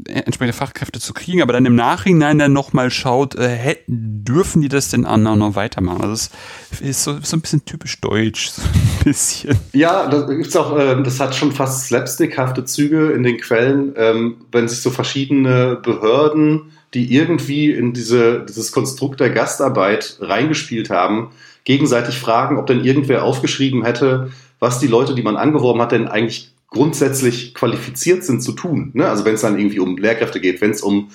entsprechende 0.06 0.52
Fachkräfte 0.52 0.98
zu 0.98 1.12
kriegen, 1.12 1.42
aber 1.42 1.52
dann 1.52 1.66
im 1.66 1.74
Nachhinein 1.74 2.38
dann 2.38 2.52
nochmal 2.52 2.90
schaut, 2.90 3.34
äh, 3.34 3.48
hätten, 3.48 4.24
dürfen 4.24 4.62
die 4.62 4.68
das 4.68 4.88
denn 4.88 5.04
auch 5.04 5.16
noch 5.16 5.54
weitermachen? 5.54 6.00
Also 6.02 6.30
das 6.70 6.80
ist 6.80 7.04
so, 7.04 7.18
so 7.22 7.36
ein 7.36 7.40
bisschen 7.40 7.64
typisch 7.64 8.00
deutsch, 8.00 8.50
so 8.50 8.62
ein 8.62 9.04
bisschen. 9.04 9.58
Ja, 9.72 10.08
das 10.08 10.26
gibt's 10.28 10.56
auch, 10.56 10.76
äh, 10.78 11.02
das 11.02 11.20
hat 11.20 11.34
schon 11.34 11.52
fast 11.52 11.86
slapstickhafte 11.86 12.64
Züge 12.64 13.10
in 13.10 13.22
den 13.22 13.38
Quellen, 13.38 13.92
ähm, 13.96 14.36
wenn 14.50 14.66
sich 14.66 14.80
so 14.80 14.90
verschiedene 14.90 15.76
Behörden 15.82 16.72
die 16.94 17.14
irgendwie 17.14 17.70
in 17.70 17.92
diese, 17.92 18.44
dieses 18.48 18.72
Konstrukt 18.72 19.20
der 19.20 19.30
Gastarbeit 19.30 20.16
reingespielt 20.20 20.90
haben, 20.90 21.30
gegenseitig 21.64 22.18
fragen, 22.18 22.58
ob 22.58 22.66
denn 22.66 22.84
irgendwer 22.84 23.24
aufgeschrieben 23.24 23.84
hätte, 23.84 24.32
was 24.58 24.78
die 24.78 24.88
Leute, 24.88 25.14
die 25.14 25.22
man 25.22 25.36
angeworben 25.36 25.80
hat, 25.80 25.92
denn 25.92 26.08
eigentlich 26.08 26.52
grundsätzlich 26.68 27.54
qualifiziert 27.54 28.24
sind 28.24 28.42
zu 28.42 28.52
tun. 28.52 28.90
Ne? 28.94 29.08
Also 29.08 29.24
wenn 29.24 29.34
es 29.34 29.40
dann 29.40 29.58
irgendwie 29.58 29.80
um 29.80 29.96
Lehrkräfte 29.96 30.40
geht, 30.40 30.60
wenn 30.60 30.70
es 30.70 30.82
um 30.82 31.10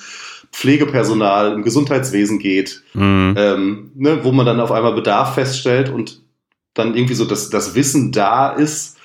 Pflegepersonal 0.52 1.54
im 1.54 1.64
Gesundheitswesen 1.64 2.40
geht, 2.40 2.82
mhm. 2.94 3.36
ähm, 3.38 3.92
ne, 3.96 4.24
wo 4.24 4.32
man 4.32 4.46
dann 4.46 4.60
auf 4.60 4.72
einmal 4.72 4.94
Bedarf 4.94 5.36
feststellt 5.36 5.90
und 5.90 6.22
dann 6.74 6.96
irgendwie 6.96 7.14
so 7.14 7.26
das, 7.26 7.50
das 7.50 7.76
Wissen 7.76 8.12
da 8.12 8.52
ist, 8.52 8.98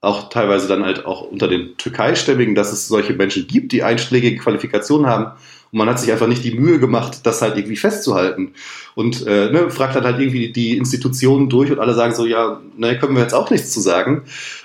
auch 0.00 0.28
teilweise 0.28 0.68
dann 0.68 0.84
halt 0.84 1.06
auch 1.06 1.22
unter 1.22 1.48
den 1.48 1.76
Türkeistämmigen, 1.76 2.54
dass 2.54 2.72
es 2.72 2.88
solche 2.88 3.14
Menschen 3.14 3.46
gibt, 3.46 3.72
die 3.72 3.82
einschlägige 3.82 4.38
Qualifikationen 4.38 5.06
haben 5.06 5.32
und 5.70 5.78
man 5.78 5.88
hat 5.88 6.00
sich 6.00 6.10
einfach 6.10 6.26
nicht 6.26 6.44
die 6.44 6.58
Mühe 6.58 6.78
gemacht, 6.78 7.20
das 7.24 7.42
halt 7.42 7.56
irgendwie 7.56 7.76
festzuhalten. 7.76 8.52
Und 8.94 9.26
äh, 9.26 9.50
ne, 9.50 9.70
fragt 9.70 9.96
dann 9.96 10.04
halt 10.04 10.18
irgendwie 10.18 10.50
die 10.50 10.76
Institutionen 10.76 11.48
durch 11.48 11.70
und 11.70 11.78
alle 11.78 11.94
sagen 11.94 12.14
so, 12.14 12.26
ja, 12.26 12.60
ne, 12.76 12.98
können 12.98 13.14
wir 13.14 13.22
jetzt 13.22 13.34
auch 13.34 13.50
nichts 13.50 13.72
zu 13.72 13.80
sagen. 13.80 14.22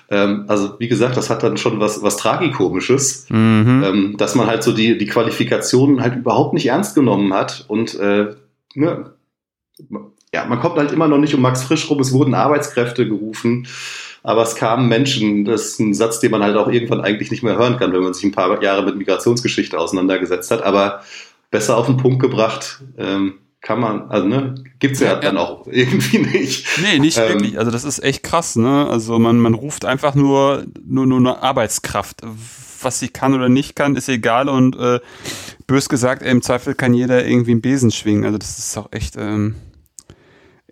Ähm, 0.10 0.46
also 0.48 0.76
wie 0.80 0.88
gesagt, 0.88 1.18
das 1.18 1.30
hat 1.30 1.44
dann 1.44 1.58
schon 1.58 1.80
was, 1.80 2.02
was 2.02 2.18
Tragikomisches, 2.18 3.28
mhm. 3.30 3.84
ähm, 3.86 4.16
dass 4.18 4.36
man 4.36 4.48
halt 4.48 4.64
so 4.64 4.72
die, 4.72 4.98
die 4.98 5.08
Qualifikationen 5.08 6.02
halt 6.02 6.16
überhaupt 6.16 6.54
nicht 6.54 6.68
ernst 6.68 6.96
genommen 6.96 7.34
hat. 7.34 7.66
Und 7.68 8.00
äh, 8.00 8.36
ne, 8.76 9.12
ja, 10.34 10.46
man 10.46 10.60
kommt 10.60 10.78
halt 10.78 10.92
immer 10.92 11.08
noch 11.08 11.20
nicht 11.20 11.36
um 11.36 11.42
Max 11.42 11.64
Frisch 11.64 11.90
rum, 11.90 12.00
es 12.00 12.14
wurden 12.14 12.34
Arbeitskräfte 12.34 13.08
gerufen 13.08 13.68
aber 14.24 14.42
es 14.44 14.56
kamen 14.56 14.88
Menschen. 14.88 15.44
Das 15.46 15.66
ist 15.66 15.80
ein 15.80 15.94
Satz, 15.94 16.22
den 16.22 16.32
man 16.32 16.42
halt 16.42 16.56
auch 16.56 16.70
irgendwann 16.70 17.02
eigentlich 17.02 17.30
nicht 17.30 17.44
mehr 17.44 17.58
hören 17.58 17.78
kann, 17.78 17.92
wenn 17.92 18.02
man 18.02 18.14
sich 18.14 18.24
ein 18.24 18.32
paar 18.32 18.64
Jahre 18.64 18.84
mit 18.84 18.96
Migrationsgeschichte 18.96 19.78
auseinandergesetzt 19.78 20.50
hat. 20.50 20.64
Aber 20.64 21.04
besser 21.52 21.78
auf 21.78 21.86
den 21.86 21.98
Punkt 21.98 22.22
gebracht 22.22 22.82
ähm, 22.98 23.36
kann 23.62 23.80
man, 23.80 24.10
also 24.10 24.28
ne, 24.28 24.56
gibt's 24.80 25.02
ja, 25.02 25.14
ja 25.14 25.16
dann 25.20 25.38
auch 25.38 25.68
irgendwie 25.72 26.20
nicht. 26.20 26.68
Nee, 26.82 27.00
nicht 27.00 27.18
ähm, 27.18 27.34
wirklich. 27.34 27.60
Also 27.60 27.70
das 27.70 27.84
ist 27.84 28.02
echt 28.02 28.24
krass, 28.24 28.56
ne? 28.56 28.88
Also 28.90 29.20
man, 29.20 29.40
man 29.40 29.54
ruft 29.54 29.84
einfach 29.84 30.16
nur, 30.16 30.66
nur, 30.86 31.06
nur 31.06 31.20
eine 31.20 31.44
Arbeitskraft. 31.44 32.22
Was 32.82 33.00
sie 33.00 33.10
kann 33.10 33.34
oder 33.34 33.48
nicht 33.48 33.76
kann, 33.76 33.96
ist 33.96 34.10
egal 34.10 34.50
und 34.50 34.76
äh, 34.78 35.00
bös 35.68 35.88
gesagt, 35.88 36.22
im 36.22 36.42
Zweifel 36.42 36.76
kann 36.76 36.94
jeder 36.94 37.26
irgendwie 37.26 37.52
einen 37.52 37.62
Besen 37.62 37.92
schwingen. 37.92 38.26
Also 38.26 38.38
das 38.38 38.58
ist 38.58 38.78
auch 38.78 38.88
echt. 38.92 39.16
Ähm 39.18 39.56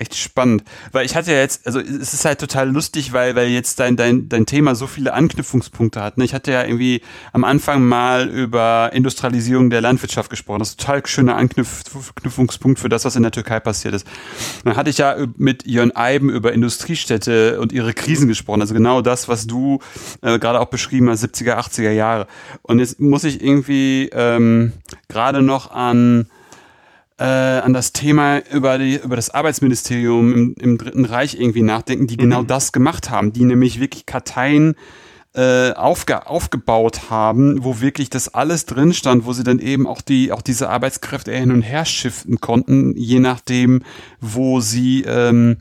echt 0.01 0.15
spannend. 0.15 0.63
Weil 0.91 1.05
ich 1.05 1.15
hatte 1.15 1.31
ja 1.31 1.37
jetzt, 1.37 1.65
also 1.65 1.79
es 1.79 2.13
ist 2.13 2.25
halt 2.25 2.39
total 2.39 2.69
lustig, 2.69 3.13
weil, 3.13 3.35
weil 3.35 3.49
jetzt 3.49 3.79
dein, 3.79 3.95
dein, 3.95 4.27
dein 4.27 4.45
Thema 4.45 4.75
so 4.75 4.87
viele 4.87 5.13
Anknüpfungspunkte 5.13 6.01
hat. 6.01 6.17
Ne? 6.17 6.25
Ich 6.25 6.33
hatte 6.33 6.51
ja 6.51 6.63
irgendwie 6.63 7.01
am 7.31 7.43
Anfang 7.43 7.87
mal 7.87 8.27
über 8.27 8.91
Industrialisierung 8.93 9.69
der 9.69 9.81
Landwirtschaft 9.81 10.29
gesprochen. 10.29 10.59
Das 10.59 10.69
ist 10.69 10.79
ein 10.79 10.85
total 10.85 11.07
schöner 11.07 11.35
Anknüpfungspunkt 11.37 12.79
für 12.79 12.89
das, 12.89 13.05
was 13.05 13.15
in 13.15 13.23
der 13.23 13.31
Türkei 13.31 13.59
passiert 13.59 13.93
ist. 13.93 14.07
Dann 14.65 14.75
hatte 14.75 14.89
ich 14.89 14.97
ja 14.97 15.15
mit 15.37 15.67
Jörn 15.67 15.91
Eiben 15.91 16.29
über 16.29 16.51
Industriestädte 16.51 17.59
und 17.59 17.71
ihre 17.71 17.93
Krisen 17.93 18.27
gesprochen. 18.27 18.61
Also 18.61 18.73
genau 18.73 19.01
das, 19.01 19.27
was 19.27 19.45
du 19.45 19.79
äh, 20.21 20.39
gerade 20.39 20.59
auch 20.59 20.69
beschrieben 20.69 21.09
hast, 21.09 21.23
70er, 21.23 21.57
80er 21.57 21.91
Jahre. 21.91 22.27
Und 22.63 22.79
jetzt 22.79 22.99
muss 22.99 23.23
ich 23.23 23.43
irgendwie 23.43 24.09
ähm, 24.13 24.73
gerade 25.07 25.43
noch 25.43 25.71
an 25.71 26.27
äh, 27.21 27.59
an 27.59 27.73
das 27.73 27.93
Thema 27.93 28.39
über, 28.51 28.79
die, 28.79 28.95
über 28.95 29.15
das 29.15 29.29
Arbeitsministerium 29.29 30.33
im, 30.33 30.55
im 30.59 30.77
Dritten 30.79 31.05
Reich 31.05 31.39
irgendwie 31.39 31.61
nachdenken, 31.61 32.07
die 32.07 32.17
genau 32.17 32.41
mhm. 32.41 32.47
genau 32.47 32.55
das 32.55 32.71
gemacht 32.71 33.11
haben, 33.11 33.31
die 33.31 33.43
nämlich 33.43 33.79
wirklich 33.79 34.07
Karteien 34.07 34.73
äh, 35.35 35.71
aufge 35.73 36.25
aufgebaut 36.25 37.11
haben, 37.11 37.63
wo 37.63 37.79
wirklich 37.79 38.09
das 38.09 38.33
alles 38.33 38.65
drin 38.65 38.91
stand, 38.91 39.23
wo 39.25 39.33
sie 39.33 39.43
dann 39.43 39.59
eben 39.59 39.85
auch 39.85 40.01
die 40.01 40.31
auch 40.31 40.41
diese 40.41 40.69
Arbeitskräfte 40.69 41.31
hin 41.31 41.51
und 41.51 41.61
her 41.61 41.85
shiften 41.85 42.41
konnten, 42.41 42.97
je 42.97 43.19
nachdem, 43.19 43.83
wo 44.19 44.59
sie 44.59 45.03
ähm, 45.03 45.57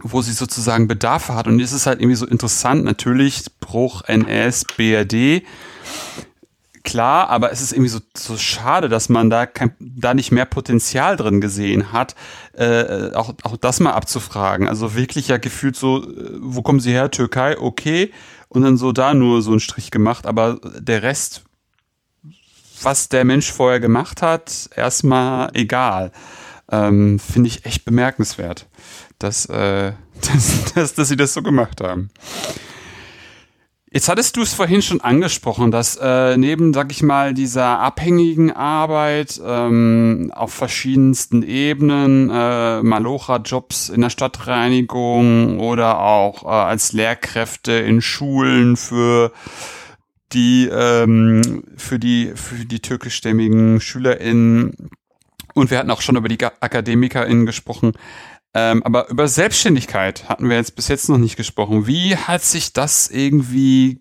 wo 0.00 0.22
sie 0.22 0.32
sozusagen 0.32 0.86
Bedarfe 0.86 1.34
hat. 1.34 1.48
Und 1.48 1.58
es 1.58 1.72
ist 1.72 1.86
halt 1.86 2.00
irgendwie 2.00 2.16
so 2.16 2.26
interessant, 2.26 2.84
natürlich 2.84 3.42
Bruch 3.58 4.02
NS, 4.06 4.64
BRD, 4.76 5.42
klar, 6.86 7.28
aber 7.28 7.52
es 7.52 7.60
ist 7.60 7.72
irgendwie 7.72 7.90
so, 7.90 7.98
so 8.16 8.38
schade, 8.38 8.88
dass 8.88 9.10
man 9.10 9.28
da 9.28 9.44
kein, 9.44 9.72
da 9.78 10.14
nicht 10.14 10.32
mehr 10.32 10.46
Potenzial 10.46 11.16
drin 11.16 11.42
gesehen 11.42 11.92
hat, 11.92 12.14
äh, 12.54 13.12
auch, 13.12 13.34
auch 13.42 13.56
das 13.58 13.80
mal 13.80 13.90
abzufragen. 13.90 14.68
Also 14.68 14.94
wirklich 14.94 15.28
ja 15.28 15.36
gefühlt 15.36 15.76
so, 15.76 16.04
äh, 16.04 16.30
wo 16.40 16.62
kommen 16.62 16.80
Sie 16.80 16.92
her? 16.92 17.10
Türkei, 17.10 17.58
okay. 17.58 18.12
Und 18.48 18.62
dann 18.62 18.78
so 18.78 18.92
da 18.92 19.12
nur 19.12 19.42
so 19.42 19.50
einen 19.50 19.60
Strich 19.60 19.90
gemacht, 19.90 20.26
aber 20.26 20.60
der 20.78 21.02
Rest, 21.02 21.42
was 22.80 23.08
der 23.08 23.24
Mensch 23.24 23.52
vorher 23.52 23.80
gemacht 23.80 24.22
hat, 24.22 24.70
erstmal 24.74 25.50
egal. 25.54 26.12
Ähm, 26.70 27.18
Finde 27.18 27.48
ich 27.48 27.66
echt 27.66 27.84
bemerkenswert, 27.84 28.66
dass, 29.18 29.46
äh, 29.46 29.92
dass, 30.22 30.72
dass, 30.72 30.94
dass 30.94 31.08
sie 31.08 31.16
das 31.16 31.34
so 31.34 31.42
gemacht 31.42 31.80
haben. 31.80 32.10
Jetzt 33.96 34.10
hattest 34.10 34.36
du 34.36 34.42
es 34.42 34.52
vorhin 34.52 34.82
schon 34.82 35.00
angesprochen, 35.00 35.70
dass 35.70 35.96
äh, 35.96 36.36
neben, 36.36 36.74
sag 36.74 36.92
ich 36.92 37.02
mal, 37.02 37.32
dieser 37.32 37.78
abhängigen 37.80 38.52
Arbeit 38.52 39.40
ähm, 39.42 40.30
auf 40.34 40.52
verschiedensten 40.52 41.42
Ebenen, 41.42 42.28
äh, 42.28 42.82
Malocha-Jobs 42.82 43.88
in 43.88 44.02
der 44.02 44.10
Stadtreinigung 44.10 45.60
oder 45.60 45.98
auch 46.00 46.44
äh, 46.44 46.48
als 46.48 46.92
Lehrkräfte 46.92 47.72
in 47.72 48.02
Schulen 48.02 48.76
für 48.76 49.32
die 50.34 50.68
ähm, 50.70 51.64
für 51.78 51.98
die 51.98 52.32
für 52.34 52.66
die 52.66 52.80
türkischstämmigen 52.80 53.80
SchülerInnen 53.80 54.90
und 55.54 55.70
wir 55.70 55.78
hatten 55.78 55.90
auch 55.90 56.02
schon 56.02 56.16
über 56.16 56.28
die 56.28 56.44
AkademikerInnen 56.44 57.46
gesprochen. 57.46 57.94
Ähm, 58.58 58.82
aber 58.84 59.10
über 59.10 59.28
Selbstständigkeit 59.28 60.30
hatten 60.30 60.48
wir 60.48 60.56
jetzt 60.56 60.76
bis 60.76 60.88
jetzt 60.88 61.10
noch 61.10 61.18
nicht 61.18 61.36
gesprochen. 61.36 61.86
Wie 61.86 62.16
hat 62.16 62.42
sich 62.42 62.72
das 62.72 63.10
irgendwie, 63.10 64.00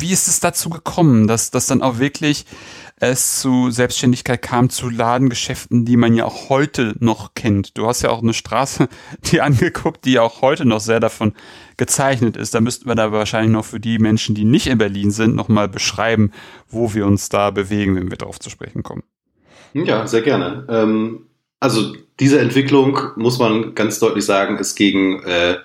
wie 0.00 0.10
ist 0.10 0.26
es 0.26 0.40
dazu 0.40 0.70
gekommen, 0.70 1.28
dass 1.28 1.52
das 1.52 1.66
dann 1.66 1.82
auch 1.82 2.00
wirklich 2.00 2.46
es 2.96 3.38
zu 3.40 3.70
Selbstständigkeit 3.70 4.42
kam, 4.42 4.70
zu 4.70 4.90
Ladengeschäften, 4.90 5.84
die 5.84 5.96
man 5.96 6.14
ja 6.14 6.24
auch 6.24 6.48
heute 6.48 6.96
noch 6.98 7.34
kennt. 7.34 7.78
Du 7.78 7.86
hast 7.86 8.02
ja 8.02 8.10
auch 8.10 8.22
eine 8.22 8.34
Straße, 8.34 8.88
die 9.30 9.40
angeguckt, 9.40 10.04
die 10.04 10.18
auch 10.18 10.42
heute 10.42 10.64
noch 10.64 10.80
sehr 10.80 10.98
davon 10.98 11.34
gezeichnet 11.76 12.36
ist. 12.36 12.56
Da 12.56 12.60
müssten 12.60 12.88
wir 12.88 12.96
da 12.96 13.12
wahrscheinlich 13.12 13.52
noch 13.52 13.66
für 13.66 13.78
die 13.78 14.00
Menschen, 14.00 14.34
die 14.34 14.44
nicht 14.44 14.66
in 14.66 14.78
Berlin 14.78 15.12
sind, 15.12 15.36
nochmal 15.36 15.68
beschreiben, 15.68 16.32
wo 16.68 16.92
wir 16.92 17.06
uns 17.06 17.28
da 17.28 17.52
bewegen, 17.52 17.94
wenn 17.94 18.10
wir 18.10 18.18
darauf 18.18 18.40
zu 18.40 18.50
sprechen 18.50 18.82
kommen. 18.82 19.04
Ja, 19.74 20.08
sehr 20.08 20.22
gerne. 20.22 20.66
Ähm, 20.68 21.26
also 21.60 21.94
diese 22.20 22.40
Entwicklung, 22.40 22.98
muss 23.16 23.38
man 23.38 23.74
ganz 23.74 23.98
deutlich 23.98 24.24
sagen, 24.24 24.58
ist 24.58 24.76
gegen, 24.76 25.22
äh, 25.22 25.58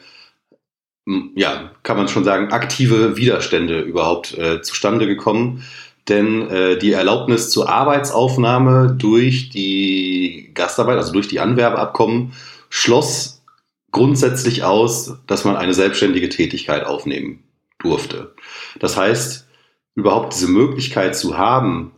ja, 1.36 1.72
kann 1.84 1.98
man 1.98 2.08
schon 2.08 2.24
sagen, 2.24 2.52
aktive 2.52 3.18
Widerstände 3.18 3.80
überhaupt 3.82 4.38
äh, 4.38 4.62
zustande 4.62 5.08
gekommen. 5.08 5.64
Denn 6.10 6.50
äh, 6.50 6.78
die 6.78 6.94
Erlaubnis 6.94 7.52
zur 7.52 7.70
Arbeitsaufnahme 7.70 8.96
durch 8.98 9.50
die 9.50 10.52
Gastarbeit, 10.54 10.98
also 10.98 11.14
durch 11.14 11.28
die 11.28 11.40
Anwerbeabkommen, 11.40 12.34
schloss 12.70 13.44
grundsätzlich 13.92 14.64
aus, 14.64 15.18
dass 15.28 15.46
man 15.46 15.58
eine 15.58 15.74
selbstständige 15.74 16.30
Tätigkeit 16.30 16.86
aufnehmen 16.86 17.44
durfte. 17.80 18.34
Das 18.80 18.98
heißt, 18.98 19.48
überhaupt 19.96 20.34
diese 20.34 20.48
Möglichkeit 20.48 21.16
zu 21.16 21.38
haben, 21.38 21.92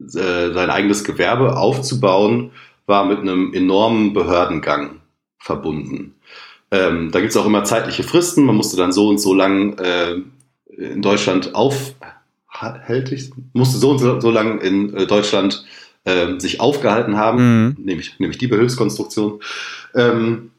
äh, 0.00 0.52
sein 0.52 0.70
eigenes 0.70 1.04
Gewerbe 1.04 1.56
aufzubauen, 1.56 2.52
war 2.88 3.04
mit 3.04 3.20
einem 3.20 3.52
enormen 3.54 4.12
Behördengang 4.12 5.00
verbunden. 5.38 6.14
Ähm, 6.70 7.10
da 7.12 7.20
gibt 7.20 7.30
es 7.30 7.36
auch 7.36 7.46
immer 7.46 7.64
zeitliche 7.64 8.02
Fristen. 8.02 8.44
Man 8.44 8.56
musste 8.56 8.76
dann 8.76 8.92
so 8.92 9.08
und 9.08 9.18
so 9.18 9.34
lang 9.34 9.78
äh, 9.78 10.16
in 10.76 11.02
Deutschland 11.02 11.54
aufhältig, 11.54 13.30
musste 13.52 13.78
so 13.78 13.90
und 13.90 13.98
so, 13.98 14.20
so 14.20 14.30
lang 14.30 14.60
in 14.60 14.94
äh, 14.94 15.06
Deutschland 15.06 15.64
äh, 16.04 16.38
sich 16.38 16.60
aufgehalten 16.60 17.16
haben, 17.16 17.64
mhm. 17.64 17.76
nämlich, 17.78 18.18
nämlich 18.18 18.38
die 18.38 18.48
Behilfskonstruktion. 18.48 19.40
Ähm, 19.94 20.50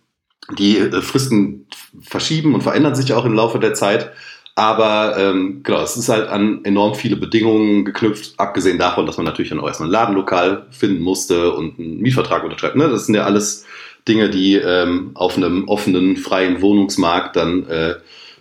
die 0.57 0.77
äh, 0.77 1.01
Fristen 1.01 1.67
verschieben 2.01 2.55
und 2.55 2.61
verändern 2.61 2.95
sich 2.95 3.13
auch 3.13 3.25
im 3.25 3.33
Laufe 3.33 3.59
der 3.59 3.73
Zeit. 3.73 4.11
Aber 4.59 5.15
ähm, 5.17 5.63
genau, 5.63 5.79
es 5.83 5.95
ist 5.95 6.09
halt 6.09 6.27
an 6.27 6.65
enorm 6.65 6.93
viele 6.93 7.15
Bedingungen 7.15 7.85
geknüpft, 7.85 8.33
abgesehen 8.35 8.77
davon, 8.77 9.05
dass 9.05 9.15
man 9.15 9.25
natürlich 9.25 9.51
dann 9.51 9.61
auch 9.61 9.67
erstmal 9.67 9.87
ein 9.87 9.93
Ladenlokal 9.93 10.65
finden 10.69 11.01
musste 11.01 11.53
und 11.53 11.79
einen 11.79 12.01
Mietvertrag 12.01 12.43
unterschreibt. 12.43 12.75
Ne? 12.75 12.89
Das 12.89 13.05
sind 13.05 13.15
ja 13.15 13.23
alles 13.23 13.65
Dinge, 14.05 14.29
die 14.29 14.55
ähm, 14.55 15.11
auf 15.13 15.37
einem 15.37 15.69
offenen, 15.69 16.17
freien 16.17 16.59
Wohnungsmarkt 16.59 17.37
dann 17.37 17.67
äh, 17.67 17.95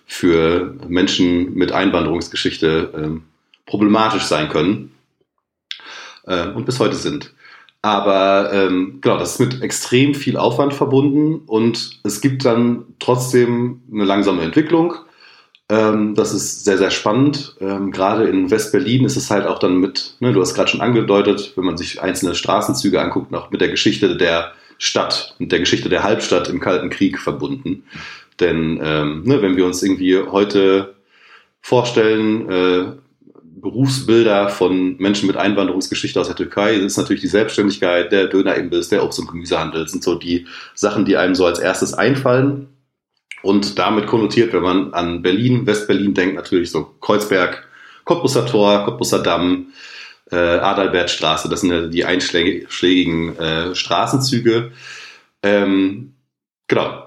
für 0.06 0.74
Menschen 0.88 1.54
mit 1.54 1.70
Einwanderungsgeschichte 1.70 2.92
ähm, 2.96 3.22
problematisch 3.64 4.24
sein 4.24 4.48
können 4.48 4.90
äh, 6.26 6.48
und 6.48 6.66
bis 6.66 6.80
heute 6.80 6.96
sind. 6.96 7.32
Aber 7.80 8.52
ähm, 8.52 8.98
genau, 9.02 9.18
das 9.18 9.34
ist 9.34 9.38
mit 9.38 9.62
extrem 9.62 10.16
viel 10.16 10.36
Aufwand 10.36 10.74
verbunden 10.74 11.42
und 11.46 12.00
es 12.02 12.20
gibt 12.20 12.44
dann 12.44 12.86
trotzdem 12.98 13.82
eine 13.92 14.04
langsame 14.04 14.42
Entwicklung 14.42 14.96
ähm, 15.70 16.14
das 16.14 16.32
ist 16.32 16.64
sehr, 16.64 16.78
sehr 16.78 16.90
spannend. 16.90 17.56
Ähm, 17.60 17.90
gerade 17.90 18.24
in 18.24 18.50
West-Berlin 18.50 19.04
ist 19.04 19.16
es 19.16 19.30
halt 19.30 19.46
auch 19.46 19.58
dann 19.58 19.76
mit, 19.76 20.14
ne, 20.20 20.32
du 20.32 20.40
hast 20.40 20.54
gerade 20.54 20.70
schon 20.70 20.80
angedeutet, 20.80 21.52
wenn 21.56 21.64
man 21.64 21.76
sich 21.76 22.00
einzelne 22.00 22.34
Straßenzüge 22.34 23.00
anguckt, 23.00 23.34
auch 23.34 23.50
mit 23.50 23.60
der 23.60 23.68
Geschichte 23.68 24.16
der 24.16 24.52
Stadt, 24.78 25.34
mit 25.38 25.52
der 25.52 25.58
Geschichte 25.58 25.88
der 25.88 26.04
Halbstadt 26.04 26.48
im 26.48 26.60
Kalten 26.60 26.88
Krieg 26.88 27.18
verbunden. 27.18 27.84
Denn 28.40 28.80
ähm, 28.82 29.22
ne, 29.24 29.42
wenn 29.42 29.56
wir 29.56 29.66
uns 29.66 29.82
irgendwie 29.82 30.16
heute 30.16 30.94
vorstellen, 31.60 32.48
äh, 32.48 32.84
Berufsbilder 33.60 34.48
von 34.48 34.96
Menschen 34.98 35.26
mit 35.26 35.36
Einwanderungsgeschichte 35.36 36.20
aus 36.20 36.28
der 36.28 36.36
Türkei, 36.36 36.74
ist 36.74 36.96
natürlich 36.96 37.22
die 37.22 37.28
Selbstständigkeit, 37.28 38.12
der 38.12 38.28
Dönerimbiss, 38.28 38.88
der 38.88 39.02
Obst- 39.02 39.18
und 39.18 39.28
Gemüsehandel, 39.28 39.88
sind 39.88 40.04
so 40.04 40.14
die 40.14 40.46
Sachen, 40.74 41.04
die 41.04 41.16
einem 41.16 41.34
so 41.34 41.44
als 41.44 41.58
erstes 41.58 41.92
einfallen. 41.92 42.68
Und 43.42 43.78
damit 43.78 44.06
konnotiert, 44.06 44.52
wenn 44.52 44.62
man 44.62 44.94
an 44.94 45.22
Berlin, 45.22 45.66
Westberlin 45.66 46.14
denkt, 46.14 46.34
natürlich 46.34 46.70
so 46.70 46.84
Kreuzberg, 47.00 47.66
Cottbusser 48.04 48.46
Tor, 48.46 48.84
Cottbusser 48.84 49.22
Damm, 49.22 49.68
äh, 50.30 50.36
Adalbertstraße, 50.36 51.48
das 51.48 51.62
sind 51.62 51.70
ja 51.70 51.86
die 51.86 52.04
einschlägigen 52.04 53.36
äh, 53.38 53.74
Straßenzüge. 53.74 54.72
Ähm, 55.42 56.14
genau. 56.66 57.04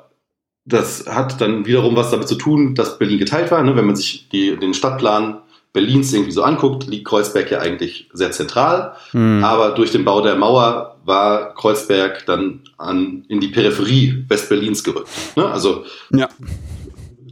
Das 0.64 1.08
hat 1.08 1.42
dann 1.42 1.66
wiederum 1.66 1.96
was 1.96 2.12
damit 2.12 2.28
zu 2.28 2.36
tun, 2.36 2.76
dass 2.76 3.00
Berlin 3.00 3.18
geteilt 3.18 3.52
war. 3.52 3.64
Ne? 3.64 3.76
Wenn 3.76 3.86
man 3.86 3.96
sich 3.96 4.30
die, 4.30 4.56
den 4.58 4.74
Stadtplan 4.74 5.42
Berlins 5.74 6.12
irgendwie 6.14 6.32
so 6.32 6.44
anguckt, 6.44 6.88
liegt 6.88 7.08
Kreuzberg 7.08 7.50
ja 7.52 7.60
eigentlich 7.60 8.10
sehr 8.14 8.32
zentral. 8.32 8.96
Hm. 9.12 9.44
Aber 9.44 9.72
durch 9.72 9.92
den 9.92 10.04
Bau 10.04 10.22
der 10.22 10.36
Mauer 10.36 10.98
war 11.06 11.54
Kreuzberg 11.56 12.26
dann 12.26 12.62
an, 12.78 13.26
in 13.30 13.40
die 13.40 13.48
Peripherie 13.48 14.26
Westberlins 14.28 14.84
gerückt. 14.84 15.10
Ne? 15.36 15.46
Also 15.46 15.86
ja. 16.12 16.28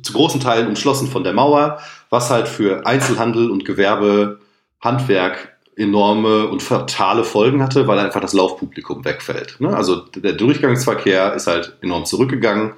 zu 0.01 0.13
großen 0.13 0.39
Teilen 0.39 0.67
umschlossen 0.67 1.07
von 1.07 1.23
der 1.23 1.33
Mauer, 1.33 1.79
was 2.09 2.29
halt 2.29 2.47
für 2.47 2.85
Einzelhandel 2.85 3.51
und 3.51 3.65
Gewerbe, 3.65 4.39
Handwerk 4.79 5.57
enorme 5.75 6.47
und 6.47 6.61
fatale 6.61 7.23
Folgen 7.23 7.61
hatte, 7.63 7.87
weil 7.87 7.99
einfach 7.99 8.21
das 8.21 8.33
Laufpublikum 8.33 9.03
wegfällt. 9.05 9.59
Ne? 9.59 9.75
Also 9.75 9.97
der 10.15 10.33
Durchgangsverkehr 10.33 11.33
ist 11.33 11.47
halt 11.47 11.77
enorm 11.81 12.05
zurückgegangen 12.05 12.73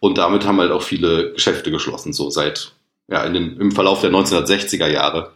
und 0.00 0.18
damit 0.18 0.46
haben 0.46 0.60
halt 0.60 0.70
auch 0.70 0.82
viele 0.82 1.32
Geschäfte 1.32 1.70
geschlossen, 1.70 2.12
so 2.12 2.30
seit 2.30 2.72
ja, 3.08 3.24
in 3.24 3.34
den, 3.34 3.56
im 3.58 3.72
Verlauf 3.72 4.00
der 4.00 4.10
1960er 4.10 4.86
Jahre. 4.86 5.32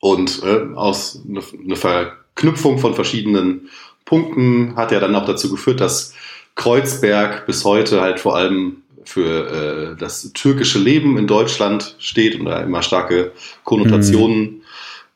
Und 0.00 0.42
äh, 0.42 0.74
aus 0.74 1.22
eine, 1.26 1.40
eine 1.64 1.76
Verknüpfung 1.76 2.78
von 2.78 2.94
verschiedenen 2.94 3.70
Punkten 4.04 4.76
hat 4.76 4.92
ja 4.92 5.00
dann 5.00 5.14
auch 5.14 5.26
dazu 5.26 5.50
geführt, 5.50 5.80
dass 5.80 6.14
Kreuzberg 6.54 7.46
bis 7.46 7.64
heute 7.64 8.00
halt 8.00 8.20
vor 8.20 8.36
allem 8.36 8.82
für 9.04 9.92
äh, 9.92 9.96
das 9.96 10.32
türkische 10.32 10.78
Leben 10.78 11.16
in 11.16 11.26
Deutschland 11.26 11.96
steht 11.98 12.38
und 12.38 12.46
da 12.46 12.60
immer 12.60 12.82
starke 12.82 13.32
Konnotationen 13.64 14.40
mhm. 14.40 14.62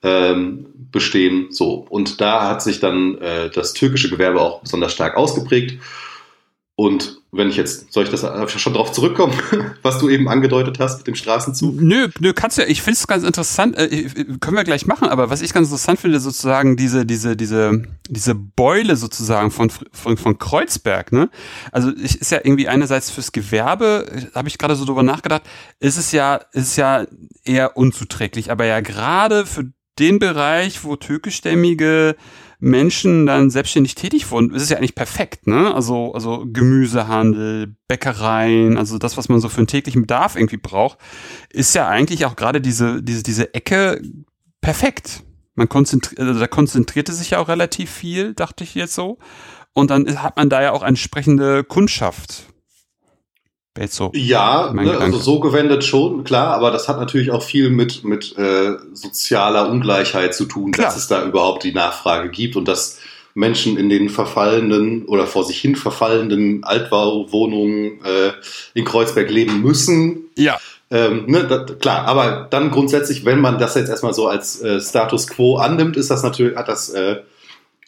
ähm, 0.02 0.66
bestehen. 0.92 1.48
So 1.50 1.86
und 1.88 2.20
da 2.20 2.48
hat 2.48 2.62
sich 2.62 2.80
dann 2.80 3.18
äh, 3.18 3.50
das 3.50 3.72
türkische 3.72 4.10
Gewerbe 4.10 4.40
auch 4.40 4.60
besonders 4.60 4.92
stark 4.92 5.16
ausgeprägt 5.16 5.80
und 6.76 7.19
wenn 7.32 7.48
ich 7.48 7.56
jetzt, 7.56 7.92
soll 7.92 8.04
ich 8.04 8.10
das 8.10 8.22
schon 8.60 8.74
drauf 8.74 8.90
zurückkommen, 8.90 9.34
was 9.82 9.98
du 9.98 10.08
eben 10.08 10.28
angedeutet 10.28 10.80
hast 10.80 10.98
mit 10.98 11.06
dem 11.06 11.14
Straßenzug? 11.14 11.80
Nö, 11.80 12.08
nö, 12.18 12.32
kannst 12.32 12.58
du 12.58 12.62
ja, 12.62 12.68
ich 12.68 12.82
finde 12.82 12.98
es 12.98 13.06
ganz 13.06 13.22
interessant, 13.22 13.78
äh, 13.78 14.08
können 14.40 14.56
wir 14.56 14.64
gleich 14.64 14.86
machen, 14.86 15.08
aber 15.08 15.30
was 15.30 15.40
ich 15.40 15.52
ganz 15.52 15.68
interessant 15.68 16.00
finde, 16.00 16.18
sozusagen 16.18 16.76
diese, 16.76 17.06
diese, 17.06 17.36
diese, 17.36 17.82
diese 18.08 18.34
Beule 18.34 18.96
sozusagen 18.96 19.52
von, 19.52 19.70
von, 19.70 20.16
von 20.16 20.38
Kreuzberg, 20.38 21.12
ne? 21.12 21.30
Also 21.70 21.92
ich, 21.96 22.20
ist 22.20 22.32
ja 22.32 22.38
irgendwie 22.38 22.66
einerseits 22.66 23.10
fürs 23.10 23.30
Gewerbe, 23.30 24.06
habe 24.34 24.48
ich 24.48 24.58
gerade 24.58 24.74
so 24.74 24.84
drüber 24.84 25.04
nachgedacht, 25.04 25.42
ist 25.78 25.98
es 25.98 26.10
ja, 26.10 26.40
ist 26.52 26.76
ja 26.76 27.06
eher 27.44 27.76
unzuträglich, 27.76 28.50
aber 28.50 28.64
ja 28.64 28.80
gerade 28.80 29.46
für 29.46 29.72
den 30.00 30.18
Bereich, 30.18 30.82
wo 30.82 30.96
türkischstämmige 30.96 32.16
Menschen 32.60 33.26
dann 33.26 33.50
selbstständig 33.50 33.94
tätig 33.94 34.30
wurden, 34.30 34.54
ist 34.54 34.62
es 34.62 34.68
ja 34.68 34.76
eigentlich 34.76 34.94
perfekt, 34.94 35.46
ne? 35.46 35.74
Also, 35.74 36.12
also 36.12 36.46
Gemüsehandel, 36.46 37.74
Bäckereien, 37.88 38.76
also 38.76 38.98
das, 38.98 39.16
was 39.16 39.28
man 39.28 39.40
so 39.40 39.48
für 39.48 39.58
einen 39.58 39.66
täglichen 39.66 40.02
Bedarf 40.02 40.36
irgendwie 40.36 40.58
braucht, 40.58 40.98
ist 41.48 41.74
ja 41.74 41.88
eigentlich 41.88 42.26
auch 42.26 42.36
gerade 42.36 42.60
diese, 42.60 43.02
diese, 43.02 43.22
diese 43.22 43.54
Ecke 43.54 44.02
perfekt. 44.60 45.24
Man 45.54 45.68
konzentriert, 45.68 46.20
also 46.20 46.38
da 46.38 46.46
konzentrierte 46.46 47.12
sich 47.12 47.30
ja 47.30 47.38
auch 47.38 47.48
relativ 47.48 47.90
viel, 47.90 48.34
dachte 48.34 48.62
ich 48.62 48.74
jetzt 48.74 48.94
so. 48.94 49.18
Und 49.72 49.90
dann 49.90 50.22
hat 50.22 50.36
man 50.36 50.50
da 50.50 50.62
ja 50.62 50.72
auch 50.72 50.82
entsprechende 50.82 51.64
Kundschaft. 51.64 52.49
So 53.88 54.10
ja, 54.14 54.72
ne, 54.72 54.98
also 54.98 55.18
so 55.18 55.40
gewendet 55.40 55.84
schon, 55.84 56.24
klar, 56.24 56.54
aber 56.54 56.70
das 56.70 56.88
hat 56.88 56.98
natürlich 56.98 57.30
auch 57.30 57.42
viel 57.42 57.70
mit, 57.70 58.04
mit 58.04 58.36
äh, 58.36 58.76
sozialer 58.92 59.68
Ungleichheit 59.70 60.34
zu 60.34 60.44
tun, 60.44 60.72
klar. 60.72 60.88
dass 60.88 60.96
es 60.96 61.08
da 61.08 61.24
überhaupt 61.24 61.64
die 61.64 61.72
Nachfrage 61.72 62.28
gibt 62.28 62.56
und 62.56 62.68
dass 62.68 62.98
Menschen 63.34 63.76
in 63.76 63.88
den 63.88 64.08
verfallenen 64.08 65.06
oder 65.06 65.26
vor 65.26 65.44
sich 65.44 65.60
hin 65.60 65.76
verfallenden 65.76 66.64
Altbauwohnungen 66.64 68.04
äh, 68.04 68.32
in 68.74 68.84
Kreuzberg 68.84 69.30
leben 69.30 69.62
müssen. 69.62 70.24
Ja. 70.36 70.58
Ähm, 70.90 71.26
ne, 71.26 71.44
da, 71.44 71.64
klar, 71.64 72.06
aber 72.06 72.48
dann 72.50 72.70
grundsätzlich, 72.72 73.24
wenn 73.24 73.40
man 73.40 73.58
das 73.58 73.76
jetzt 73.76 73.88
erstmal 73.88 74.12
so 74.12 74.26
als 74.26 74.60
äh, 74.60 74.80
Status 74.80 75.28
quo 75.28 75.56
annimmt, 75.56 75.96
ist 75.96 76.10
das 76.10 76.22
natürlich, 76.24 76.56
hat 76.56 76.68
das 76.68 76.88
äh, 76.90 77.20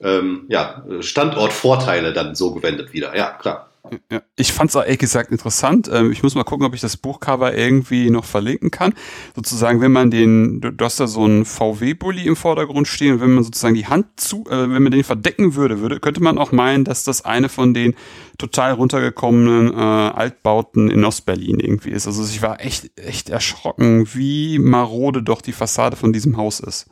ähm, 0.00 0.44
ja, 0.48 0.84
Standortvorteile 1.00 2.12
dann 2.12 2.34
so 2.34 2.52
gewendet 2.52 2.92
wieder. 2.92 3.16
Ja, 3.16 3.30
klar. 3.30 3.68
Ja, 4.10 4.22
ich 4.36 4.52
fand 4.52 4.70
es 4.70 4.76
auch 4.76 4.82
ehrlich 4.82 4.98
gesagt 4.98 5.30
interessant. 5.30 5.90
Ähm, 5.92 6.12
ich 6.12 6.22
muss 6.22 6.34
mal 6.34 6.44
gucken, 6.44 6.66
ob 6.66 6.74
ich 6.74 6.80
das 6.80 6.96
Buchcover 6.96 7.54
irgendwie 7.54 8.10
noch 8.10 8.24
verlinken 8.24 8.70
kann. 8.70 8.94
Sozusagen, 9.34 9.80
wenn 9.80 9.92
man 9.92 10.10
den, 10.10 10.60
du 10.60 10.84
hast 10.84 11.00
da 11.00 11.06
so 11.06 11.24
einen 11.24 11.44
VW-Bully 11.44 12.26
im 12.26 12.36
Vordergrund 12.36 12.88
stehen 12.88 13.20
wenn 13.20 13.34
man 13.34 13.44
sozusagen 13.44 13.74
die 13.74 13.86
Hand 13.86 14.06
zu, 14.16 14.44
äh, 14.48 14.70
wenn 14.70 14.82
man 14.82 14.92
den 14.92 15.04
verdecken 15.04 15.54
würde, 15.54 15.80
würde, 15.80 16.00
könnte 16.00 16.22
man 16.22 16.38
auch 16.38 16.52
meinen, 16.52 16.84
dass 16.84 17.04
das 17.04 17.24
eine 17.24 17.48
von 17.48 17.74
den 17.74 17.94
total 18.38 18.72
runtergekommenen 18.72 19.72
äh, 19.72 19.76
Altbauten 19.76 20.90
in 20.90 21.04
Ostberlin 21.04 21.60
irgendwie 21.60 21.90
ist. 21.90 22.06
Also 22.06 22.24
ich 22.24 22.42
war 22.42 22.60
echt, 22.60 22.90
echt 22.98 23.28
erschrocken, 23.28 24.08
wie 24.14 24.58
marode 24.58 25.22
doch 25.22 25.42
die 25.42 25.52
Fassade 25.52 25.96
von 25.96 26.12
diesem 26.12 26.36
Haus 26.36 26.60
ist. 26.60 26.86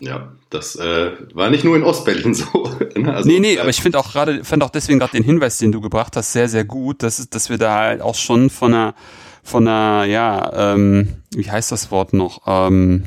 Ja, 0.00 0.32
das 0.50 0.76
äh, 0.76 1.12
war 1.34 1.50
nicht 1.50 1.64
nur 1.64 1.76
in 1.76 1.82
Ostberlin 1.82 2.34
so. 2.34 2.70
Ne? 2.96 3.14
also, 3.14 3.28
nee, 3.28 3.40
nee, 3.40 3.54
äh, 3.54 3.60
aber 3.60 3.70
ich 3.70 3.80
finde 3.80 3.98
auch 3.98 4.12
gerade, 4.12 4.44
fand 4.44 4.62
auch 4.62 4.70
deswegen 4.70 4.98
gerade 4.98 5.12
den 5.12 5.24
Hinweis, 5.24 5.58
den 5.58 5.72
du 5.72 5.80
gebracht 5.80 6.16
hast, 6.16 6.32
sehr, 6.32 6.48
sehr 6.48 6.64
gut, 6.64 7.02
dass, 7.02 7.28
dass 7.28 7.50
wir 7.50 7.58
da 7.58 7.76
halt 7.76 8.02
auch 8.02 8.14
schon 8.14 8.50
von 8.50 8.74
einer, 8.74 8.94
von 9.42 9.68
einer, 9.68 10.04
ja, 10.04 10.74
ähm, 10.74 11.22
wie 11.34 11.50
heißt 11.50 11.70
das 11.70 11.90
Wort 11.90 12.12
noch? 12.12 12.42
Ähm, 12.46 13.04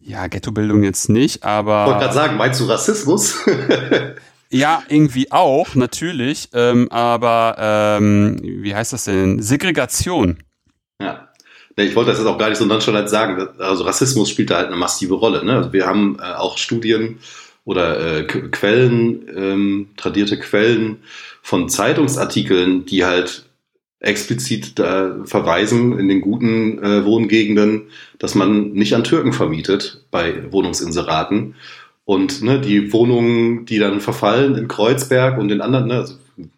ja, 0.00 0.26
Ghettobildung 0.26 0.82
jetzt 0.82 1.10
nicht, 1.10 1.44
aber. 1.44 1.82
Ich 1.82 1.90
wollte 1.90 2.04
gerade 2.04 2.14
sagen, 2.14 2.36
meinst 2.36 2.60
du 2.60 2.64
Rassismus? 2.64 3.36
Ja, 4.50 4.82
irgendwie 4.88 5.30
auch, 5.30 5.74
natürlich. 5.74 6.48
Ähm, 6.54 6.90
aber 6.90 7.56
ähm, 7.58 8.38
wie 8.42 8.74
heißt 8.74 8.92
das 8.92 9.04
denn? 9.04 9.42
Segregation. 9.42 10.42
Ja. 11.00 11.27
Ich 11.84 11.96
wollte 11.96 12.10
das 12.10 12.18
jetzt 12.18 12.28
auch 12.28 12.38
gar 12.38 12.48
nicht 12.48 12.58
so 12.58 12.64
nonchalant 12.64 13.08
sagen. 13.08 13.48
Also 13.58 13.84
Rassismus 13.84 14.30
spielt 14.30 14.50
da 14.50 14.56
halt 14.56 14.66
eine 14.66 14.76
massive 14.76 15.14
Rolle. 15.14 15.44
Ne? 15.44 15.56
Also 15.56 15.72
wir 15.72 15.86
haben 15.86 16.18
äh, 16.20 16.34
auch 16.34 16.58
Studien 16.58 17.18
oder 17.64 18.18
äh, 18.18 18.24
Quellen, 18.24 19.28
ähm, 19.36 19.88
tradierte 19.96 20.38
Quellen 20.38 20.98
von 21.42 21.68
Zeitungsartikeln, 21.68 22.86
die 22.86 23.04
halt 23.04 23.44
explizit 24.00 24.78
da 24.78 25.16
verweisen 25.24 25.98
in 25.98 26.08
den 26.08 26.20
guten 26.20 26.82
äh, 26.82 27.04
Wohngegenden, 27.04 27.88
dass 28.18 28.34
man 28.34 28.72
nicht 28.72 28.94
an 28.94 29.04
Türken 29.04 29.32
vermietet 29.32 30.04
bei 30.10 30.50
Wohnungsinseraten. 30.52 31.54
Und 32.04 32.42
ne, 32.42 32.60
die 32.60 32.92
Wohnungen, 32.92 33.66
die 33.66 33.78
dann 33.78 34.00
verfallen 34.00 34.54
in 34.54 34.68
Kreuzberg 34.68 35.38
und 35.38 35.50
in 35.50 35.60
anderen, 35.60 35.88
ne, 35.88 35.94
also 35.96 36.14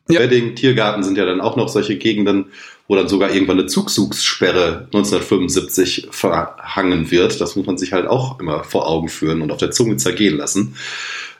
ja. 0.08 0.20
Wedding, 0.20 0.54
Tiergarten 0.54 1.02
sind 1.02 1.18
ja 1.18 1.24
dann 1.24 1.40
auch 1.40 1.56
noch 1.56 1.68
solche 1.68 1.96
Gegenden, 1.96 2.46
wo 2.88 2.96
dann 2.96 3.08
sogar 3.08 3.32
irgendwann 3.32 3.58
eine 3.58 3.68
Zugzugssperre 3.68 4.86
1975 4.86 6.08
verhangen 6.10 7.10
wird. 7.10 7.40
Das 7.40 7.56
muss 7.56 7.66
man 7.66 7.78
sich 7.78 7.92
halt 7.92 8.06
auch 8.06 8.40
immer 8.40 8.64
vor 8.64 8.88
Augen 8.88 9.08
führen 9.08 9.42
und 9.42 9.52
auf 9.52 9.58
der 9.58 9.70
Zunge 9.70 9.96
zergehen 9.96 10.36
lassen. 10.36 10.74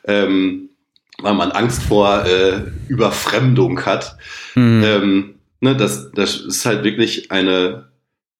Ähm, 0.04 0.70
weil 1.22 1.34
man 1.34 1.50
Angst 1.52 1.82
vor 1.82 2.24
äh, 2.24 2.62
Überfremdung 2.88 3.84
hat. 3.84 4.16
Mhm. 4.54 4.82
Ähm, 4.84 5.34
ne, 5.60 5.76
das, 5.76 6.10
das 6.12 6.36
ist 6.36 6.64
halt 6.66 6.84
wirklich 6.84 7.30
eine, 7.30 7.88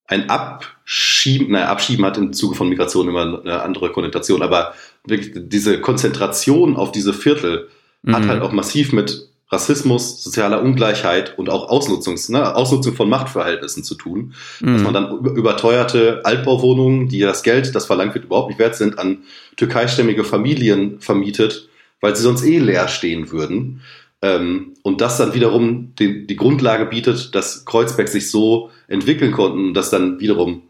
ein 0.07 0.31
Abschieben, 0.31 1.51
naja, 1.51 1.67
Abschieben 1.67 2.05
hat 2.05 2.19
im 2.19 2.33
Zuge 2.33 2.55
von 2.55 2.69
Migration 2.69 3.09
immer 3.09 3.41
eine 3.41 3.63
andere 3.63 3.93
Konnotation, 3.93 4.43
aber 4.43 4.75
wirklich 5.05 5.33
diese 5.35 5.81
Konzentration 5.81 6.77
auf 6.77 6.93
diese 6.93 7.13
Viertel 7.13 7.69
mhm. 8.03 8.15
hat 8.15 8.29
halt 8.29 8.43
auch 8.43 8.53
massiv 8.53 8.93
mit 8.93 9.30
Rassismus, 9.51 10.23
sozialer 10.23 10.63
Ungleichheit 10.63 11.37
und 11.37 11.51
auch 11.51 11.69
Ausnutzungs, 11.69 12.29
ne, 12.29 12.55
Ausnutzung 12.55 12.95
von 12.95 13.09
Machtverhältnissen 13.09 13.83
zu 13.83 13.97
tun. 13.97 14.35
Mhm. 14.61 14.73
Dass 14.75 14.83
man 14.83 14.95
dann 14.95 15.19
überteuerte 15.25 16.21
Altbauwohnungen, 16.25 17.09
die 17.09 17.21
das 17.21 17.43
Geld, 17.43 17.75
das 17.75 17.87
verlangt 17.87 18.15
wird, 18.15 18.27
überhaupt 18.27 18.49
nicht 18.49 18.61
wert 18.61 18.77
sind, 18.77 18.99
an 18.99 19.19
türkeistämmige 19.57 20.25
Familien 20.25 21.01
vermietet, 21.01 21.69
weil 22.01 22.15
sie 22.15 22.23
sonst 22.23 22.45
eh 22.45 22.59
leer 22.59 22.87
stehen 22.89 23.33
würden. 23.33 23.81
Ähm, 24.23 24.75
und 24.83 25.01
das 25.01 25.17
dann 25.19 25.35
wiederum 25.35 25.95
die, 25.99 26.27
die 26.27 26.37
Grundlage 26.37 26.87
bietet, 26.87 27.35
dass 27.35 27.65
Kreuzberg 27.65 28.09
sich 28.09 28.31
so 28.31 28.71
entwickeln 28.87 29.33
konnten, 29.33 29.75
dass 29.75 29.91
dann 29.91 30.21
wiederum 30.21 30.63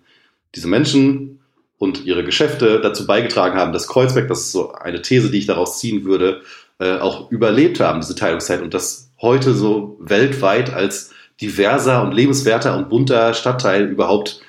diese 0.55 0.69
Menschen 0.69 1.41
und 1.77 2.05
ihre 2.05 2.25
Geschäfte 2.25 2.81
dazu 2.81 3.07
beigetragen 3.07 3.59
haben, 3.59 3.73
dass 3.73 3.89
Kreuzberg, 3.89 4.29
das 4.29 4.41
ist 4.41 4.53
so 4.53 4.73
eine 4.73 5.03
These, 5.03 5.31
die 5.31 5.39
ich 5.39 5.47
daraus 5.47 5.79
ziehen 5.79 6.05
würde, 6.05 6.43
äh, 6.81 6.99
auch 6.99 7.31
überlebt 7.31 7.79
haben, 7.79 8.01
diese 8.01 8.15
Teilungszeit, 8.15 8.63
und 8.63 8.75
das 8.75 9.13
heute 9.21 9.55
so 9.55 9.99
weltweit 10.01 10.73
als 10.73 11.13
diverser 11.41 12.03
und 12.03 12.13
lebenswerter 12.13 12.77
und 12.77 12.89
bunter 12.89 13.35
Stadtteil 13.35 13.87
überhaupt 13.87 14.41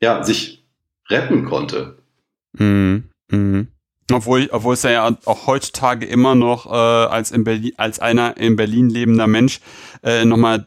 ja, 0.00 0.22
sich 0.22 0.64
retten 1.08 1.44
konnte. 1.44 1.98
Mhm. 2.52 3.04
Mhm. 3.30 3.68
Obwohl, 4.12 4.48
obwohl 4.52 4.74
es 4.74 4.84
ja 4.84 5.16
auch 5.24 5.46
heutzutage 5.48 6.06
immer 6.06 6.36
noch 6.36 6.66
äh, 6.66 6.70
als, 6.70 7.32
in 7.32 7.42
Berlin, 7.42 7.72
als 7.76 7.98
einer 7.98 8.36
in 8.36 8.54
Berlin 8.54 8.88
lebender 8.88 9.26
Mensch 9.26 9.60
äh, 10.04 10.24
nochmal 10.24 10.66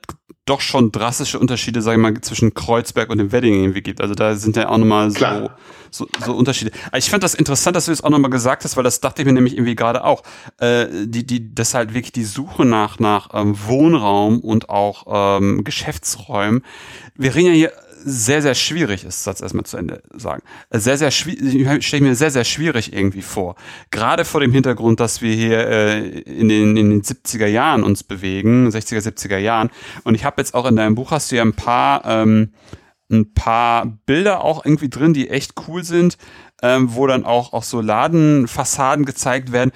doch 0.49 0.61
schon 0.61 0.91
drastische 0.91 1.39
Unterschiede, 1.39 1.81
sage 1.81 1.97
ich 1.97 2.01
mal, 2.01 2.19
zwischen 2.21 2.53
Kreuzberg 2.53 3.09
und 3.09 3.19
dem 3.19 3.31
Wedding 3.31 3.53
irgendwie 3.53 3.81
gibt. 3.81 4.01
Also 4.01 4.15
da 4.15 4.35
sind 4.35 4.55
ja 4.55 4.69
auch 4.69 4.77
nochmal 4.77 5.11
so, 5.11 5.49
so, 5.91 6.07
so 6.25 6.33
Unterschiede. 6.33 6.71
Ich 6.97 7.09
fand 7.09 7.21
das 7.23 7.35
interessant, 7.35 7.75
dass 7.75 7.85
du 7.85 7.91
das 7.91 8.03
auch 8.03 8.09
nochmal 8.09 8.31
gesagt 8.31 8.63
hast, 8.63 8.75
weil 8.75 8.83
das 8.83 8.99
dachte 8.99 9.21
ich 9.21 9.27
mir 9.27 9.33
nämlich 9.33 9.53
irgendwie 9.53 9.75
gerade 9.75 10.03
auch. 10.03 10.23
Äh, 10.57 10.87
die, 11.05 11.25
die, 11.25 11.53
das 11.53 11.75
halt 11.75 11.93
wirklich 11.93 12.13
die 12.13 12.23
Suche 12.23 12.65
nach, 12.65 12.99
nach 12.99 13.29
ähm, 13.33 13.55
Wohnraum 13.67 14.39
und 14.39 14.69
auch 14.69 15.37
ähm, 15.37 15.63
Geschäftsräumen. 15.63 16.63
Wir 17.15 17.35
reden 17.35 17.47
ja 17.47 17.53
hier 17.53 17.71
sehr, 18.03 18.41
sehr 18.41 18.55
schwierig 18.55 19.03
ist, 19.03 19.23
Satz 19.23 19.41
erstmal 19.41 19.65
zu 19.65 19.77
Ende 19.77 20.01
sagen. 20.13 20.41
Sehr, 20.71 20.97
sehr 20.97 21.11
schwierig, 21.11 21.85
stelle 21.85 22.03
ich 22.03 22.09
mir 22.09 22.15
sehr, 22.15 22.31
sehr 22.31 22.43
schwierig 22.43 22.93
irgendwie 22.93 23.21
vor. 23.21 23.55
Gerade 23.91 24.25
vor 24.25 24.41
dem 24.41 24.51
Hintergrund, 24.51 24.99
dass 24.99 25.21
wir 25.21 25.33
hier 25.33 25.67
äh, 25.67 26.19
in, 26.19 26.49
den, 26.49 26.77
in 26.77 26.89
den 26.89 27.01
70er 27.01 27.47
Jahren 27.47 27.83
uns 27.83 28.03
bewegen, 28.03 28.69
60er, 28.69 28.99
70er 28.99 29.37
Jahren. 29.37 29.69
Und 30.03 30.15
ich 30.15 30.23
habe 30.23 30.41
jetzt 30.41 30.53
auch 30.53 30.65
in 30.65 30.75
deinem 30.75 30.95
Buch 30.95 31.11
hast 31.11 31.31
du 31.31 31.35
ja 31.35 31.43
ein 31.43 31.53
paar, 31.53 32.05
ähm, 32.05 32.53
ein 33.11 33.33
paar 33.33 33.85
Bilder 34.05 34.43
auch 34.43 34.65
irgendwie 34.65 34.89
drin, 34.89 35.13
die 35.13 35.29
echt 35.29 35.53
cool 35.67 35.83
sind, 35.83 36.17
ähm, 36.61 36.95
wo 36.95 37.07
dann 37.07 37.25
auch, 37.25 37.53
auch 37.53 37.63
so 37.63 37.81
Ladenfassaden 37.81 39.05
gezeigt 39.05 39.51
werden, 39.51 39.71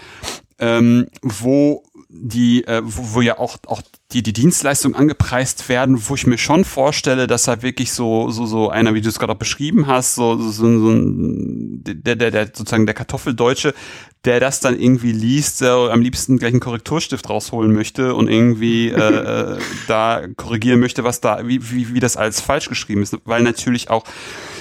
ähm, 0.60 1.08
wo 1.22 1.84
die, 2.10 2.66
äh, 2.66 2.82
wo, 2.84 3.16
wo 3.16 3.22
ja 3.22 3.40
auch, 3.40 3.58
auch 3.68 3.82
die, 4.14 4.22
die 4.22 4.34
Dienstleistungen 4.34 4.96
angepreist 4.96 5.70
werden, 5.70 6.08
wo 6.08 6.16
ich 6.16 6.28
mir 6.28 6.38
schon 6.38 6.66
vorstelle, 6.66 7.26
dass 7.26 7.44
da 7.44 7.62
wirklich 7.62 7.92
so, 7.92 8.30
so, 8.30 8.46
so 8.46 8.70
einer, 8.70 8.94
wie 8.94 9.02
du 9.02 9.10
es 9.10 9.18
gerade 9.18 9.34
auch 9.34 9.38
beschrieben 9.38 9.88
hast, 9.88 10.16
so, 10.16 10.38
so, 10.38 10.52
so 10.52 10.68
ein, 10.92 11.84
der, 11.84 12.16
der, 12.16 12.32
der, 12.32 12.46
sozusagen 12.48 12.86
der 12.86 12.96
Kartoffeldeutsche, 12.96 13.74
der 14.26 14.40
das 14.40 14.60
dann 14.60 14.80
irgendwie 14.80 15.12
liest, 15.12 15.62
äh, 15.62 15.68
am 15.68 16.02
liebsten 16.02 16.38
gleich 16.38 16.52
einen 16.52 16.60
Korrekturstift 16.60 17.30
rausholen 17.30 17.74
möchte 17.74 18.14
und 18.14 18.30
irgendwie 18.30 18.90
äh, 18.90 19.56
äh, 19.56 19.60
da 19.88 20.22
korrigieren 20.38 20.80
möchte, 20.80 21.04
was 21.04 21.20
da, 21.20 21.48
wie, 21.48 21.72
wie, 21.72 21.94
wie 21.94 22.00
das 22.00 22.16
alles 22.16 22.40
falsch 22.40 22.70
geschrieben 22.70 23.02
ist. 23.02 23.18
Weil 23.26 23.42
natürlich 23.42 23.90
auch 23.90 24.04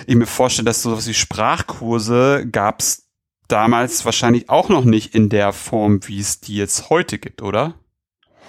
ich 0.07 0.16
mir 0.16 0.26
vorstelle, 0.26 0.66
dass 0.66 0.82
sowas 0.82 1.07
wie 1.07 1.14
Sprachkurse 1.14 2.46
gab's 2.50 3.09
damals 3.48 4.05
wahrscheinlich 4.05 4.48
auch 4.48 4.70
noch 4.70 4.84
nicht 4.84 5.14
in 5.14 5.28
der 5.28 5.53
Form, 5.53 6.00
wie 6.09 6.18
es 6.18 6.40
die 6.40 6.57
jetzt 6.57 6.88
heute 6.88 7.18
gibt, 7.18 7.42
oder? 7.42 7.74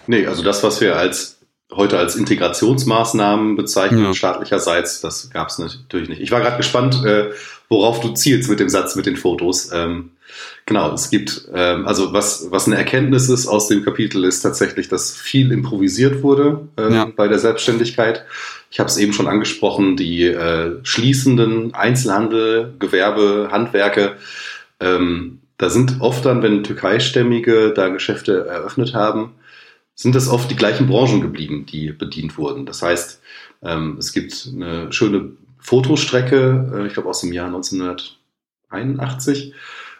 Nee, 0.07 0.25
also 0.27 0.43
das, 0.43 0.63
was 0.63 0.81
wir 0.81 0.97
als 0.97 1.39
heute 1.71 1.97
als 1.97 2.15
Integrationsmaßnahmen 2.15 3.55
bezeichnen, 3.55 4.03
ja. 4.03 4.13
staatlicherseits, 4.13 5.01
das 5.01 5.29
gab 5.31 5.49
es 5.49 5.57
natürlich 5.57 6.09
nicht. 6.09 6.21
Ich 6.21 6.31
war 6.31 6.41
gerade 6.41 6.57
gespannt, 6.57 7.03
äh, 7.05 7.31
worauf 7.69 7.99
du 7.99 8.09
zielst 8.09 8.49
mit 8.49 8.59
dem 8.59 8.69
Satz, 8.69 8.95
mit 8.95 9.05
den 9.05 9.17
Fotos. 9.17 9.71
Ähm, 9.73 10.11
genau, 10.65 10.93
es 10.93 11.09
gibt, 11.09 11.47
ähm, 11.53 11.87
also 11.87 12.13
was, 12.13 12.47
was 12.51 12.67
eine 12.67 12.77
Erkenntnis 12.77 13.29
ist 13.29 13.47
aus 13.47 13.67
dem 13.67 13.83
Kapitel, 13.83 14.23
ist 14.23 14.41
tatsächlich, 14.41 14.87
dass 14.87 15.15
viel 15.15 15.51
improvisiert 15.51 16.21
wurde 16.21 16.67
ähm, 16.77 16.93
ja. 16.93 17.05
bei 17.05 17.27
der 17.27 17.39
Selbstständigkeit. 17.39 18.23
Ich 18.69 18.79
habe 18.79 18.89
es 18.89 18.97
eben 18.97 19.13
schon 19.13 19.27
angesprochen, 19.27 19.97
die 19.97 20.25
äh, 20.25 20.77
schließenden 20.83 21.73
Einzelhandel, 21.73 22.73
Gewerbe, 22.79 23.49
Handwerke, 23.51 24.17
ähm, 24.79 25.39
da 25.57 25.69
sind 25.69 26.01
oft 26.01 26.25
dann, 26.25 26.41
wenn 26.41 26.63
Türkeistämmige 26.63 27.71
da 27.73 27.87
Geschäfte 27.89 28.47
eröffnet 28.47 28.93
haben, 28.93 29.31
sind 30.03 30.15
es 30.17 30.27
oft 30.27 30.51
die 30.51 30.57
gleichen 30.57 30.85
Branchen 30.85 31.21
geblieben, 31.21 31.65
die 31.65 31.93
bedient 31.93 32.37
wurden. 32.37 32.65
Das 32.65 32.81
heißt, 32.81 33.21
ähm, 33.63 33.95
es 33.97 34.11
gibt 34.11 34.49
eine 34.53 34.91
schöne 34.91 35.31
Fotostrecke, 35.59 36.73
äh, 36.75 36.87
ich 36.87 36.93
glaube 36.93 37.07
aus 37.07 37.21
dem 37.21 37.31
Jahr 37.31 37.47
1981, 37.47 39.53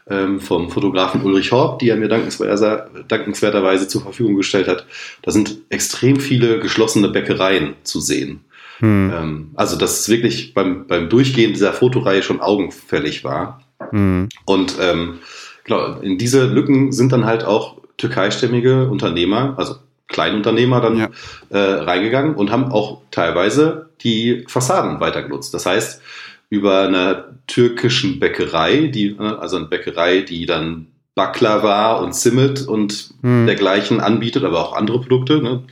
ähm, 0.10 0.42
vom 0.42 0.70
Fotografen 0.70 1.22
Ulrich 1.22 1.54
Horb, 1.54 1.80
die 1.80 1.88
er 1.88 1.96
mir 1.96 2.10
dankenswerterweise 2.10 3.88
zur 3.88 4.02
Verfügung 4.02 4.36
gestellt 4.36 4.68
hat. 4.68 4.86
Da 5.22 5.32
sind 5.32 5.60
extrem 5.70 6.20
viele 6.20 6.60
geschlossene 6.60 7.08
Bäckereien 7.08 7.76
zu 7.84 8.02
sehen. 8.02 8.42
Hm. 8.80 9.14
Ähm, 9.16 9.52
also, 9.56 9.78
dass 9.78 10.02
es 10.02 10.10
wirklich 10.10 10.54
beim, 10.54 10.86
beim 10.86 11.08
Durchgehen 11.08 11.54
dieser 11.54 11.72
Fotoreihe 11.72 12.24
schon 12.24 12.42
augenfällig 12.42 13.24
war. 13.24 13.64
Hm. 13.92 14.28
Und 14.44 14.76
ähm, 14.82 15.20
genau, 15.64 16.02
in 16.02 16.18
diese 16.18 16.46
Lücken 16.46 16.92
sind 16.92 17.14
dann 17.14 17.26
halt 17.26 17.46
auch 17.46 17.78
türkeistämmige 17.96 18.90
Unternehmer, 18.90 19.54
also 19.56 19.76
Kleinunternehmer 20.08 20.82
dann 20.82 20.98
ja. 20.98 21.10
äh, 21.50 21.58
reingegangen 21.58 22.36
und 22.36 22.52
haben 22.52 22.72
auch 22.72 23.02
teilweise 23.12 23.90
die 24.02 24.46
Fassaden 24.48 25.00
weiter 25.00 25.24
genutzt. 25.24 25.54
Das 25.54 25.66
heißt, 25.66 26.02
über 26.50 26.82
einer 26.82 27.26
türkischen 27.48 28.20
Bäckerei, 28.20 28.88
die, 28.88 29.16
äh, 29.20 29.22
also 29.22 29.58
eine 29.58 29.66
Bäckerei, 29.66 30.22
die 30.22 30.46
dann 30.46 30.88
Baklava 31.16 31.94
und 31.98 32.16
Simmet 32.16 32.68
und 32.68 33.14
hm. 33.22 33.46
dergleichen 33.46 34.00
anbietet, 34.02 34.44
aber 34.44 34.60
auch 34.60 34.74
andere 34.74 35.00
Produkte. 35.02 35.42
Ne? 35.42 35.64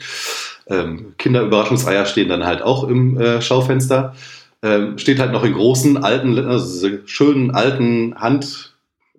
Ähm, 0.68 1.14
Kinderüberraschungseier 1.18 2.06
stehen 2.06 2.30
dann 2.30 2.46
halt 2.46 2.62
auch 2.62 2.88
im 2.88 3.20
äh, 3.20 3.42
Schaufenster. 3.42 4.16
Ähm, 4.64 5.00
steht 5.00 5.20
halt 5.20 5.32
noch 5.32 5.44
in 5.44 5.54
großen, 5.54 6.04
alten, 6.04 6.38
also 6.38 6.90
schönen 7.06 7.52
alten 7.52 8.16
Hand, 8.16 8.76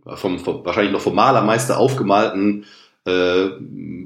vom, 0.07 0.39
vom, 0.39 0.65
wahrscheinlich 0.65 0.93
noch 0.93 1.01
vom 1.01 1.17
Malermeister 1.17 1.79
aufgemalten 1.79 2.65
äh, 3.05 3.51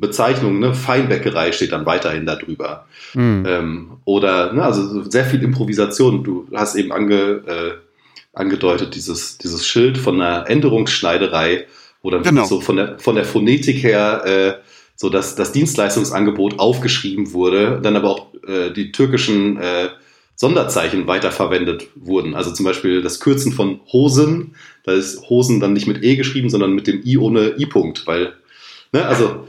Bezeichnung, 0.00 0.58
ne? 0.58 0.74
Feinbäckerei 0.74 1.52
steht 1.52 1.72
dann 1.72 1.86
weiterhin 1.86 2.26
da 2.26 2.36
drüber. 2.36 2.86
Mhm. 3.14 3.44
Ähm, 3.46 3.90
oder, 4.04 4.52
ne, 4.52 4.62
also 4.62 5.02
sehr 5.02 5.24
viel 5.24 5.42
Improvisation. 5.42 6.24
Du 6.24 6.46
hast 6.54 6.76
eben 6.76 6.92
ange, 6.92 7.42
äh, 7.46 7.72
angedeutet, 8.32 8.94
dieses, 8.94 9.38
dieses 9.38 9.66
Schild 9.66 9.98
von 9.98 10.20
einer 10.20 10.48
Änderungsschneiderei, 10.48 11.66
wo 12.02 12.10
dann 12.10 12.22
genau. 12.22 12.44
so 12.44 12.60
von 12.60 12.76
der, 12.76 12.98
von 12.98 13.16
der 13.16 13.24
Phonetik 13.24 13.82
her 13.82 14.24
äh, 14.24 14.66
so 14.96 15.10
dass 15.10 15.36
das 15.36 15.52
Dienstleistungsangebot 15.52 16.58
aufgeschrieben 16.58 17.32
wurde, 17.32 17.80
dann 17.82 17.96
aber 17.96 18.10
auch 18.10 18.34
äh, 18.48 18.70
die 18.70 18.92
türkischen 18.92 19.58
äh, 19.58 19.90
Sonderzeichen 20.34 21.06
weiterverwendet 21.06 21.88
wurden. 21.94 22.34
Also 22.34 22.50
zum 22.50 22.64
Beispiel 22.64 23.02
das 23.02 23.20
Kürzen 23.20 23.52
von 23.52 23.80
Hosen, 23.92 24.54
da 24.84 24.92
ist 24.92 25.28
Hosen 25.28 25.60
dann 25.60 25.74
nicht 25.74 25.86
mit 25.86 26.02
E 26.02 26.16
geschrieben, 26.16 26.50
sondern 26.50 26.72
mit 26.72 26.86
dem 26.86 27.02
I 27.04 27.18
ohne 27.18 27.54
I-Punkt, 27.58 28.06
weil 28.06 28.32
Ne? 28.96 29.06
Also 29.06 29.46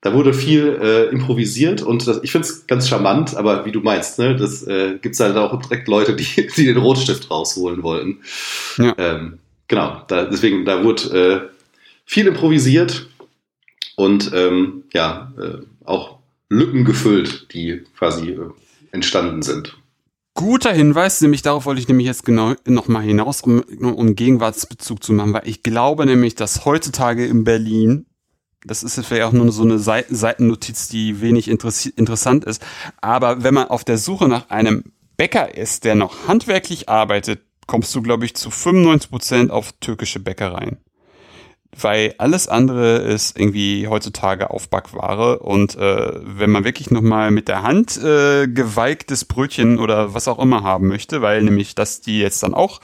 da 0.00 0.14
wurde 0.14 0.32
viel 0.34 0.78
äh, 0.82 1.04
improvisiert 1.10 1.82
und 1.82 2.06
das, 2.08 2.20
ich 2.22 2.32
finde 2.32 2.48
es 2.48 2.66
ganz 2.66 2.88
charmant, 2.88 3.36
aber 3.36 3.66
wie 3.66 3.70
du 3.70 3.80
meinst, 3.80 4.18
ne, 4.18 4.34
das 4.34 4.66
äh, 4.66 4.98
gibt 5.00 5.14
es 5.14 5.20
halt 5.20 5.36
auch 5.36 5.60
direkt 5.62 5.86
Leute, 5.88 6.16
die, 6.16 6.24
die 6.56 6.64
den 6.64 6.78
Rotstift 6.78 7.30
rausholen 7.30 7.82
wollten. 7.82 8.20
Ja. 8.78 8.94
Ähm, 8.98 9.38
genau, 9.68 10.02
da, 10.08 10.24
deswegen, 10.24 10.64
da 10.64 10.82
wurde 10.82 11.50
äh, 11.50 11.56
viel 12.04 12.26
improvisiert 12.26 13.08
und 13.94 14.32
ähm, 14.34 14.84
ja, 14.92 15.32
äh, 15.38 15.58
auch 15.84 16.18
Lücken 16.48 16.84
gefüllt, 16.84 17.52
die 17.52 17.82
quasi 17.96 18.30
äh, 18.30 18.50
entstanden 18.90 19.42
sind. 19.42 19.76
Guter 20.34 20.72
Hinweis, 20.72 21.20
nämlich 21.20 21.42
darauf 21.42 21.66
wollte 21.66 21.80
ich 21.80 21.88
nämlich 21.88 22.06
jetzt 22.06 22.24
genau 22.24 22.54
nochmal 22.66 23.02
hinaus, 23.02 23.42
um, 23.42 23.60
um 23.60 24.16
Gegenwartsbezug 24.16 25.04
zu 25.04 25.12
machen, 25.12 25.34
weil 25.34 25.46
ich 25.46 25.62
glaube 25.62 26.06
nämlich, 26.06 26.34
dass 26.34 26.64
heutzutage 26.64 27.26
in 27.26 27.44
Berlin 27.44 28.06
das 28.64 28.82
ist 28.82 29.04
vielleicht 29.04 29.24
auch 29.24 29.32
nur 29.32 29.50
so 29.52 29.62
eine 29.62 29.78
Seitennotiz, 29.78 30.88
die 30.88 31.20
wenig 31.20 31.48
interessant 31.48 32.44
ist. 32.44 32.62
Aber 33.00 33.42
wenn 33.42 33.54
man 33.54 33.68
auf 33.68 33.84
der 33.84 33.98
Suche 33.98 34.28
nach 34.28 34.50
einem 34.50 34.92
Bäcker 35.16 35.56
ist, 35.56 35.84
der 35.84 35.94
noch 35.94 36.28
handwerklich 36.28 36.88
arbeitet, 36.88 37.42
kommst 37.66 37.94
du, 37.94 38.02
glaube 38.02 38.24
ich, 38.24 38.34
zu 38.34 38.50
95 38.50 39.10
Prozent 39.10 39.50
auf 39.50 39.72
türkische 39.80 40.20
Bäckereien. 40.20 40.78
Weil 41.74 42.14
alles 42.18 42.48
andere 42.48 42.98
ist 42.98 43.38
irgendwie 43.38 43.88
heutzutage 43.88 44.50
Aufbackware 44.50 45.38
und 45.38 45.74
äh, 45.76 46.20
wenn 46.22 46.50
man 46.50 46.64
wirklich 46.64 46.90
nochmal 46.90 47.30
mit 47.30 47.48
der 47.48 47.62
Hand 47.62 47.96
äh, 47.96 48.46
geweigtes 48.46 49.24
Brötchen 49.24 49.78
oder 49.78 50.12
was 50.12 50.28
auch 50.28 50.38
immer 50.38 50.62
haben 50.64 50.88
möchte, 50.88 51.22
weil 51.22 51.42
nämlich 51.42 51.74
das 51.74 52.02
die 52.02 52.18
jetzt 52.18 52.42
dann 52.42 52.52
auch 52.52 52.80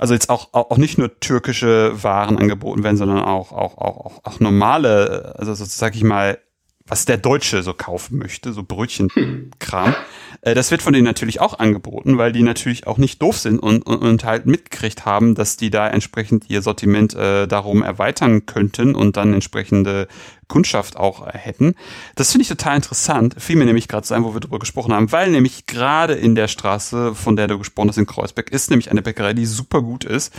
also 0.00 0.14
jetzt 0.14 0.30
auch, 0.30 0.48
auch 0.52 0.78
nicht 0.78 0.96
nur 0.96 1.20
türkische 1.20 2.02
Waren 2.02 2.38
angeboten 2.38 2.82
werden, 2.82 2.96
sondern 2.96 3.18
auch, 3.18 3.52
auch, 3.52 3.76
auch, 3.76 4.24
auch 4.24 4.40
normale, 4.40 5.34
also 5.38 5.52
so 5.52 5.64
sag 5.66 5.94
ich 5.94 6.02
mal, 6.02 6.38
was 6.86 7.04
der 7.04 7.18
Deutsche 7.18 7.62
so 7.62 7.74
kaufen 7.74 8.18
möchte, 8.18 8.52
so 8.52 8.62
Brötchenkram. 8.62 9.94
Äh, 10.40 10.54
das 10.54 10.70
wird 10.70 10.82
von 10.82 10.92
denen 10.92 11.04
natürlich 11.04 11.40
auch 11.40 11.58
angeboten, 11.58 12.16
weil 12.16 12.32
die 12.32 12.42
natürlich 12.42 12.86
auch 12.86 12.96
nicht 12.98 13.20
doof 13.20 13.38
sind 13.38 13.58
und, 13.58 13.86
und, 13.86 13.98
und 13.98 14.24
halt 14.24 14.46
mitgekriegt 14.46 15.04
haben, 15.04 15.34
dass 15.34 15.56
die 15.56 15.70
da 15.70 15.86
entsprechend 15.86 16.48
ihr 16.48 16.62
Sortiment 16.62 17.14
äh, 17.14 17.46
darum 17.46 17.82
erweitern 17.82 18.46
könnten 18.46 18.94
und 18.94 19.18
dann 19.18 19.34
entsprechende 19.34 20.08
Kundschaft 20.50 20.98
auch 20.98 21.26
äh, 21.26 21.30
hätten. 21.32 21.74
Das 22.16 22.32
finde 22.32 22.42
ich 22.42 22.48
total 22.48 22.76
interessant. 22.76 23.36
Fiel 23.38 23.56
mir 23.56 23.64
nämlich 23.64 23.88
gerade 23.88 24.06
sein, 24.06 24.24
wo 24.24 24.34
wir 24.34 24.40
darüber 24.40 24.58
gesprochen 24.58 24.92
haben, 24.92 25.10
weil 25.12 25.30
nämlich 25.30 25.64
gerade 25.64 26.12
in 26.12 26.34
der 26.34 26.48
Straße, 26.48 27.14
von 27.14 27.36
der 27.36 27.46
du 27.46 27.56
gesprochen 27.56 27.88
hast, 27.88 27.96
in 27.96 28.06
Kreuzberg, 28.06 28.50
ist 28.50 28.68
nämlich 28.68 28.90
eine 28.90 29.00
Bäckerei, 29.00 29.32
die 29.32 29.46
super 29.46 29.80
gut 29.80 30.04
ist, 30.04 30.34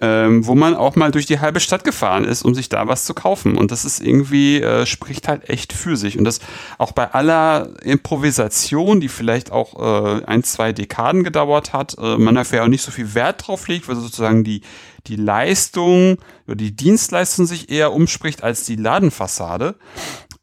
ähm, 0.00 0.46
wo 0.46 0.54
man 0.54 0.76
auch 0.76 0.94
mal 0.94 1.10
durch 1.10 1.26
die 1.26 1.40
halbe 1.40 1.58
Stadt 1.58 1.82
gefahren 1.82 2.24
ist, 2.24 2.42
um 2.42 2.54
sich 2.54 2.68
da 2.68 2.86
was 2.86 3.04
zu 3.04 3.14
kaufen. 3.14 3.58
Und 3.58 3.72
das 3.72 3.84
ist 3.84 4.00
irgendwie, 4.00 4.60
äh, 4.60 4.86
spricht 4.86 5.26
halt 5.26 5.48
echt 5.48 5.72
für 5.72 5.96
sich. 5.96 6.18
Und 6.18 6.24
das 6.24 6.40
auch 6.76 6.92
bei 6.92 7.10
aller 7.12 7.70
Improvisation, 7.82 9.00
die 9.00 9.08
vielleicht 9.08 9.50
auch 9.50 10.20
äh, 10.20 10.24
ein, 10.24 10.44
zwei 10.44 10.72
Dekaden 10.72 11.24
gedauert 11.24 11.72
hat, 11.72 11.96
äh, 11.98 12.18
man 12.18 12.34
dafür 12.34 12.62
auch 12.62 12.68
nicht 12.68 12.82
so 12.82 12.90
viel 12.90 13.14
Wert 13.14 13.46
drauf 13.46 13.66
legt, 13.66 13.88
weil 13.88 13.96
sozusagen 13.96 14.44
die 14.44 14.60
die 15.06 15.16
Leistung 15.16 16.18
oder 16.46 16.56
die 16.56 16.74
Dienstleistung 16.74 17.46
sich 17.46 17.70
eher 17.70 17.92
umspricht 17.92 18.42
als 18.42 18.64
die 18.64 18.76
Ladenfassade, 18.76 19.76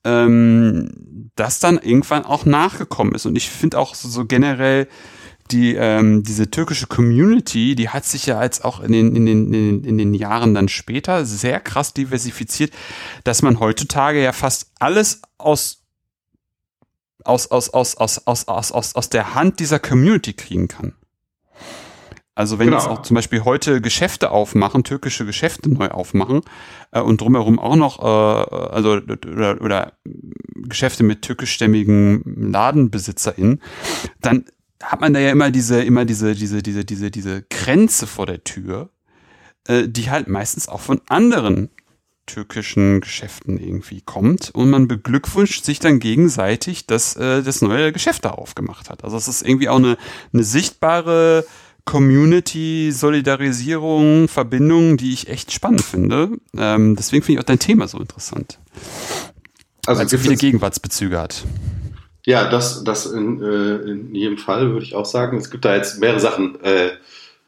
ähm, 0.04 1.32
das 1.36 1.60
dann 1.60 1.78
irgendwann 1.78 2.26
auch 2.26 2.46
nachgekommen 2.46 3.16
ist. 3.16 3.26
Und 3.26 3.36
ich 3.36 3.50
finde 3.50 3.78
auch 3.80 3.96
so, 3.96 4.08
so 4.08 4.26
generell, 4.26 4.88
die 5.52 5.76
ähm, 5.76 6.24
diese 6.24 6.50
türkische 6.50 6.88
Community, 6.88 7.76
die 7.76 7.90
hat 7.90 8.06
sich 8.06 8.26
ja 8.26 8.40
als 8.40 8.64
auch 8.64 8.80
in 8.80 8.92
den, 8.92 9.16
in, 9.16 9.26
den, 9.26 9.46
in, 9.46 9.52
den, 9.52 9.84
in 9.84 9.98
den 9.98 10.14
Jahren 10.16 10.56
dann 10.56 10.70
später 10.70 11.26
sehr 11.26 11.60
krass 11.60 11.94
diversifiziert, 11.94 12.72
dass 13.24 13.44
man 13.44 13.60
heutzutage 13.60 14.24
ja 14.24 14.32
fast 14.32 14.72
alles 14.80 15.22
aus 15.38 15.84
aus, 17.24 17.50
aus, 17.50 17.70
aus, 17.70 17.96
aus, 17.96 18.28
aus, 18.28 18.48
aus, 18.48 18.72
aus, 18.72 18.96
aus 18.96 19.10
der 19.10 19.34
Hand 19.34 19.60
dieser 19.60 19.80
Community 19.80 20.34
kriegen 20.34 20.68
kann. 20.68 20.94
Also 22.36 22.60
wenn 22.60 22.68
genau. 22.68 22.78
jetzt 22.78 22.88
auch 22.88 23.02
zum 23.02 23.16
Beispiel 23.16 23.46
heute 23.46 23.80
Geschäfte 23.80 24.30
aufmachen, 24.30 24.84
türkische 24.84 25.26
Geschäfte 25.26 25.70
neu 25.70 25.88
aufmachen 25.88 26.42
äh, 26.92 27.00
und 27.00 27.22
drumherum 27.22 27.60
auch 27.60 27.78
noch, 27.78 28.00
äh, 28.00 28.06
also 28.06 28.92
oder, 28.92 29.62
oder 29.62 29.94
Geschäfte 30.54 31.04
mit 31.04 31.22
türkischstämmigen 31.22 32.52
LadenbesitzerInnen, 32.52 33.62
dann 34.20 34.44
hat 34.84 35.00
man 35.00 35.14
da 35.14 35.22
ja 35.22 35.32
immer 35.32 35.50
diese, 35.50 35.82
immer 35.82 36.04
diese, 36.04 36.36
diese, 36.36 36.62
diese, 36.62 36.84
diese, 36.84 37.10
diese 37.10 37.44
Grenze 37.44 38.06
vor 38.06 38.26
der 38.26 38.44
Tür, 38.44 38.90
äh, 39.68 39.88
die 39.88 40.10
halt 40.10 40.28
meistens 40.28 40.68
auch 40.68 40.82
von 40.82 41.00
anderen 41.08 41.70
türkischen 42.26 43.02
Geschäften 43.02 43.60
irgendwie 43.60 44.02
kommt 44.02 44.50
und 44.54 44.70
man 44.70 44.88
beglückwünscht 44.88 45.64
sich 45.64 45.80
dann 45.80 46.00
gegenseitig, 46.00 46.88
dass 46.88 47.16
äh, 47.16 47.44
das 47.44 47.62
neue 47.62 47.94
Geschäft 47.94 48.26
da 48.26 48.32
aufgemacht 48.32 48.90
hat. 48.90 49.04
Also 49.04 49.16
es 49.16 49.28
ist 49.28 49.48
irgendwie 49.48 49.70
auch 49.70 49.78
eine, 49.78 49.98
eine 50.34 50.44
sichtbare 50.44 51.46
Community, 51.86 52.92
Solidarisierung, 52.92 54.28
Verbindung, 54.28 54.98
die 54.98 55.14
ich 55.14 55.30
echt 55.30 55.52
spannend 55.52 55.82
finde. 55.82 56.32
Ähm, 56.58 56.96
deswegen 56.96 57.24
finde 57.24 57.40
ich 57.40 57.44
auch 57.44 57.48
dein 57.48 57.60
Thema 57.60 57.88
so 57.88 58.00
interessant. 58.00 58.60
Also 59.86 60.00
Weil 60.00 60.06
es 60.06 60.12
so 60.12 60.18
viele 60.18 60.36
Gegenwartsbezüge 60.36 61.20
hat. 61.20 61.44
Ja, 62.26 62.50
das, 62.50 62.84
das 62.84 63.06
in, 63.06 63.42
äh, 63.42 63.76
in 63.92 64.16
jedem 64.16 64.40
Fall 64.40 64.72
würde 64.72 64.84
ich 64.84 64.96
auch 64.96 65.06
sagen. 65.06 65.38
Es 65.38 65.52
gibt 65.52 65.64
da 65.64 65.76
jetzt 65.76 66.00
mehrere 66.00 66.20
Sachen, 66.20 66.60
äh, 66.64 66.90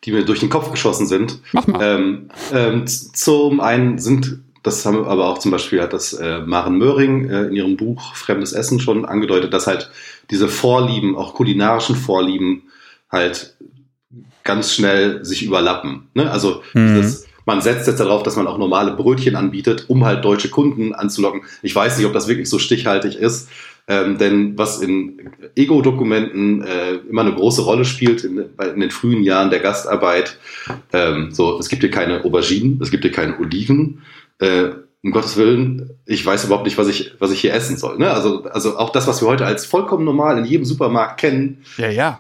die 0.03 0.11
mir 0.11 0.23
durch 0.23 0.39
den 0.39 0.49
Kopf 0.49 0.69
geschossen 0.69 1.07
sind. 1.07 1.39
Mach 1.51 1.65
mal. 1.65 1.81
Ähm, 1.83 2.29
ähm, 2.53 2.85
zum 2.85 3.59
einen 3.59 3.97
sind 3.97 4.39
das 4.67 4.85
haben 4.85 5.05
aber 5.05 5.27
auch 5.27 5.38
zum 5.38 5.51
Beispiel 5.51 5.81
hat 5.81 5.93
das 5.93 6.11
äh, 6.13 6.39
Maren 6.39 6.77
Möhring 6.77 7.29
äh, 7.29 7.43
in 7.43 7.53
ihrem 7.53 7.77
Buch 7.77 8.15
Fremdes 8.15 8.51
Essen 8.51 8.81
schon 8.81 9.05
angedeutet, 9.05 9.53
dass 9.53 9.65
halt 9.65 9.89
diese 10.29 10.49
Vorlieben, 10.49 11.15
auch 11.15 11.35
kulinarischen 11.35 11.95
Vorlieben, 11.95 12.63
halt 13.09 13.55
ganz 14.48 14.74
schnell 14.74 15.24
sich 15.24 15.43
überlappen. 15.43 16.08
Ne? 16.16 16.32
Also 16.32 16.64
mhm. 16.74 16.95
dieses, 16.95 17.28
man 17.45 17.62
setzt 17.62 17.88
jetzt 17.88 18.00
darauf, 18.00 18.24
dass 18.24 18.36
man 18.36 18.48
auch 18.48 18.58
normale 18.58 18.93
Brötchen 18.93 19.36
anbietet, 19.36 19.86
um 19.88 20.06
halt 20.06 20.26
deutsche 20.26 20.50
Kunden 20.50 20.95
anzulocken. 20.95 21.41
Ich 21.62 21.76
weiß 21.76 21.98
nicht, 21.98 22.08
ob 22.08 22.14
das 22.14 22.28
wirklich 22.28 22.50
so 22.50 22.58
stichhaltig 22.58 23.18
ist, 23.18 23.50
ähm, 23.88 24.18
denn 24.18 24.58
was 24.58 24.82
in 24.82 25.30
Ego-Dokumenten 25.56 26.62
äh, 26.62 26.95
immer 27.10 27.22
eine 27.22 27.34
große 27.34 27.62
Rolle 27.62 27.86
spielt 27.86 28.24
in, 28.24 28.38
in, 28.38 28.80
den 28.82 28.91
frühen 28.91 29.24
Jahren 29.24 29.50
der 29.50 29.60
Gastarbeit, 29.60 30.38
ähm, 30.91 31.30
so 31.32 31.58
es 31.60 31.70
gibt 31.70 31.84
hier 31.84 31.91
keine 31.91 32.26
Auberginen, 32.26 32.80
es 32.82 32.91
gibt 32.91 33.04
hier 33.04 33.14
keine 33.14 33.39
Oliven. 33.39 34.02
Äh, 34.39 34.72
um 35.04 35.12
Gottes 35.12 35.38
Willen, 35.38 35.91
ich 36.06 36.26
weiß 36.26 36.45
überhaupt 36.45 36.66
nicht, 36.66 36.78
was 36.78 36.88
ich, 36.89 37.14
was 37.20 37.32
ich 37.32 37.39
hier 37.39 37.54
essen 37.54 37.78
soll. 37.78 37.98
Ne? 37.98 38.12
Also, 38.12 38.43
also 38.45 38.78
auch 38.78 38.89
das, 38.89 39.08
was 39.08 39.22
wir 39.22 39.28
heute 39.28 39.45
als 39.45 39.66
vollkommen 39.66 40.04
normal 40.04 40.38
in 40.38 40.43
jedem 40.43 40.66
Supermarkt 40.66 41.20
kennen. 41.20 41.64
Ja, 41.78 41.89
ja. 41.89 42.20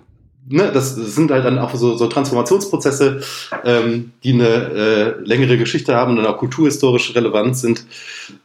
Ne, 0.49 0.71
das, 0.73 0.95
das 0.95 1.13
sind 1.15 1.29
halt 1.29 1.43
dann 1.43 1.59
auch 1.59 1.75
so, 1.75 1.97
so 1.97 2.07
Transformationsprozesse, 2.07 3.21
ähm, 3.65 4.13
die 4.23 4.33
eine 4.33 4.47
äh, 4.47 5.15
längere 5.23 5.57
Geschichte 5.57 5.93
haben 5.95 6.17
und 6.17 6.25
auch 6.25 6.37
kulturhistorisch 6.37 7.15
relevant 7.15 7.57
sind. 7.57 7.85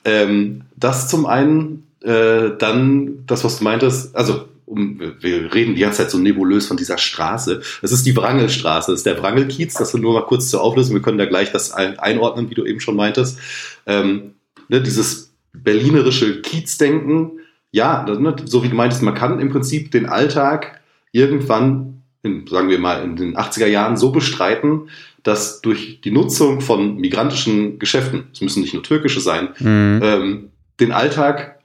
Ähm, 0.05 0.63
das 0.77 1.09
zum 1.09 1.27
einen, 1.27 1.87
äh, 2.01 2.51
dann 2.59 3.25
das, 3.27 3.45
was 3.45 3.59
du 3.59 3.65
meintest, 3.65 4.17
also 4.17 4.49
um, 4.67 5.01
wir 5.21 5.55
reden 5.55 5.75
die 5.75 5.83
ganze 5.83 5.99
Zeit 5.99 6.11
so 6.11 6.19
nebulös 6.19 6.67
von 6.67 6.77
dieser 6.77 6.99
Straße. 6.99 7.61
Es 7.83 7.93
ist 7.93 8.05
die 8.05 8.17
Wrangelstraße, 8.17 8.91
das 8.91 9.01
ist 9.01 9.07
der 9.07 9.23
Wrangelkiez, 9.23 9.75
das 9.75 9.95
nur 9.95 10.15
mal 10.15 10.27
kurz 10.27 10.49
zur 10.49 10.63
Auflösung. 10.63 10.95
Wir 10.95 11.03
können 11.03 11.19
da 11.19 11.27
gleich 11.27 11.53
das 11.53 11.73
einordnen, 11.73 12.51
wie 12.51 12.55
du 12.55 12.65
eben 12.65 12.81
schon 12.81 12.97
meintest. 12.97 13.39
Ähm, 13.87 14.35
ne, 14.69 14.81
dieses 14.81 15.33
berlinerische 15.53 16.41
Kiezdenken, 16.41 17.33
ja, 17.71 18.05
ne, 18.05 18.37
so 18.45 18.65
wie 18.65 18.69
du 18.69 18.75
meintest, 18.75 19.03
man 19.03 19.15
kann 19.15 19.41
im 19.41 19.51
Prinzip 19.51 19.91
den 19.91 20.07
Alltag 20.07 20.81
irgendwann, 21.13 21.92
in, 22.23 22.47
sagen 22.47 22.69
wir 22.69 22.79
mal, 22.79 23.03
in 23.03 23.17
den 23.17 23.37
80er 23.37 23.67
Jahren 23.67 23.97
so 23.97 24.11
bestreiten, 24.13 24.89
dass 25.23 25.61
durch 25.61 26.01
die 26.01 26.11
Nutzung 26.11 26.61
von 26.61 26.97
migrantischen 26.97 27.79
Geschäften, 27.79 28.25
es 28.33 28.41
müssen 28.41 28.63
nicht 28.63 28.75
nur 28.75 28.83
türkische 28.83 29.21
sein, 29.21 29.49
mhm. 29.59 30.01
ähm, 30.03 30.49
den 30.81 30.93
Alltag 30.93 31.59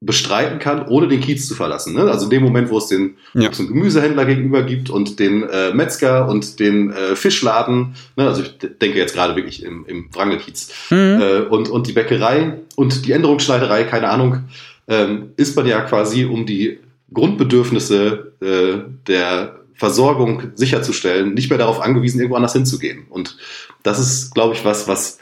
bestreiten 0.00 0.58
kann, 0.58 0.86
ohne 0.86 1.08
den 1.08 1.20
Kiez 1.20 1.48
zu 1.48 1.54
verlassen. 1.54 1.94
Ne? 1.94 2.02
Also 2.02 2.24
in 2.24 2.30
dem 2.30 2.42
Moment, 2.42 2.68
wo 2.68 2.76
es 2.76 2.88
den, 2.88 3.16
ja. 3.32 3.48
den 3.48 3.68
Gemüsehändler 3.68 4.26
gegenüber 4.26 4.62
gibt 4.62 4.90
und 4.90 5.18
den 5.18 5.44
äh, 5.44 5.72
Metzger 5.72 6.28
und 6.28 6.60
den 6.60 6.90
äh, 6.90 7.16
Fischladen, 7.16 7.94
ne? 8.16 8.26
also 8.26 8.42
ich 8.42 8.58
denke 8.58 8.98
jetzt 8.98 9.14
gerade 9.14 9.34
wirklich 9.34 9.62
im, 9.62 9.86
im 9.86 10.08
Wrangelkiez, 10.12 10.90
mhm. 10.90 10.96
äh, 11.22 11.40
und, 11.48 11.70
und 11.70 11.86
die 11.86 11.92
Bäckerei 11.92 12.58
und 12.76 13.06
die 13.06 13.12
Änderungsschneiderei, 13.12 13.84
keine 13.84 14.10
Ahnung, 14.10 14.40
ähm, 14.88 15.30
ist 15.36 15.56
man 15.56 15.66
ja 15.66 15.80
quasi 15.80 16.26
um 16.26 16.44
die 16.44 16.80
Grundbedürfnisse 17.12 18.32
äh, 18.42 18.90
der 19.06 19.60
Versorgung 19.74 20.52
sicherzustellen, 20.54 21.34
nicht 21.34 21.50
mehr 21.50 21.58
darauf 21.58 21.80
angewiesen, 21.80 22.18
irgendwo 22.18 22.36
anders 22.36 22.52
hinzugehen. 22.52 23.06
Und 23.08 23.36
das 23.82 23.98
ist, 23.98 24.34
glaube 24.34 24.54
ich, 24.54 24.64
was, 24.64 24.88
was 24.88 25.18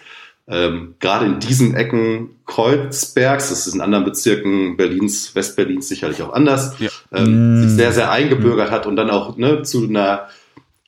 ähm, 0.48 0.94
gerade 1.00 1.26
in 1.26 1.38
diesen 1.38 1.74
Ecken 1.74 2.30
Kreuzbergs, 2.46 3.48
das 3.48 3.66
ist 3.66 3.74
in 3.74 3.80
anderen 3.80 4.04
Bezirken 4.04 4.76
Berlins, 4.76 5.34
Westberlins 5.34 5.88
sicherlich 5.88 6.22
auch 6.22 6.32
anders, 6.32 6.78
ja. 6.80 6.90
ähm, 7.12 7.60
mm. 7.60 7.62
sich 7.62 7.76
sehr, 7.76 7.92
sehr 7.92 8.10
eingebürgert 8.10 8.70
hat 8.70 8.86
und 8.86 8.96
dann 8.96 9.10
auch 9.10 9.36
ne, 9.36 9.62
zu 9.62 9.88
einer 9.88 10.28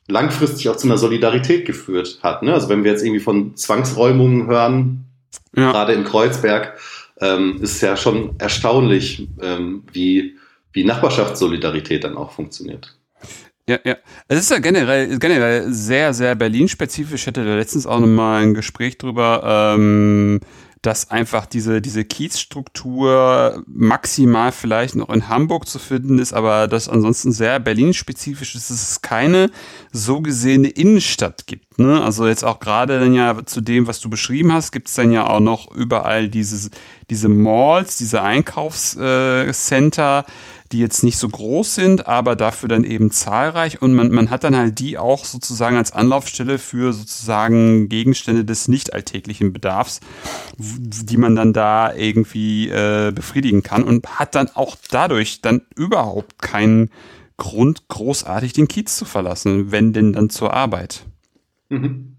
langfristig 0.07 0.69
auch 0.69 0.75
zu 0.75 0.87
einer 0.87 0.97
Solidarität 0.97 1.65
geführt 1.65 2.19
hat. 2.21 2.43
Ne? 2.43 2.53
Also 2.53 2.69
wenn 2.69 2.83
wir 2.83 2.91
jetzt 2.91 3.03
irgendwie 3.03 3.21
von 3.21 3.55
Zwangsräumungen 3.55 4.47
hören, 4.47 5.05
ja. 5.55 5.71
gerade 5.71 5.93
in 5.93 6.03
Kreuzberg, 6.03 6.77
ähm, 7.21 7.59
ist 7.61 7.75
es 7.75 7.81
ja 7.81 7.97
schon 7.97 8.35
erstaunlich, 8.37 9.27
ähm, 9.41 9.83
wie, 9.91 10.35
wie 10.73 10.83
Nachbarschaftssolidarität 10.83 12.03
dann 12.03 12.17
auch 12.17 12.31
funktioniert. 12.31 12.95
Ja, 13.67 13.79
ja. 13.83 13.95
Es 14.27 14.39
ist 14.39 14.51
ja 14.51 14.59
generell, 14.59 15.17
generell 15.17 15.73
sehr, 15.73 16.13
sehr 16.13 16.35
Berlin-spezifisch. 16.35 17.21
Ich 17.21 17.27
hatte 17.27 17.43
da 17.43 17.55
letztens 17.55 17.87
auch 17.87 17.99
nochmal 17.99 18.43
ein 18.43 18.53
Gespräch 18.53 18.99
drüber, 18.99 19.73
ähm, 19.75 20.39
dass 20.83 21.09
einfach 21.09 21.47
diese, 21.47 21.81
diese 21.81 22.05
Kiezstruktur 22.05 23.63
maximal 23.65 24.51
vielleicht 24.51 24.95
noch 24.95 25.09
in 25.09 25.29
Hamburg 25.29 25.67
zu 25.67 25.79
finden 25.79 26.19
ist, 26.19 26.31
aber 26.31 26.67
das 26.67 26.87
ansonsten 26.87 27.31
sehr 27.31 27.59
Berlin-spezifisch 27.59 28.53
ist, 28.53 28.69
dass 28.69 28.91
es 28.91 29.01
keine 29.01 29.49
so 29.91 30.21
gesehene 30.21 30.67
Innenstadt 30.67 31.47
gibt. 31.47 31.79
Ne? 31.79 32.03
Also 32.03 32.27
jetzt 32.27 32.43
auch 32.43 32.59
gerade 32.59 32.99
dann 32.99 33.15
ja 33.15 33.47
zu 33.47 33.61
dem, 33.61 33.87
was 33.87 33.99
du 33.99 34.11
beschrieben 34.11 34.53
hast, 34.53 34.71
gibt 34.71 34.89
es 34.89 34.93
dann 34.93 35.11
ja 35.11 35.25
auch 35.25 35.39
noch 35.39 35.75
überall 35.75 36.29
dieses, 36.29 36.69
diese 37.09 37.29
Malls, 37.29 37.97
diese 37.97 38.21
Einkaufscenter, 38.21 40.25
äh, 40.27 40.31
die 40.75 40.81
jetzt 40.81 41.03
nicht 41.03 41.17
so 41.17 41.29
groß 41.29 41.73
sind, 41.73 42.05
aber 42.05 42.35
dafür 42.35 42.67
dann 42.67 42.83
eben 42.83 43.09
zahlreich 43.09 43.81
und 43.81 43.93
man, 43.93 44.11
man 44.11 44.29
hat 44.29 44.43
dann 44.43 44.57
halt 44.57 44.77
die 44.79 44.97
auch 44.97 45.23
sozusagen 45.23 45.77
als 45.77 45.93
Anlaufstelle 45.93 46.59
für 46.59 46.91
sozusagen 46.91 47.87
Gegenstände 47.87 48.43
des 48.43 48.67
nicht 48.67 48.93
alltäglichen 48.93 49.53
Bedarfs, 49.53 50.01
die 50.57 51.15
man 51.15 51.37
dann 51.37 51.53
da 51.53 51.93
irgendwie 51.93 52.67
äh, 52.67 53.13
befriedigen 53.15 53.63
kann 53.63 53.85
und 53.85 54.19
hat 54.19 54.35
dann 54.35 54.49
auch 54.53 54.75
dadurch 54.91 55.39
dann 55.39 55.61
überhaupt 55.77 56.41
keinen 56.41 56.91
Grund, 57.37 57.87
großartig 57.87 58.51
den 58.51 58.67
Kiez 58.67 58.97
zu 58.97 59.05
verlassen, 59.05 59.71
wenn 59.71 59.93
denn 59.93 60.11
dann 60.11 60.29
zur 60.29 60.53
Arbeit. 60.53 61.05
Mhm. 61.69 62.17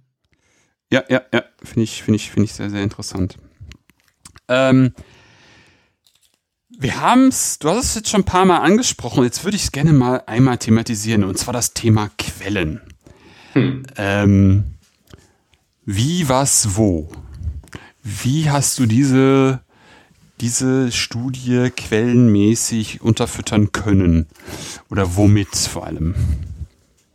Ja, 0.90 1.04
ja, 1.10 1.20
ja, 1.30 1.44
finde 1.62 1.82
ich, 1.82 2.02
finde 2.02 2.16
ich, 2.16 2.30
finde 2.30 2.44
ich 2.46 2.54
sehr, 2.54 2.70
sehr 2.70 2.82
interessant. 2.82 3.36
Ähm, 4.48 4.94
wir 6.78 7.00
haben 7.00 7.28
es, 7.28 7.58
du 7.58 7.70
hast 7.70 7.84
es 7.84 7.94
jetzt 7.94 8.10
schon 8.10 8.20
ein 8.22 8.24
paar 8.24 8.44
Mal 8.44 8.58
angesprochen, 8.58 9.24
jetzt 9.24 9.44
würde 9.44 9.56
ich 9.56 9.64
es 9.64 9.72
gerne 9.72 9.92
mal 9.92 10.22
einmal 10.26 10.58
thematisieren, 10.58 11.24
und 11.24 11.38
zwar 11.38 11.54
das 11.54 11.72
Thema 11.72 12.10
Quellen. 12.18 12.80
Hm. 13.52 13.82
Ähm, 13.96 14.64
wie, 15.84 16.28
was, 16.28 16.76
wo? 16.76 17.08
Wie 18.02 18.50
hast 18.50 18.78
du 18.78 18.86
diese, 18.86 19.60
diese 20.40 20.92
Studie 20.92 21.70
quellenmäßig 21.74 23.00
unterfüttern 23.00 23.72
können? 23.72 24.26
Oder 24.90 25.16
womit 25.16 25.56
vor 25.56 25.86
allem? 25.86 26.14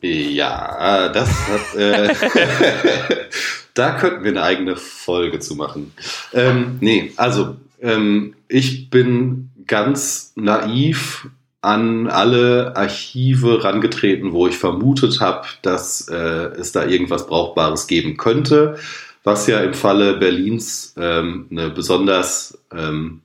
Ja, 0.02 1.10
das 1.10 1.30
hat. 1.30 1.76
Äh, 1.76 2.16
da 3.76 3.92
könnten 4.00 4.24
wir 4.24 4.32
eine 4.32 4.42
eigene 4.42 4.76
Folge 4.76 5.40
zu 5.40 5.56
machen. 5.56 5.94
Ähm, 6.34 6.78
nee, 6.82 7.14
also 7.18 7.58
ähm, 7.82 8.36
ich 8.48 8.90
bin 8.90 9.51
ganz 9.72 10.34
naiv 10.36 11.30
an 11.62 12.08
alle 12.08 12.76
Archive 12.76 13.64
rangetreten, 13.64 14.34
wo 14.34 14.46
ich 14.48 14.58
vermutet 14.58 15.22
habe, 15.22 15.48
dass 15.62 16.10
äh, 16.10 16.16
es 16.60 16.74
da 16.74 16.86
irgendwas 16.86 17.26
Brauchbares 17.26 17.88
geben 17.88 18.18
könnte, 18.18 18.76
was 19.24 19.48
ja 19.48 19.62
im 19.62 19.74
Falle 19.74 20.18
Berlins 20.18 20.94
ähm, 20.98 21.48
eine 21.50 21.70
besonders, 21.70 22.60
ähm, 22.76 23.22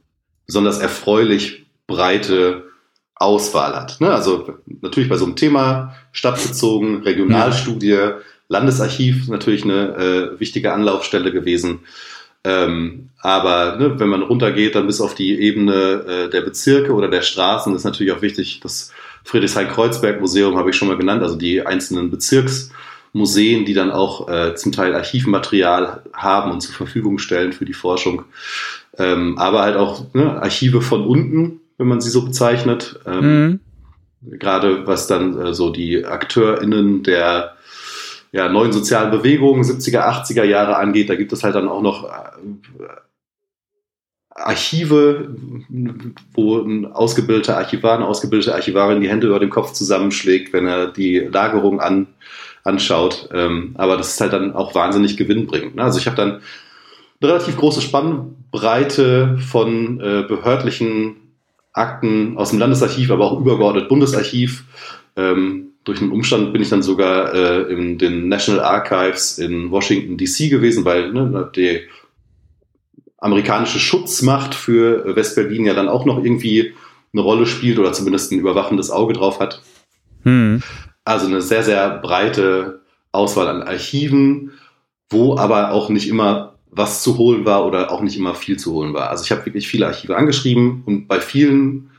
besonders 0.46 0.78
erfreulich 0.78 1.66
breite 1.88 2.62
Auswahl 3.16 3.74
hat. 3.74 4.00
Ne? 4.00 4.12
Also 4.12 4.58
natürlich 4.82 5.08
bei 5.08 5.16
so 5.16 5.24
einem 5.24 5.34
Thema 5.36 5.96
stadtbezogen, 6.12 7.02
Regionalstudie, 7.02 8.10
Landesarchiv 8.48 9.26
natürlich 9.26 9.64
eine 9.64 9.96
äh, 9.96 10.40
wichtige 10.40 10.72
Anlaufstelle 10.72 11.32
gewesen. 11.32 11.80
Ähm, 12.46 13.08
aber 13.18 13.76
ne, 13.76 13.98
wenn 13.98 14.08
man 14.08 14.22
runtergeht, 14.22 14.76
dann 14.76 14.86
bis 14.86 15.00
auf 15.00 15.16
die 15.16 15.40
Ebene 15.40 16.04
äh, 16.06 16.30
der 16.30 16.42
Bezirke 16.42 16.92
oder 16.92 17.08
der 17.08 17.22
Straßen, 17.22 17.74
ist 17.74 17.82
natürlich 17.82 18.12
auch 18.12 18.22
wichtig, 18.22 18.60
das 18.62 18.92
Friedrichshain-Kreuzberg-Museum 19.24 20.56
habe 20.56 20.70
ich 20.70 20.76
schon 20.76 20.86
mal 20.86 20.96
genannt, 20.96 21.24
also 21.24 21.34
die 21.34 21.66
einzelnen 21.66 22.08
Bezirksmuseen, 22.08 23.64
die 23.64 23.74
dann 23.74 23.90
auch 23.90 24.28
äh, 24.28 24.54
zum 24.54 24.70
Teil 24.70 24.94
Archivmaterial 24.94 26.04
haben 26.12 26.52
und 26.52 26.60
zur 26.60 26.76
Verfügung 26.76 27.18
stellen 27.18 27.52
für 27.52 27.64
die 27.64 27.72
Forschung. 27.72 28.22
Ähm, 28.96 29.36
aber 29.38 29.62
halt 29.62 29.76
auch 29.76 30.14
ne, 30.14 30.40
Archive 30.40 30.82
von 30.82 31.04
unten, 31.04 31.60
wenn 31.78 31.88
man 31.88 32.00
sie 32.00 32.10
so 32.10 32.24
bezeichnet. 32.24 33.00
Ähm, 33.06 33.46
mhm. 33.46 33.60
Gerade 34.38 34.86
was 34.86 35.08
dann 35.08 35.36
äh, 35.36 35.52
so 35.52 35.70
die 35.70 36.04
AkteurInnen 36.04 37.02
der 37.02 37.55
ja, 38.36 38.50
neuen 38.50 38.70
sozialen 38.70 39.10
Bewegungen, 39.10 39.62
70er, 39.64 40.02
80er 40.02 40.44
Jahre 40.44 40.76
angeht. 40.76 41.08
Da 41.08 41.14
gibt 41.14 41.32
es 41.32 41.42
halt 41.42 41.54
dann 41.54 41.68
auch 41.68 41.80
noch 41.80 42.04
äh, 42.04 42.08
Archive, 44.28 45.34
wo 46.34 46.58
ein 46.58 46.84
ausgebildeter 46.84 47.56
Archivar, 47.56 47.96
eine 47.96 48.06
ausgebildete 48.06 48.54
Archivarin 48.54 49.00
die 49.00 49.08
Hände 49.08 49.28
über 49.28 49.40
dem 49.40 49.48
Kopf 49.48 49.72
zusammenschlägt, 49.72 50.52
wenn 50.52 50.66
er 50.66 50.88
die 50.88 51.18
Lagerung 51.20 51.80
an, 51.80 52.08
anschaut. 52.62 53.30
Ähm, 53.32 53.74
aber 53.78 53.96
das 53.96 54.10
ist 54.10 54.20
halt 54.20 54.34
dann 54.34 54.54
auch 54.54 54.74
wahnsinnig 54.74 55.16
gewinnbringend. 55.16 55.76
Ne? 55.76 55.82
Also 55.82 55.98
ich 55.98 56.06
habe 56.06 56.16
dann 56.16 56.42
eine 57.22 57.30
relativ 57.32 57.56
große 57.56 57.80
Spannbreite 57.80 59.38
von 59.38 59.98
äh, 59.98 60.24
behördlichen 60.28 61.16
Akten 61.72 62.36
aus 62.36 62.50
dem 62.50 62.58
Landesarchiv, 62.58 63.10
aber 63.10 63.24
auch 63.24 63.40
übergeordnet 63.40 63.88
Bundesarchiv. 63.88 64.64
Ähm, 65.16 65.72
durch 65.86 66.02
einen 66.02 66.10
Umstand 66.10 66.52
bin 66.52 66.60
ich 66.60 66.68
dann 66.68 66.82
sogar 66.82 67.32
äh, 67.32 67.72
in 67.72 67.96
den 67.96 68.28
National 68.28 68.62
Archives 68.62 69.38
in 69.38 69.70
Washington 69.70 70.18
DC 70.18 70.50
gewesen, 70.50 70.84
weil 70.84 71.12
ne, 71.12 71.50
die 71.54 71.82
amerikanische 73.18 73.78
Schutzmacht 73.78 74.54
für 74.54 75.14
Westberlin 75.14 75.64
ja 75.64 75.74
dann 75.74 75.88
auch 75.88 76.04
noch 76.04 76.22
irgendwie 76.22 76.74
eine 77.12 77.22
Rolle 77.22 77.46
spielt 77.46 77.78
oder 77.78 77.92
zumindest 77.92 78.32
ein 78.32 78.40
überwachendes 78.40 78.90
Auge 78.90 79.14
drauf 79.14 79.38
hat. 79.38 79.62
Hm. 80.24 80.60
Also 81.04 81.26
eine 81.26 81.40
sehr, 81.40 81.62
sehr 81.62 81.98
breite 81.98 82.80
Auswahl 83.12 83.46
an 83.46 83.62
Archiven, 83.62 84.52
wo 85.08 85.38
aber 85.38 85.70
auch 85.70 85.88
nicht 85.88 86.08
immer 86.08 86.56
was 86.68 87.04
zu 87.04 87.16
holen 87.16 87.44
war 87.44 87.64
oder 87.64 87.92
auch 87.92 88.02
nicht 88.02 88.18
immer 88.18 88.34
viel 88.34 88.58
zu 88.58 88.72
holen 88.72 88.92
war. 88.92 89.08
Also 89.10 89.22
ich 89.24 89.30
habe 89.30 89.46
wirklich 89.46 89.68
viele 89.68 89.86
Archive 89.86 90.16
angeschrieben 90.16 90.82
und 90.84 91.06
bei 91.06 91.20
vielen 91.20 91.90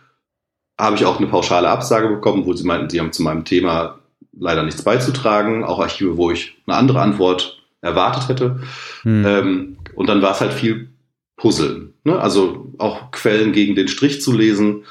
habe 0.78 0.96
ich 0.96 1.06
auch 1.06 1.18
eine 1.18 1.28
pauschale 1.28 1.70
Absage 1.70 2.08
bekommen, 2.08 2.46
wo 2.46 2.54
sie 2.54 2.66
meinten, 2.66 2.90
sie 2.90 3.00
haben 3.00 3.12
zu 3.12 3.24
meinem 3.24 3.46
Thema 3.46 4.00
leider 4.40 4.64
nichts 4.64 4.84
beizutragen. 4.84 5.64
Auch 5.64 5.80
Archive, 5.80 6.18
wo 6.18 6.32
ich 6.32 6.56
eine 6.68 6.78
andere 6.78 7.02
Antwort 7.02 7.64
erwartet 7.82 8.30
hätte. 8.30 8.60
Hm. 9.04 9.26
Ähm, 9.26 9.78
und 9.96 10.08
dann 10.08 10.22
war 10.22 10.32
es 10.32 10.42
halt 10.42 10.54
viel 10.54 10.90
Puzzeln. 11.36 11.94
Ne? 12.04 12.20
Also 12.20 12.72
auch 12.78 13.12
Quellen 13.12 13.54
gegen 13.54 13.76
den 13.76 13.88
Strich 13.88 14.22
zu 14.22 14.34
lesen, 14.34 14.84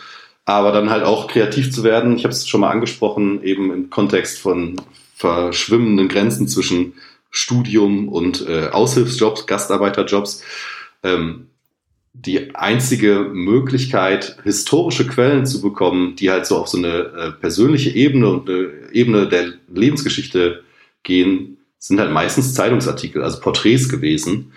aber 0.45 0.73
dann 0.73 0.91
halt 0.91 1.05
auch 1.05 1.29
kreativ 1.29 1.73
zu 1.73 1.85
werden. 1.85 2.17
Ich 2.17 2.25
habe 2.25 2.33
es 2.33 2.49
schon 2.49 2.61
mal 2.61 2.71
angesprochen, 2.71 3.43
eben 3.43 3.73
im 3.73 3.91
Kontext 3.91 4.39
von 4.39 4.77
verschwimmenden 5.15 6.09
Grenzen 6.09 6.47
zwischen 6.47 6.95
Studium 7.31 8.09
und 8.09 8.47
äh, 8.49 8.69
Aushilfsjobs, 8.69 9.47
Gastarbeiterjobs. 9.47 10.43
Ähm, 11.03 11.49
die 12.19 12.55
einzige 12.55 13.31
Möglichkeit, 13.33 14.39
historische 14.43 15.07
Quellen 15.07 15.47
zu 15.47 15.61
bekommen, 15.61 16.17
die 16.17 16.31
halt 16.31 16.47
so 16.47 16.57
auf 16.57 16.69
so 16.69 16.79
eine 16.79 16.89
äh, 16.89 17.33
persönliche 17.33 17.91
Ebene 17.91 18.29
und 18.29 18.49
eine 18.49 18.71
Ebene 18.93 19.29
der 19.29 19.53
Lebensgeschichte 19.73 20.63
gehen, 21.03 21.59
sind 21.79 22.01
halt 22.01 22.11
meistens 22.11 22.55
Zeitungsartikel, 22.55 23.23
also 23.23 23.41
Porträts 23.41 23.89
gewesen, 23.89 24.53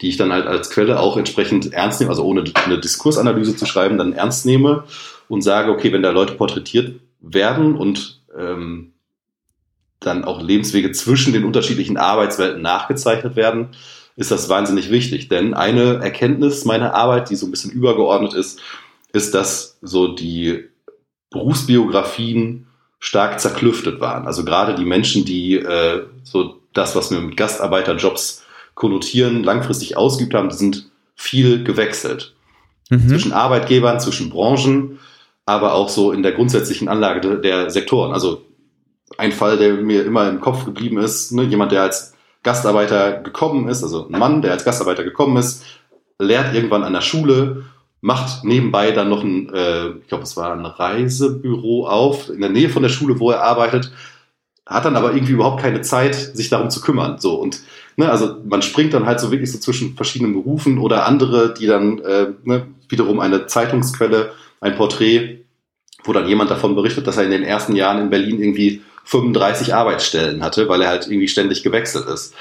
die 0.00 0.08
ich 0.08 0.16
dann 0.16 0.32
halt 0.32 0.46
als 0.46 0.70
Quelle 0.70 0.98
auch 0.98 1.16
entsprechend 1.16 1.72
ernst 1.72 2.00
nehme, 2.00 2.10
also 2.10 2.24
ohne 2.24 2.44
eine 2.66 2.80
Diskursanalyse 2.80 3.56
zu 3.56 3.64
schreiben, 3.64 3.96
dann 3.96 4.12
ernst 4.12 4.44
nehme 4.44 4.84
und 5.28 5.42
sage, 5.42 5.70
okay, 5.70 5.92
wenn 5.92 6.02
da 6.02 6.10
Leute 6.10 6.34
porträtiert 6.34 7.00
werden 7.20 7.76
und 7.76 8.22
ähm, 8.36 8.92
dann 10.00 10.24
auch 10.24 10.42
Lebenswege 10.42 10.92
zwischen 10.92 11.32
den 11.32 11.44
unterschiedlichen 11.44 11.96
Arbeitswelten 11.96 12.60
nachgezeichnet 12.60 13.36
werden, 13.36 13.68
ist 14.16 14.30
das 14.30 14.48
wahnsinnig 14.48 14.90
wichtig. 14.90 15.28
Denn 15.28 15.54
eine 15.54 15.96
Erkenntnis 15.96 16.64
meiner 16.64 16.94
Arbeit, 16.94 17.30
die 17.30 17.36
so 17.36 17.46
ein 17.46 17.50
bisschen 17.50 17.72
übergeordnet 17.72 18.34
ist, 18.34 18.60
ist, 19.12 19.34
dass 19.34 19.78
so 19.82 20.08
die 20.08 20.64
Berufsbiografien 21.30 22.66
stark 22.98 23.40
zerklüftet 23.40 24.00
waren. 24.00 24.26
Also 24.26 24.44
gerade 24.44 24.74
die 24.74 24.84
Menschen, 24.84 25.24
die 25.24 25.56
äh, 25.56 26.06
so 26.22 26.60
das, 26.72 26.96
was 26.96 27.10
wir 27.10 27.20
mit 27.20 27.36
Gastarbeiterjobs 27.36 28.44
konnotieren, 28.74 29.44
langfristig 29.44 29.96
ausgeübt 29.96 30.34
haben, 30.34 30.48
die 30.48 30.56
sind 30.56 30.90
viel 31.14 31.64
gewechselt. 31.64 32.34
Mhm. 32.90 33.08
Zwischen 33.08 33.32
Arbeitgebern, 33.32 34.00
zwischen 34.00 34.30
Branchen, 34.30 34.98
aber 35.46 35.74
auch 35.74 35.88
so 35.88 36.12
in 36.12 36.22
der 36.22 36.32
grundsätzlichen 36.32 36.88
Anlage 36.88 37.38
der 37.40 37.70
Sektoren. 37.70 38.12
Also 38.12 38.42
ein 39.18 39.32
Fall, 39.32 39.58
der 39.58 39.74
mir 39.74 40.04
immer 40.04 40.28
im 40.28 40.40
Kopf 40.40 40.64
geblieben 40.64 40.98
ist, 40.98 41.32
ne, 41.32 41.44
jemand, 41.44 41.72
der 41.72 41.82
als 41.82 42.13
Gastarbeiter 42.44 43.22
gekommen 43.22 43.68
ist, 43.68 43.82
also 43.82 44.06
ein 44.06 44.18
Mann, 44.18 44.42
der 44.42 44.52
als 44.52 44.64
Gastarbeiter 44.64 45.02
gekommen 45.02 45.36
ist, 45.36 45.64
lehrt 46.20 46.54
irgendwann 46.54 46.84
an 46.84 46.92
der 46.92 47.00
Schule, 47.00 47.64
macht 48.00 48.44
nebenbei 48.44 48.92
dann 48.92 49.08
noch 49.08 49.24
ein, 49.24 49.52
äh, 49.52 49.88
ich 49.88 50.06
glaube, 50.08 50.24
es 50.24 50.36
war 50.36 50.52
ein 50.52 50.64
Reisebüro 50.64 51.88
auf, 51.88 52.28
in 52.28 52.40
der 52.40 52.50
Nähe 52.50 52.68
von 52.68 52.82
der 52.82 52.90
Schule, 52.90 53.18
wo 53.18 53.30
er 53.30 53.42
arbeitet, 53.42 53.90
hat 54.66 54.84
dann 54.84 54.96
aber 54.96 55.14
irgendwie 55.14 55.32
überhaupt 55.32 55.60
keine 55.60 55.80
Zeit, 55.80 56.14
sich 56.14 56.48
darum 56.50 56.70
zu 56.70 56.80
kümmern. 56.80 57.18
So 57.18 57.34
und 57.34 57.60
ne, 57.96 58.10
also 58.10 58.36
man 58.44 58.62
springt 58.62 58.94
dann 58.94 59.06
halt 59.06 59.20
so 59.20 59.30
wirklich 59.30 59.50
so 59.50 59.58
zwischen 59.58 59.96
verschiedenen 59.96 60.34
Berufen 60.34 60.78
oder 60.78 61.06
andere, 61.06 61.54
die 61.54 61.66
dann 61.66 61.98
äh, 62.00 62.28
ne, 62.44 62.66
wiederum 62.88 63.20
eine 63.20 63.46
Zeitungsquelle, 63.46 64.32
ein 64.60 64.76
Porträt, 64.76 65.44
wo 66.04 66.12
dann 66.12 66.28
jemand 66.28 66.50
davon 66.50 66.74
berichtet, 66.74 67.06
dass 67.06 67.16
er 67.16 67.24
in 67.24 67.30
den 67.30 67.42
ersten 67.42 67.74
Jahren 67.74 68.00
in 68.00 68.10
Berlin 68.10 68.40
irgendwie 68.40 68.82
35 69.04 69.74
Arbeitsstellen 69.74 70.42
hatte, 70.42 70.68
weil 70.68 70.82
er 70.82 70.88
halt 70.88 71.06
irgendwie 71.06 71.28
ständig 71.28 71.62
gewechselt 71.62 72.06
ist. 72.06 72.34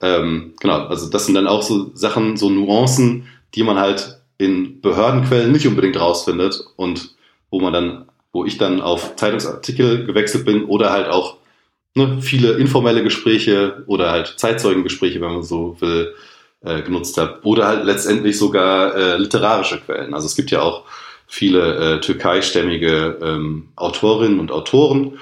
Ähm, 0.00 0.54
genau, 0.60 0.86
also 0.86 1.08
das 1.08 1.26
sind 1.26 1.34
dann 1.34 1.46
auch 1.46 1.62
so 1.62 1.90
Sachen, 1.94 2.36
so 2.36 2.50
Nuancen, 2.50 3.26
die 3.54 3.62
man 3.62 3.78
halt 3.78 4.18
in 4.38 4.80
Behördenquellen 4.80 5.52
nicht 5.52 5.66
unbedingt 5.66 5.98
rausfindet 5.98 6.64
und 6.76 7.14
wo 7.50 7.60
man 7.60 7.72
dann, 7.72 8.04
wo 8.32 8.44
ich 8.44 8.58
dann 8.58 8.80
auf 8.80 9.16
Zeitungsartikel 9.16 10.06
gewechselt 10.06 10.44
bin 10.44 10.64
oder 10.64 10.90
halt 10.90 11.08
auch 11.08 11.36
ne, 11.94 12.18
viele 12.20 12.54
informelle 12.54 13.02
Gespräche 13.02 13.84
oder 13.86 14.10
halt 14.10 14.34
Zeitzeugengespräche, 14.36 15.20
wenn 15.20 15.32
man 15.32 15.42
so 15.42 15.76
will, 15.80 16.14
äh, 16.64 16.82
genutzt 16.82 17.16
habe. 17.18 17.40
Oder 17.44 17.68
halt 17.68 17.84
letztendlich 17.84 18.38
sogar 18.38 18.94
äh, 18.94 19.16
literarische 19.16 19.80
Quellen. 19.80 20.14
Also 20.14 20.26
es 20.26 20.34
gibt 20.34 20.50
ja 20.50 20.62
auch 20.62 20.84
viele 21.26 21.96
äh, 21.96 22.00
türkeistämmige 22.00 23.18
ähm, 23.22 23.68
Autorinnen 23.76 24.40
und 24.40 24.50
Autoren 24.50 25.18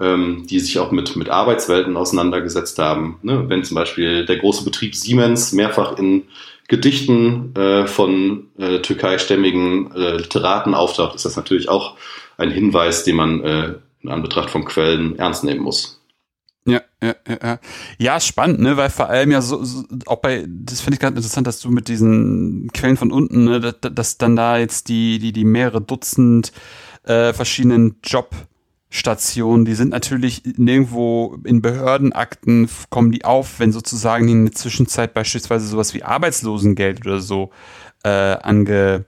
ähm, 0.00 0.46
die 0.48 0.60
sich 0.60 0.78
auch 0.78 0.90
mit, 0.90 1.16
mit 1.16 1.28
Arbeitswelten 1.28 1.96
auseinandergesetzt 1.96 2.78
haben. 2.78 3.18
Ne? 3.22 3.44
Wenn 3.48 3.64
zum 3.64 3.74
Beispiel 3.74 4.26
der 4.26 4.38
große 4.38 4.64
Betrieb 4.64 4.94
Siemens 4.94 5.52
mehrfach 5.52 5.98
in 5.98 6.24
Gedichten 6.68 7.54
äh, 7.54 7.86
von 7.86 8.48
äh, 8.58 8.80
türkeistämmigen 8.80 9.92
äh, 9.92 10.16
Literaten 10.16 10.74
auftaucht, 10.74 11.14
ist 11.14 11.24
das 11.24 11.36
natürlich 11.36 11.68
auch 11.68 11.96
ein 12.38 12.50
Hinweis, 12.50 13.04
den 13.04 13.16
man 13.16 13.42
äh, 13.42 13.74
in 14.02 14.10
Anbetracht 14.10 14.50
von 14.50 14.64
Quellen 14.64 15.18
ernst 15.18 15.44
nehmen 15.44 15.62
muss. 15.62 16.02
Ja, 16.68 16.80
ja, 17.00 17.14
ja. 17.28 17.60
Ja, 17.98 18.20
spannend, 18.20 18.58
ne, 18.58 18.76
weil 18.76 18.90
vor 18.90 19.08
allem 19.08 19.30
ja 19.30 19.40
so, 19.40 19.62
so 19.62 19.84
auch 20.06 20.16
bei, 20.16 20.44
das 20.48 20.80
finde 20.80 20.94
ich 20.94 21.00
ganz 21.00 21.16
interessant, 21.16 21.46
dass 21.46 21.60
du 21.60 21.70
mit 21.70 21.86
diesen 21.86 22.68
Quellen 22.74 22.96
von 22.96 23.12
unten, 23.12 23.44
ne, 23.44 23.60
dass, 23.60 23.76
dass 23.80 24.18
dann 24.18 24.34
da 24.34 24.58
jetzt 24.58 24.88
die, 24.88 25.20
die, 25.20 25.32
die 25.32 25.44
mehrere 25.44 25.80
Dutzend 25.80 26.52
äh, 27.04 27.32
verschiedenen 27.32 28.00
Job 28.02 28.34
Stationen, 28.88 29.64
die 29.64 29.74
sind 29.74 29.90
natürlich 29.90 30.42
nirgendwo 30.56 31.38
in 31.44 31.60
Behördenakten, 31.60 32.68
kommen 32.88 33.10
die 33.10 33.24
auf, 33.24 33.58
wenn 33.58 33.72
sozusagen 33.72 34.28
in 34.28 34.44
der 34.44 34.54
Zwischenzeit 34.54 35.12
beispielsweise 35.12 35.66
sowas 35.66 35.92
wie 35.92 36.04
Arbeitslosengeld 36.04 37.04
oder 37.04 37.20
so 37.20 37.50
äh, 38.04 38.08
ange, 38.08 39.04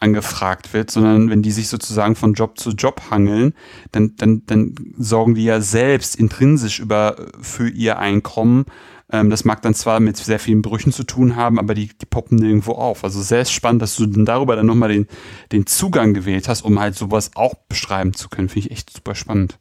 angefragt 0.00 0.72
wird, 0.72 0.90
sondern 0.90 1.30
wenn 1.30 1.42
die 1.42 1.52
sich 1.52 1.68
sozusagen 1.68 2.16
von 2.16 2.34
Job 2.34 2.58
zu 2.58 2.70
Job 2.70 3.02
hangeln, 3.10 3.54
dann, 3.92 4.16
dann, 4.16 4.42
dann 4.46 4.74
sorgen 4.98 5.34
die 5.34 5.44
ja 5.44 5.60
selbst 5.60 6.16
intrinsisch 6.16 6.80
über, 6.80 7.16
für 7.40 7.68
ihr 7.68 7.98
Einkommen 7.98 8.66
ähm, 9.12 9.30
das 9.30 9.44
mag 9.44 9.62
dann 9.62 9.74
zwar 9.74 10.00
mit 10.00 10.16
sehr 10.16 10.38
vielen 10.38 10.62
Brüchen 10.62 10.92
zu 10.92 11.04
tun 11.04 11.36
haben, 11.36 11.58
aber 11.58 11.74
die, 11.74 11.88
die 11.88 12.06
poppen 12.06 12.38
nirgendwo 12.38 12.72
auf. 12.72 13.04
Also 13.04 13.22
sehr 13.22 13.44
spannend, 13.44 13.82
dass 13.82 13.96
du 13.96 14.06
dann 14.06 14.24
darüber 14.24 14.56
dann 14.56 14.66
nochmal 14.66 14.90
den, 14.90 15.06
den 15.52 15.66
Zugang 15.66 16.14
gewählt 16.14 16.48
hast, 16.48 16.62
um 16.62 16.78
halt 16.80 16.94
sowas 16.94 17.32
auch 17.34 17.54
beschreiben 17.68 18.14
zu 18.14 18.28
können. 18.28 18.48
Finde 18.48 18.66
ich 18.66 18.72
echt 18.72 18.90
super 18.90 19.14
spannend. 19.14 19.58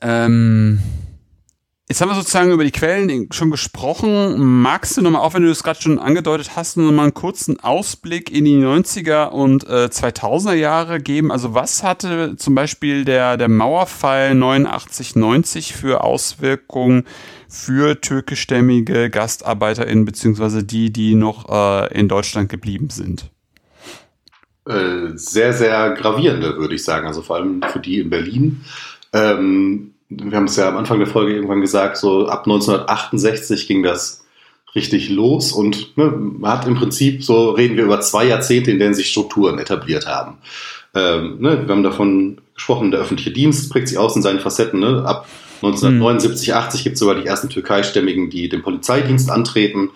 Ähm, 0.00 0.80
Jetzt 1.90 2.02
haben 2.02 2.10
wir 2.10 2.16
sozusagen 2.16 2.52
über 2.52 2.64
die 2.64 2.70
Quellen 2.70 3.32
schon 3.32 3.50
gesprochen. 3.50 4.34
Magst 4.60 4.98
du 4.98 5.00
nochmal, 5.00 5.22
auch 5.22 5.32
wenn 5.32 5.42
du 5.42 5.48
das 5.48 5.62
gerade 5.62 5.80
schon 5.80 5.98
angedeutet 5.98 6.50
hast, 6.54 6.76
nochmal 6.76 7.04
einen 7.04 7.14
kurzen 7.14 7.60
Ausblick 7.60 8.30
in 8.30 8.44
die 8.44 8.58
90er 8.58 9.28
und 9.28 9.66
äh, 9.66 9.86
2000er 9.86 10.52
Jahre 10.52 11.00
geben? 11.00 11.32
Also 11.32 11.54
was 11.54 11.82
hatte 11.82 12.36
zum 12.36 12.54
Beispiel 12.54 13.06
der, 13.06 13.38
der 13.38 13.48
Mauerfall 13.48 14.32
89-90 14.32 15.72
für 15.72 16.04
Auswirkungen 16.04 17.06
für 17.48 17.98
türkischstämmige 17.98 19.08
GastarbeiterInnen, 19.08 20.04
beziehungsweise 20.04 20.64
die, 20.64 20.92
die 20.92 21.14
noch 21.14 21.48
äh, 21.48 21.98
in 21.98 22.06
Deutschland 22.06 22.50
geblieben 22.50 22.90
sind? 22.90 23.30
Äh, 24.66 25.12
sehr, 25.14 25.54
sehr 25.54 25.92
gravierende, 25.92 26.58
würde 26.58 26.74
ich 26.74 26.84
sagen. 26.84 27.06
Also 27.06 27.22
vor 27.22 27.36
allem 27.36 27.62
für 27.62 27.80
die 27.80 28.00
in 28.00 28.10
Berlin. 28.10 28.60
Ähm, 29.14 29.94
wir 30.08 30.36
haben 30.36 30.46
es 30.46 30.56
ja 30.56 30.68
am 30.68 30.76
Anfang 30.76 30.98
der 30.98 31.08
Folge 31.08 31.34
irgendwann 31.34 31.60
gesagt, 31.60 31.96
so 31.96 32.26
ab 32.26 32.46
1968 32.46 33.66
ging 33.68 33.82
das 33.82 34.24
richtig 34.74 35.10
los 35.10 35.52
und 35.52 35.96
ne, 35.96 36.06
man 36.06 36.52
hat 36.52 36.66
im 36.66 36.74
Prinzip, 36.74 37.24
so 37.24 37.50
reden 37.50 37.76
wir 37.76 37.84
über 37.84 38.00
zwei 38.00 38.26
Jahrzehnte, 38.26 38.70
in 38.70 38.78
denen 38.78 38.94
sich 38.94 39.10
Strukturen 39.10 39.58
etabliert 39.58 40.06
haben. 40.06 40.38
Ähm, 40.94 41.38
ne, 41.40 41.66
wir 41.66 41.74
haben 41.74 41.82
davon 41.82 42.40
gesprochen, 42.54 42.90
der 42.90 43.00
öffentliche 43.00 43.30
Dienst 43.30 43.70
prägt 43.70 43.88
sich 43.88 43.98
aus 43.98 44.16
in 44.16 44.22
seinen 44.22 44.40
Facetten. 44.40 44.80
Ne? 44.80 45.04
Ab 45.04 45.26
1979, 45.62 46.54
80 46.54 46.84
gibt 46.84 46.94
es 46.94 47.00
sogar 47.00 47.14
die 47.16 47.26
ersten 47.26 47.48
Türkeistämmigen, 47.48 48.30
die 48.30 48.48
den 48.48 48.62
Polizeidienst 48.62 49.30
antreten. 49.30 49.90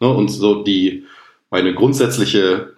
Ne? 0.00 0.08
Und 0.08 0.28
so 0.28 0.62
die, 0.62 1.04
meine 1.50 1.74
grundsätzliche 1.74 2.74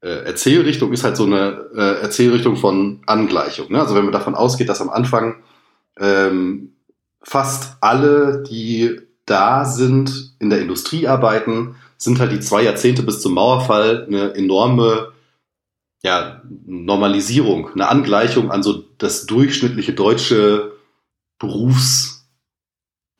äh, 0.00 0.08
Erzählrichtung 0.08 0.92
ist 0.92 1.04
halt 1.04 1.16
so 1.16 1.24
eine 1.24 1.66
äh, 1.74 2.02
Erzählrichtung 2.02 2.56
von 2.56 3.00
Angleichung. 3.06 3.70
Ne? 3.70 3.80
Also 3.80 3.94
wenn 3.94 4.04
man 4.04 4.12
davon 4.12 4.34
ausgeht, 4.34 4.68
dass 4.68 4.80
am 4.80 4.90
Anfang 4.90 5.36
ähm, 5.98 6.74
fast 7.22 7.76
alle, 7.80 8.42
die 8.48 9.00
da 9.26 9.64
sind, 9.64 10.34
in 10.38 10.50
der 10.50 10.60
Industrie 10.60 11.06
arbeiten, 11.06 11.76
sind 11.96 12.18
halt 12.18 12.32
die 12.32 12.40
zwei 12.40 12.62
Jahrzehnte 12.62 13.02
bis 13.02 13.20
zum 13.20 13.34
Mauerfall 13.34 14.06
eine 14.06 14.34
enorme 14.34 15.12
ja, 16.02 16.42
Normalisierung, 16.66 17.70
eine 17.74 17.88
Angleichung 17.88 18.50
an 18.50 18.64
so 18.64 18.84
das 18.98 19.26
durchschnittliche 19.26 19.92
deutsche 19.92 20.72
Berufsbild 21.38 22.22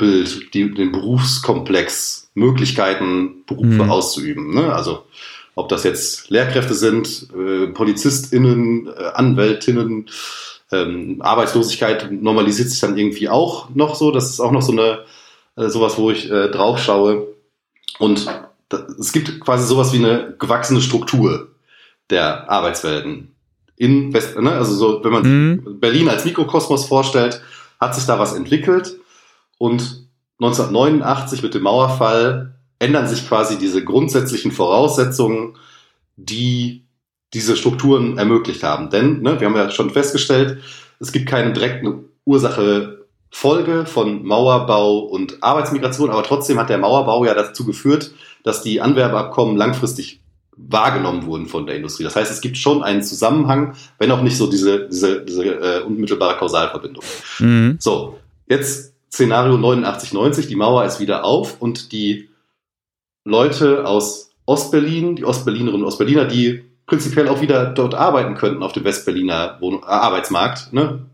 Bild, 0.02 0.52
die, 0.52 0.74
den 0.74 0.90
Berufskomplex, 0.90 2.32
Möglichkeiten, 2.34 3.44
Berufe 3.46 3.84
mhm. 3.84 3.90
auszuüben. 3.90 4.52
Ne? 4.52 4.74
Also 4.74 5.06
ob 5.54 5.68
das 5.68 5.84
jetzt 5.84 6.28
Lehrkräfte 6.28 6.74
sind, 6.74 7.28
äh, 7.32 7.68
PolizistInnen, 7.68 8.88
äh, 8.88 9.04
Anwältinnen, 9.14 10.08
ähm, 10.72 11.20
Arbeitslosigkeit 11.20 12.10
normalisiert 12.10 12.70
sich 12.70 12.80
dann 12.80 12.96
irgendwie 12.96 13.28
auch 13.28 13.68
noch 13.74 13.94
so. 13.94 14.10
Das 14.10 14.30
ist 14.30 14.40
auch 14.40 14.52
noch 14.52 14.62
so 14.62 14.72
eine 14.72 15.04
äh, 15.56 15.68
sowas, 15.68 15.98
wo 15.98 16.10
ich 16.10 16.30
äh, 16.30 16.48
drauf 16.48 16.78
schaue. 16.78 17.28
Und 17.98 18.26
da, 18.68 18.86
es 18.98 19.12
gibt 19.12 19.40
quasi 19.40 19.66
sowas 19.66 19.92
wie 19.92 19.98
eine 19.98 20.34
gewachsene 20.38 20.80
Struktur 20.80 21.50
der 22.10 22.50
Arbeitswelten 22.50 23.34
in 23.76 24.12
West, 24.12 24.38
ne? 24.38 24.52
also 24.52 24.74
so, 24.74 25.04
wenn 25.04 25.12
man 25.12 25.22
mhm. 25.22 25.80
Berlin 25.80 26.08
als 26.08 26.24
Mikrokosmos 26.24 26.84
vorstellt, 26.84 27.40
hat 27.80 27.94
sich 27.94 28.06
da 28.06 28.18
was 28.18 28.32
entwickelt 28.34 28.96
und 29.58 30.06
1989 30.40 31.42
mit 31.42 31.54
dem 31.54 31.62
Mauerfall 31.62 32.54
ändern 32.78 33.08
sich 33.08 33.26
quasi 33.26 33.58
diese 33.58 33.82
grundsätzlichen 33.84 34.52
Voraussetzungen, 34.52 35.56
die 36.16 36.81
diese 37.34 37.56
Strukturen 37.56 38.18
ermöglicht 38.18 38.62
haben. 38.62 38.90
Denn 38.90 39.22
ne, 39.22 39.40
wir 39.40 39.46
haben 39.46 39.56
ja 39.56 39.70
schon 39.70 39.90
festgestellt, 39.90 40.58
es 41.00 41.12
gibt 41.12 41.28
keine 41.28 41.52
direkte 41.52 42.04
Ursache-Folge 42.24 43.86
von 43.86 44.24
Mauerbau 44.24 44.98
und 44.98 45.42
Arbeitsmigration, 45.42 46.10
aber 46.10 46.22
trotzdem 46.22 46.58
hat 46.58 46.68
der 46.68 46.78
Mauerbau 46.78 47.24
ja 47.24 47.34
dazu 47.34 47.64
geführt, 47.64 48.12
dass 48.44 48.62
die 48.62 48.80
Anwerbeabkommen 48.80 49.56
langfristig 49.56 50.20
wahrgenommen 50.56 51.26
wurden 51.26 51.46
von 51.46 51.66
der 51.66 51.76
Industrie. 51.76 52.04
Das 52.04 52.14
heißt, 52.14 52.30
es 52.30 52.40
gibt 52.40 52.58
schon 52.58 52.82
einen 52.82 53.02
Zusammenhang, 53.02 53.74
wenn 53.98 54.10
auch 54.10 54.22
nicht 54.22 54.36
so 54.36 54.48
diese, 54.48 54.86
diese, 54.88 55.24
diese 55.24 55.44
äh, 55.44 55.82
unmittelbare 55.82 56.36
Kausalverbindung. 56.36 57.02
Mhm. 57.38 57.76
So, 57.80 58.18
jetzt 58.46 58.92
Szenario 59.10 59.56
89, 59.56 60.12
90, 60.12 60.46
die 60.46 60.56
Mauer 60.56 60.84
ist 60.84 61.00
wieder 61.00 61.24
auf 61.24 61.60
und 61.60 61.92
die 61.92 62.28
Leute 63.24 63.86
aus 63.86 64.30
Ostberlin, 64.46 65.16
die 65.16 65.24
Ostberlinerinnen 65.24 65.82
und 65.82 65.88
Ostberliner, 65.88 66.26
die 66.26 66.64
prinzipiell 66.86 67.28
auch 67.28 67.40
wieder 67.40 67.66
dort 67.66 67.94
arbeiten 67.94 68.34
könnten 68.34 68.62
auf 68.62 68.72
dem 68.72 68.84
Westberliner 68.84 69.58
Wohn 69.60 69.80
äh, 69.82 69.86
Arbeitsmarkt, 69.86 70.72
ne? 70.72 71.06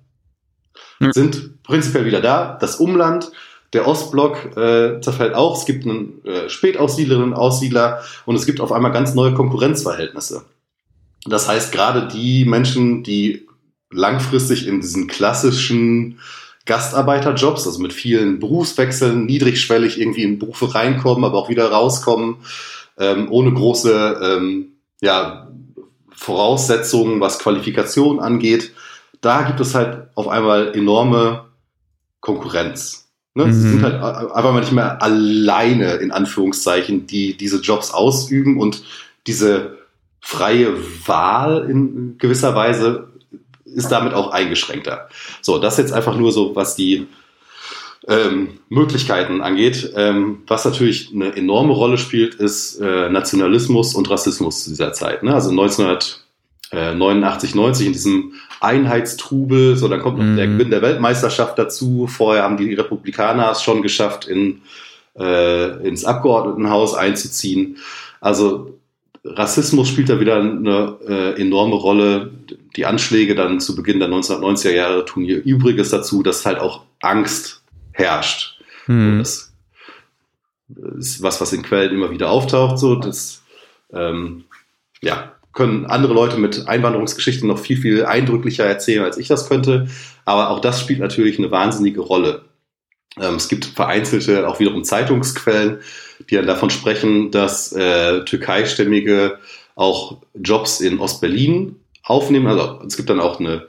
Mhm. 1.00 1.12
sind 1.12 1.62
prinzipiell 1.62 2.04
wieder 2.04 2.20
da. 2.20 2.56
Das 2.60 2.76
Umland, 2.76 3.30
der 3.72 3.86
Ostblock 3.86 4.56
äh, 4.56 5.00
zerfällt 5.00 5.34
auch. 5.34 5.56
Es 5.56 5.66
gibt 5.66 5.84
einen 5.84 6.24
äh, 6.24 6.48
Spätaussiedlerinnen, 6.48 7.34
Aussiedler 7.34 8.02
und 8.26 8.34
es 8.34 8.46
gibt 8.46 8.60
auf 8.60 8.72
einmal 8.72 8.92
ganz 8.92 9.14
neue 9.14 9.34
Konkurrenzverhältnisse. 9.34 10.44
Das 11.26 11.48
heißt, 11.48 11.72
gerade 11.72 12.08
die 12.08 12.44
Menschen, 12.44 13.02
die 13.02 13.46
langfristig 13.90 14.66
in 14.66 14.80
diesen 14.80 15.06
klassischen 15.06 16.18
Gastarbeiterjobs, 16.64 17.66
also 17.66 17.80
mit 17.80 17.92
vielen 17.92 18.38
Berufswechseln, 18.40 19.26
niedrigschwellig 19.26 19.98
irgendwie 20.00 20.22
in 20.22 20.38
Berufe 20.38 20.74
reinkommen, 20.74 21.24
aber 21.24 21.38
auch 21.38 21.48
wieder 21.48 21.70
rauskommen, 21.70 22.36
ähm, 22.98 23.28
ohne 23.30 23.52
große 23.52 24.20
ähm, 24.22 24.72
ja, 25.00 25.48
Voraussetzungen, 26.10 27.20
was 27.20 27.38
Qualifikation 27.38 28.20
angeht. 28.20 28.72
Da 29.20 29.42
gibt 29.42 29.60
es 29.60 29.74
halt 29.74 30.08
auf 30.14 30.28
einmal 30.28 30.74
enorme 30.74 31.46
Konkurrenz. 32.20 33.08
Ne? 33.34 33.46
Mhm. 33.46 33.52
Sie 33.52 33.68
sind 33.68 33.82
halt 33.82 33.94
einfach 33.94 34.52
mal 34.52 34.60
nicht 34.60 34.72
mehr 34.72 35.00
alleine, 35.02 35.94
in 35.94 36.10
Anführungszeichen, 36.10 37.06
die 37.06 37.36
diese 37.36 37.60
Jobs 37.60 37.92
ausüben 37.92 38.58
und 38.58 38.82
diese 39.26 39.78
freie 40.20 40.74
Wahl 41.06 41.70
in 41.70 42.18
gewisser 42.18 42.54
Weise 42.54 43.08
ist 43.64 43.92
damit 43.92 44.14
auch 44.14 44.30
eingeschränkter. 44.30 45.08
So, 45.40 45.58
das 45.58 45.78
jetzt 45.78 45.92
einfach 45.92 46.16
nur 46.16 46.32
so, 46.32 46.56
was 46.56 46.74
die 46.74 47.06
ähm, 48.08 48.58
Möglichkeiten 48.70 49.42
angeht. 49.42 49.92
Ähm, 49.94 50.38
was 50.46 50.64
natürlich 50.64 51.10
eine 51.14 51.36
enorme 51.36 51.74
Rolle 51.74 51.98
spielt, 51.98 52.36
ist 52.36 52.80
äh, 52.80 53.10
Nationalismus 53.10 53.94
und 53.94 54.08
Rassismus 54.10 54.64
zu 54.64 54.70
dieser 54.70 54.94
Zeit. 54.94 55.22
Ne? 55.22 55.34
Also 55.34 55.50
1989, 55.50 57.54
90 57.54 57.86
in 57.86 57.92
diesem 57.92 58.32
Einheitstrubel, 58.60 59.76
so 59.76 59.86
dann 59.88 60.00
kommt 60.00 60.18
noch 60.18 60.36
der 60.36 60.48
mhm. 60.48 60.58
Gewinn 60.58 60.70
der 60.70 60.82
Weltmeisterschaft 60.82 61.58
dazu. 61.58 62.06
Vorher 62.06 62.44
haben 62.44 62.56
die 62.56 62.72
Republikaner 62.74 63.50
es 63.50 63.62
schon 63.62 63.82
geschafft, 63.82 64.26
in, 64.26 64.62
äh, 65.18 65.86
ins 65.86 66.06
Abgeordnetenhaus 66.06 66.94
einzuziehen. 66.94 67.76
Also 68.20 68.78
Rassismus 69.22 69.88
spielt 69.88 70.08
da 70.08 70.18
wieder 70.18 70.40
eine 70.40 70.96
äh, 71.06 71.38
enorme 71.40 71.74
Rolle. 71.74 72.30
Die 72.74 72.86
Anschläge 72.86 73.34
dann 73.34 73.60
zu 73.60 73.76
Beginn 73.76 73.98
der 73.98 74.08
1990er 74.08 74.70
Jahre 74.70 75.04
tun 75.04 75.24
hier 75.24 75.44
Übriges 75.44 75.90
dazu, 75.90 76.22
dass 76.22 76.46
halt 76.46 76.58
auch 76.58 76.84
Angst 77.00 77.58
herrscht. 77.98 78.60
Hm. 78.86 79.18
Das 79.18 79.52
ist 80.98 81.22
was, 81.22 81.40
was 81.40 81.52
in 81.52 81.62
Quellen 81.62 81.92
immer 81.92 82.10
wieder 82.10 82.30
auftaucht. 82.30 82.78
So, 82.78 82.94
das 82.94 83.42
ähm, 83.92 84.44
ja, 85.02 85.32
können 85.52 85.86
andere 85.86 86.14
Leute 86.14 86.38
mit 86.38 86.68
Einwanderungsgeschichten 86.68 87.48
noch 87.48 87.58
viel, 87.58 87.76
viel 87.78 88.04
eindrücklicher 88.04 88.64
erzählen, 88.64 89.04
als 89.04 89.18
ich 89.18 89.28
das 89.28 89.48
könnte. 89.48 89.88
Aber 90.24 90.50
auch 90.50 90.60
das 90.60 90.80
spielt 90.80 91.00
natürlich 91.00 91.38
eine 91.38 91.50
wahnsinnige 91.50 92.00
Rolle. 92.00 92.44
Ähm, 93.18 93.34
es 93.34 93.48
gibt 93.48 93.64
vereinzelte, 93.64 94.46
auch 94.46 94.60
wiederum 94.60 94.84
Zeitungsquellen, 94.84 95.80
die 96.30 96.36
dann 96.36 96.46
davon 96.46 96.70
sprechen, 96.70 97.30
dass 97.30 97.72
äh, 97.72 98.24
Türkeistämmige 98.24 99.38
auch 99.74 100.18
Jobs 100.34 100.80
in 100.80 100.98
Ostberlin 100.98 101.76
aufnehmen. 102.02 102.46
Also 102.46 102.80
es 102.86 102.96
gibt 102.96 103.10
dann 103.10 103.20
auch 103.20 103.40
eine 103.40 103.66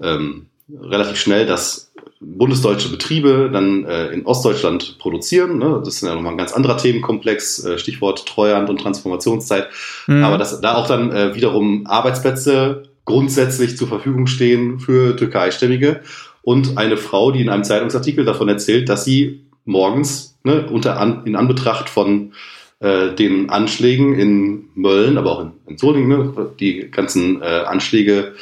ähm, 0.00 0.46
relativ 0.68 1.18
schnell, 1.18 1.46
dass 1.46 1.92
bundesdeutsche 2.20 2.88
Betriebe 2.88 3.50
dann 3.52 3.84
äh, 3.84 4.08
in 4.08 4.24
Ostdeutschland 4.26 4.98
produzieren. 4.98 5.58
Ne? 5.58 5.80
Das 5.84 5.94
ist 5.94 6.02
ja 6.02 6.14
nochmal 6.14 6.32
ein 6.32 6.38
ganz 6.38 6.52
anderer 6.52 6.76
Themenkomplex, 6.76 7.64
äh, 7.64 7.78
Stichwort 7.78 8.26
Treuhand 8.26 8.70
und 8.70 8.80
Transformationszeit. 8.80 9.68
Mhm. 10.06 10.22
Aber 10.22 10.38
dass 10.38 10.60
da 10.60 10.76
auch 10.76 10.86
dann 10.86 11.10
äh, 11.10 11.34
wiederum 11.34 11.86
Arbeitsplätze 11.86 12.84
grundsätzlich 13.04 13.76
zur 13.76 13.88
Verfügung 13.88 14.26
stehen 14.26 14.78
für 14.78 15.16
Türkeistämmige 15.16 16.02
und 16.42 16.78
eine 16.78 16.96
Frau, 16.96 17.32
die 17.32 17.40
in 17.40 17.48
einem 17.48 17.64
Zeitungsartikel 17.64 18.24
davon 18.24 18.48
erzählt, 18.48 18.88
dass 18.88 19.04
sie 19.04 19.42
morgens 19.64 20.38
ne, 20.44 20.66
unter 20.70 21.00
an, 21.00 21.22
in 21.24 21.36
Anbetracht 21.36 21.88
von 21.88 22.32
äh, 22.80 23.14
den 23.14 23.50
Anschlägen 23.50 24.14
in 24.14 24.68
Mölln, 24.74 25.18
aber 25.18 25.32
auch 25.32 25.40
in, 25.40 25.52
in 25.66 25.78
Solingen, 25.78 26.08
ne, 26.08 26.50
die 26.58 26.90
ganzen 26.90 27.42
äh, 27.42 27.44
Anschläge, 27.44 28.34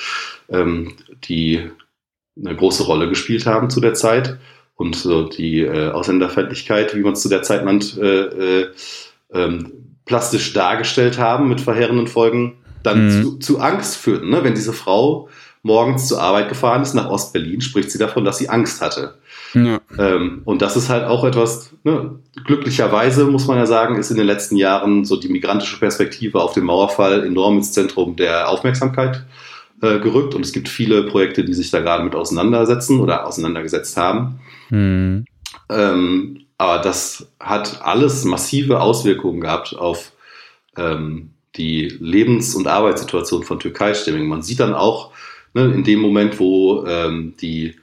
ähm, 0.50 0.92
die 1.24 1.60
eine 2.44 2.56
große 2.56 2.84
Rolle 2.84 3.08
gespielt 3.08 3.46
haben 3.46 3.70
zu 3.70 3.80
der 3.80 3.94
Zeit 3.94 4.38
und 4.76 4.96
so 4.96 5.28
die 5.28 5.60
äh, 5.60 5.90
Ausländerfeindlichkeit, 5.90 6.94
wie 6.96 7.00
man 7.00 7.12
es 7.12 7.22
zu 7.22 7.28
der 7.28 7.42
Zeit 7.42 7.64
nannt, 7.64 7.98
äh, 7.98 8.60
äh, 8.62 8.70
ähm, 9.32 9.72
plastisch 10.06 10.52
dargestellt 10.52 11.18
haben 11.18 11.48
mit 11.48 11.60
verheerenden 11.60 12.06
Folgen, 12.06 12.58
dann 12.82 13.06
mhm. 13.06 13.22
zu, 13.22 13.38
zu 13.38 13.60
Angst 13.60 13.96
führten. 13.96 14.30
Ne? 14.30 14.42
Wenn 14.42 14.54
diese 14.54 14.72
Frau 14.72 15.28
morgens 15.62 16.08
zur 16.08 16.22
Arbeit 16.22 16.48
gefahren 16.48 16.82
ist, 16.82 16.94
nach 16.94 17.10
Ostberlin, 17.10 17.60
spricht 17.60 17.90
sie 17.90 17.98
davon, 17.98 18.24
dass 18.24 18.38
sie 18.38 18.48
Angst 18.48 18.80
hatte. 18.80 19.18
Ja. 19.52 19.80
Ähm, 19.98 20.42
und 20.44 20.62
das 20.62 20.76
ist 20.76 20.88
halt 20.88 21.04
auch 21.04 21.24
etwas, 21.24 21.72
ne, 21.84 22.18
glücklicherweise 22.44 23.26
muss 23.26 23.46
man 23.46 23.58
ja 23.58 23.66
sagen, 23.66 23.96
ist 23.96 24.10
in 24.10 24.16
den 24.16 24.26
letzten 24.26 24.56
Jahren 24.56 25.04
so 25.04 25.16
die 25.16 25.28
migrantische 25.28 25.78
Perspektive 25.78 26.40
auf 26.40 26.54
den 26.54 26.64
Mauerfall 26.64 27.24
enorm 27.26 27.58
ins 27.58 27.72
Zentrum 27.72 28.16
der 28.16 28.48
Aufmerksamkeit 28.48 29.24
äh, 29.82 29.98
gerückt. 29.98 30.34
Und 30.34 30.44
es 30.44 30.52
gibt 30.52 30.68
viele 30.68 31.04
Projekte, 31.04 31.44
die 31.44 31.54
sich 31.54 31.70
da 31.70 31.80
gerade 31.80 32.04
mit 32.04 32.14
auseinandersetzen 32.14 33.00
oder 33.00 33.26
auseinandergesetzt 33.26 33.96
haben. 33.96 34.40
Mhm. 34.70 35.24
Ähm, 35.68 36.40
aber 36.58 36.82
das 36.82 37.32
hat 37.40 37.80
alles 37.82 38.24
massive 38.24 38.80
Auswirkungen 38.80 39.40
gehabt 39.40 39.74
auf 39.76 40.12
ähm, 40.76 41.30
die 41.56 41.88
Lebens- 42.00 42.54
und 42.54 42.68
Arbeitssituation 42.68 43.42
von 43.42 43.58
Türkei-Stämmigen. 43.58 44.28
Man 44.28 44.42
sieht 44.42 44.60
dann 44.60 44.74
auch, 44.74 45.12
ne, 45.54 45.64
in 45.72 45.84
dem 45.84 46.00
Moment, 46.00 46.38
wo 46.38 46.84
ähm, 46.86 47.34
die 47.40 47.76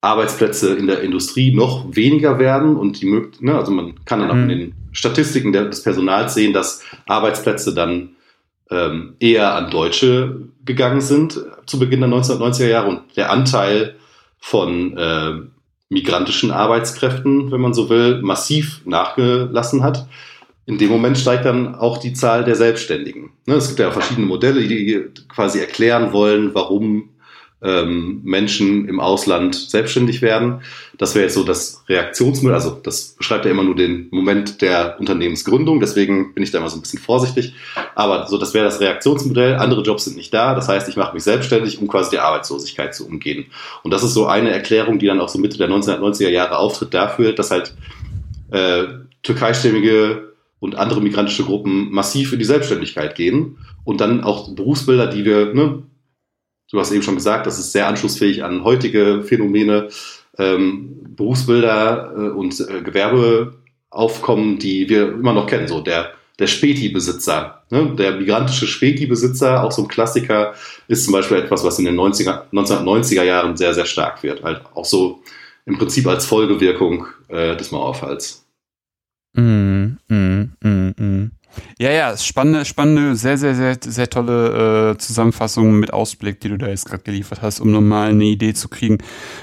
Arbeitsplätze 0.00 0.74
in 0.74 0.86
der 0.86 1.02
Industrie 1.02 1.54
noch 1.54 1.94
weniger 1.94 2.38
werden 2.38 2.76
und 2.76 3.00
die 3.00 3.06
ne, 3.40 3.54
also 3.54 3.72
man 3.72 4.04
kann 4.04 4.20
dann 4.20 4.30
auch 4.30 4.34
in 4.34 4.44
mhm. 4.44 4.48
den 4.48 4.74
Statistiken 4.92 5.52
des 5.52 5.82
Personals 5.82 6.34
sehen, 6.34 6.52
dass 6.52 6.82
Arbeitsplätze 7.06 7.74
dann 7.74 8.15
ähm, 8.70 9.16
eher 9.20 9.54
an 9.54 9.70
Deutsche 9.70 10.40
gegangen 10.64 11.00
sind 11.00 11.40
zu 11.66 11.78
Beginn 11.78 12.00
der 12.00 12.10
1990er 12.10 12.68
Jahre 12.68 12.88
und 12.88 13.16
der 13.16 13.30
Anteil 13.30 13.96
von 14.38 14.96
äh, 14.96 15.34
migrantischen 15.88 16.50
Arbeitskräften, 16.50 17.52
wenn 17.52 17.60
man 17.60 17.74
so 17.74 17.88
will, 17.88 18.20
massiv 18.22 18.82
nachgelassen 18.84 19.82
hat 19.82 20.06
in 20.66 20.78
dem 20.78 20.90
Moment 20.90 21.16
steigt 21.16 21.46
dann 21.46 21.76
auch 21.76 21.98
die 21.98 22.12
Zahl 22.12 22.44
der 22.44 22.56
Selbstständigen. 22.56 23.30
Ne, 23.46 23.54
es 23.54 23.68
gibt 23.68 23.78
ja 23.78 23.92
verschiedene 23.92 24.26
Modelle, 24.26 24.66
die 24.66 25.04
quasi 25.28 25.60
erklären 25.60 26.12
wollen, 26.12 26.54
warum 26.54 27.10
ähm, 27.66 28.20
Menschen 28.22 28.88
im 28.88 29.00
Ausland 29.00 29.56
selbstständig 29.56 30.22
werden. 30.22 30.60
Das 30.98 31.14
wäre 31.14 31.24
jetzt 31.24 31.34
so 31.34 31.42
das 31.42 31.82
Reaktionsmodell, 31.88 32.54
also 32.54 32.78
das 32.82 33.16
beschreibt 33.18 33.44
ja 33.44 33.50
immer 33.50 33.64
nur 33.64 33.74
den 33.74 34.06
Moment 34.12 34.62
der 34.62 34.96
Unternehmensgründung, 35.00 35.80
deswegen 35.80 36.32
bin 36.32 36.44
ich 36.44 36.52
da 36.52 36.58
immer 36.58 36.70
so 36.70 36.78
ein 36.78 36.80
bisschen 36.80 37.00
vorsichtig. 37.00 37.54
Aber 37.96 38.28
so, 38.28 38.38
das 38.38 38.54
wäre 38.54 38.64
das 38.64 38.80
Reaktionsmodell. 38.80 39.56
Andere 39.56 39.82
Jobs 39.82 40.04
sind 40.04 40.16
nicht 40.16 40.32
da, 40.32 40.54
das 40.54 40.68
heißt, 40.68 40.88
ich 40.88 40.96
mache 40.96 41.12
mich 41.12 41.24
selbstständig, 41.24 41.80
um 41.80 41.88
quasi 41.88 42.10
die 42.10 42.20
Arbeitslosigkeit 42.20 42.94
zu 42.94 43.06
umgehen. 43.06 43.46
Und 43.82 43.90
das 43.90 44.04
ist 44.04 44.14
so 44.14 44.26
eine 44.26 44.50
Erklärung, 44.50 45.00
die 45.00 45.06
dann 45.06 45.20
auch 45.20 45.28
so 45.28 45.38
Mitte 45.38 45.58
der 45.58 45.68
1990er 45.68 46.30
Jahre 46.30 46.58
auftritt 46.58 46.94
dafür, 46.94 47.32
dass 47.32 47.50
halt 47.50 47.74
äh, 48.52 48.84
türkeistämmige 49.24 50.32
und 50.60 50.76
andere 50.76 51.00
migrantische 51.00 51.44
Gruppen 51.44 51.90
massiv 51.90 52.32
in 52.32 52.38
die 52.38 52.44
Selbstständigkeit 52.44 53.16
gehen 53.16 53.58
und 53.84 54.00
dann 54.00 54.22
auch 54.22 54.54
Berufsbilder, 54.54 55.08
die 55.08 55.24
wir 55.24 55.52
ne, 55.52 55.82
du 56.70 56.80
hast 56.80 56.92
eben 56.92 57.02
schon 57.02 57.16
gesagt, 57.16 57.46
das 57.46 57.58
ist 57.58 57.72
sehr 57.72 57.86
anschlussfähig 57.86 58.44
an 58.44 58.64
heutige 58.64 59.22
Phänomene, 59.22 59.88
ähm, 60.38 61.14
Berufsbilder 61.16 62.12
äh, 62.16 62.28
und 62.30 62.60
äh, 62.60 62.82
Gewerbeaufkommen, 62.82 64.58
die 64.58 64.88
wir 64.88 65.08
immer 65.12 65.32
noch 65.32 65.46
kennen. 65.46 65.68
So 65.68 65.80
der, 65.80 66.12
der 66.38 66.46
Späti-Besitzer, 66.46 67.62
ne? 67.70 67.94
der 67.96 68.16
migrantische 68.16 68.66
Späti-Besitzer, 68.66 69.64
auch 69.64 69.72
so 69.72 69.82
ein 69.82 69.88
Klassiker, 69.88 70.54
ist 70.88 71.04
zum 71.04 71.12
Beispiel 71.12 71.38
etwas, 71.38 71.64
was 71.64 71.78
in 71.78 71.86
den 71.86 71.96
90er, 71.96 72.50
1990er 72.52 73.22
Jahren 73.22 73.56
sehr, 73.56 73.74
sehr 73.74 73.86
stark 73.86 74.22
wird. 74.22 74.42
Halt 74.42 74.62
auch 74.74 74.84
so 74.84 75.22
im 75.64 75.78
Prinzip 75.78 76.06
als 76.06 76.26
Folgewirkung 76.26 77.06
äh, 77.28 77.56
des 77.56 77.72
Mauerfalls. 77.72 78.44
Mm, 79.34 79.96
mm, 80.08 80.52
mm. 80.62 80.85
Ja, 81.78 81.90
ja, 81.90 82.16
spannende, 82.16 82.64
spannende, 82.64 83.16
sehr, 83.16 83.36
sehr, 83.36 83.54
sehr, 83.54 83.76
sehr 83.82 84.08
tolle 84.08 84.92
äh, 84.92 84.98
Zusammenfassung 84.98 85.78
mit 85.78 85.92
Ausblick, 85.92 86.40
die 86.40 86.48
du 86.48 86.56
da 86.56 86.68
jetzt 86.68 86.86
gerade 86.86 87.02
geliefert 87.02 87.42
hast, 87.42 87.60
um 87.60 87.70
nochmal 87.70 88.10
eine 88.10 88.24
Idee 88.24 88.54
zu 88.54 88.68
kriegen, 88.68 88.98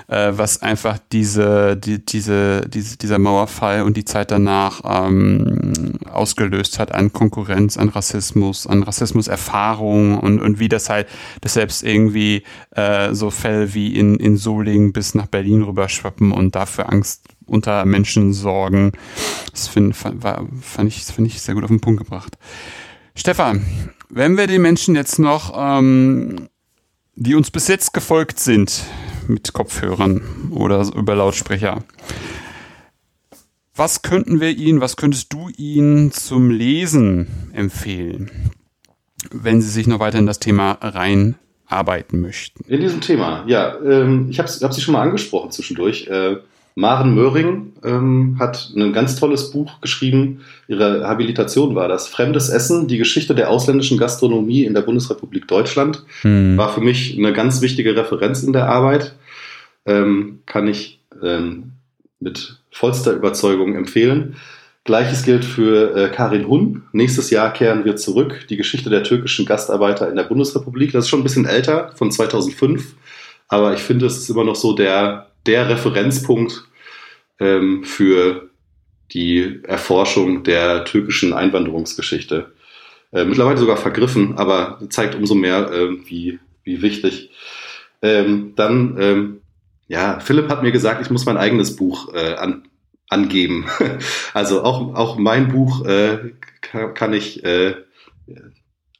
äh, 0.07 0.31
was 0.31 0.61
einfach 0.61 0.97
diese, 1.11 1.77
die, 1.77 2.03
diese, 2.03 2.67
diese, 2.67 2.97
dieser 2.97 3.19
Mauerfall 3.19 3.83
und 3.83 3.97
die 3.97 4.05
Zeit 4.05 4.31
danach 4.31 4.81
ähm, 4.83 5.93
ausgelöst 6.11 6.79
hat 6.79 6.91
an 6.91 7.13
Konkurrenz, 7.13 7.77
an 7.77 7.89
Rassismus, 7.89 8.65
an 8.65 8.81
Rassismuserfahrung 8.81 10.17
und, 10.17 10.41
und 10.41 10.59
wie 10.59 10.69
das 10.69 10.89
halt, 10.89 11.07
dass 11.41 11.53
selbst 11.53 11.83
irgendwie 11.83 12.43
äh, 12.71 13.13
so 13.13 13.29
Fälle 13.29 13.73
wie 13.75 13.95
in, 13.95 14.15
in 14.15 14.37
Solingen 14.37 14.91
bis 14.91 15.13
nach 15.13 15.27
Berlin 15.27 15.61
rüberschwappen 15.61 16.31
und 16.31 16.55
dafür 16.55 16.91
Angst 16.91 17.27
unter 17.45 17.85
Menschen 17.85 18.33
sorgen. 18.33 18.91
Das 19.51 19.67
find, 19.67 19.95
war, 20.23 20.47
fand, 20.61 20.89
ich, 20.89 21.03
fand 21.03 21.27
ich 21.27 21.41
sehr 21.41 21.55
gut 21.55 21.63
auf 21.63 21.69
den 21.69 21.81
Punkt 21.81 22.03
gebracht. 22.03 22.37
Stefan, 23.15 23.65
wenn 24.09 24.37
wir 24.37 24.47
den 24.47 24.61
Menschen 24.61 24.95
jetzt 24.95 25.19
noch, 25.19 25.53
ähm, 25.55 26.49
die 27.15 27.35
uns 27.35 27.51
bis 27.51 27.67
jetzt 27.67 27.93
gefolgt 27.93 28.39
sind, 28.39 28.83
mit 29.27 29.53
Kopfhörern 29.53 30.21
oder 30.51 30.85
über 30.95 31.15
Lautsprecher, 31.15 31.83
was 33.75 34.01
könnten 34.03 34.39
wir 34.39 34.51
ihnen, 34.51 34.81
was 34.81 34.97
könntest 34.97 35.33
du 35.33 35.49
ihnen 35.57 36.11
zum 36.11 36.51
Lesen 36.51 37.27
empfehlen, 37.53 38.29
wenn 39.31 39.61
sie 39.61 39.69
sich 39.69 39.87
noch 39.87 39.99
weiter 39.99 40.19
in 40.19 40.27
das 40.27 40.39
Thema 40.39 40.77
reinarbeiten 40.81 42.21
möchten? 42.21 42.63
In 42.67 42.81
diesem 42.81 43.01
Thema, 43.01 43.45
ja. 43.47 43.79
Ähm, 43.81 44.27
ich 44.29 44.37
habe 44.39 44.49
hab 44.49 44.73
sie 44.73 44.81
schon 44.81 44.93
mal 44.93 45.01
angesprochen 45.01 45.51
zwischendurch. 45.51 46.07
Äh, 46.07 46.37
Maren 46.75 47.13
Möhring 47.13 47.73
ähm, 47.83 48.37
hat 48.39 48.71
ein 48.75 48.93
ganz 48.93 49.15
tolles 49.15 49.51
Buch 49.51 49.79
geschrieben. 49.81 50.41
Ihre 50.67 51.07
Habilitation 51.07 51.75
war 51.75 51.87
das. 51.87 52.07
Fremdes 52.07 52.49
Essen, 52.49 52.87
die 52.87 52.97
Geschichte 52.97 53.35
der 53.35 53.49
ausländischen 53.49 53.97
Gastronomie 53.97 54.63
in 54.63 54.73
der 54.73 54.81
Bundesrepublik 54.81 55.47
Deutschland. 55.47 56.03
Hm. 56.21 56.57
War 56.57 56.73
für 56.73 56.81
mich 56.81 57.17
eine 57.17 57.33
ganz 57.33 57.61
wichtige 57.61 57.95
Referenz 57.95 58.41
in 58.43 58.53
der 58.53 58.69
Arbeit. 58.69 59.15
Ähm, 59.85 60.39
kann 60.45 60.67
ich 60.67 60.99
ähm, 61.21 61.73
mit 62.19 62.57
vollster 62.71 63.13
Überzeugung 63.13 63.75
empfehlen. 63.75 64.35
Gleiches 64.85 65.23
gilt 65.23 65.45
für 65.45 65.95
äh, 65.95 66.09
Karin 66.09 66.47
Hun. 66.47 66.83
Nächstes 66.91 67.29
Jahr 67.29 67.53
kehren 67.53 67.85
wir 67.85 67.95
zurück. 67.95 68.47
Die 68.49 68.57
Geschichte 68.57 68.89
der 68.89 69.03
türkischen 69.03 69.45
Gastarbeiter 69.45 70.09
in 70.09 70.15
der 70.15 70.23
Bundesrepublik. 70.23 70.91
Das 70.91 71.05
ist 71.05 71.09
schon 71.09 71.21
ein 71.21 71.23
bisschen 71.23 71.45
älter, 71.45 71.91
von 71.95 72.11
2005. 72.11 72.95
Aber 73.47 73.73
ich 73.73 73.81
finde, 73.81 74.07
es 74.07 74.17
ist 74.17 74.29
immer 74.29 74.43
noch 74.43 74.55
so 74.55 74.73
der 74.73 75.27
der 75.45 75.69
Referenzpunkt 75.69 76.65
ähm, 77.39 77.83
für 77.83 78.49
die 79.11 79.61
Erforschung 79.63 80.43
der 80.43 80.85
türkischen 80.85 81.33
Einwanderungsgeschichte. 81.33 82.53
Äh, 83.11 83.25
mittlerweile 83.25 83.57
sogar 83.57 83.77
vergriffen, 83.77 84.37
aber 84.37 84.79
zeigt 84.89 85.15
umso 85.15 85.35
mehr, 85.35 85.71
äh, 85.71 85.89
wie, 86.07 86.39
wie 86.63 86.81
wichtig. 86.81 87.29
Ähm, 88.01 88.53
dann, 88.55 88.97
ähm, 88.99 89.41
ja, 89.87 90.19
Philipp 90.19 90.49
hat 90.49 90.63
mir 90.63 90.71
gesagt, 90.71 91.01
ich 91.01 91.11
muss 91.11 91.25
mein 91.25 91.37
eigenes 91.37 91.75
Buch 91.75 92.13
äh, 92.13 92.33
an, 92.33 92.63
angeben. 93.09 93.65
also 94.33 94.63
auch, 94.63 94.95
auch 94.95 95.17
mein 95.17 95.49
Buch 95.49 95.85
äh, 95.85 96.33
kann, 96.61 96.93
kann 96.95 97.13
ich 97.13 97.43
äh, 97.43 97.75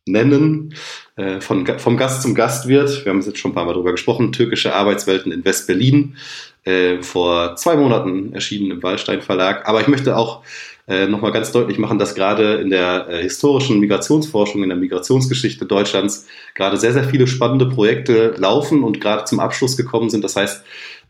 nennen. 0.06 0.74
Äh, 1.16 1.42
von, 1.42 1.66
vom 1.80 1.98
Gast 1.98 2.22
zum 2.22 2.36
Gastwirt. 2.36 3.06
Wir 3.06 3.12
haben 3.12 3.22
jetzt 3.22 3.38
schon 3.38 3.52
ein 3.52 3.56
paar 3.56 3.66
Mal 3.66 3.74
darüber 3.74 3.92
gesprochen. 3.92 4.32
Türkische 4.32 4.74
Arbeitswelten 4.74 5.32
in 5.32 5.46
West-Berlin. 5.46 6.18
Äh, 6.64 7.02
vor 7.02 7.56
zwei 7.56 7.76
Monaten 7.76 8.34
erschienen 8.34 8.72
im 8.72 8.84
Wallstein 8.84 9.22
Verlag. 9.22 9.68
Aber 9.68 9.82
ich 9.82 9.88
möchte 9.88 10.16
auch 10.16 10.44
äh, 10.88 11.08
nochmal 11.08 11.32
ganz 11.32 11.52
deutlich 11.52 11.78
machen, 11.78 11.98
dass 11.98 12.16
gerade 12.16 12.56
in 12.56 12.70
der 12.70 13.08
äh, 13.10 13.22
historischen 13.22 13.80
Migrationsforschung, 13.80 14.64
in 14.64 14.70
der 14.70 14.78
Migrationsgeschichte 14.78 15.66
Deutschlands 15.66 16.28
gerade 16.56 16.78
sehr, 16.78 16.94
sehr 16.94 17.06
viele 17.06 17.28
spannende 17.28 17.68
Projekte 17.68 18.36
laufen 18.38 18.84
und 18.84 19.00
gerade 19.00 19.24
zum 19.26 19.40
Abschluss 19.40 19.78
gekommen 19.78 20.10
sind. 20.10 20.24
Das 20.24 20.36
heißt, 20.36 20.64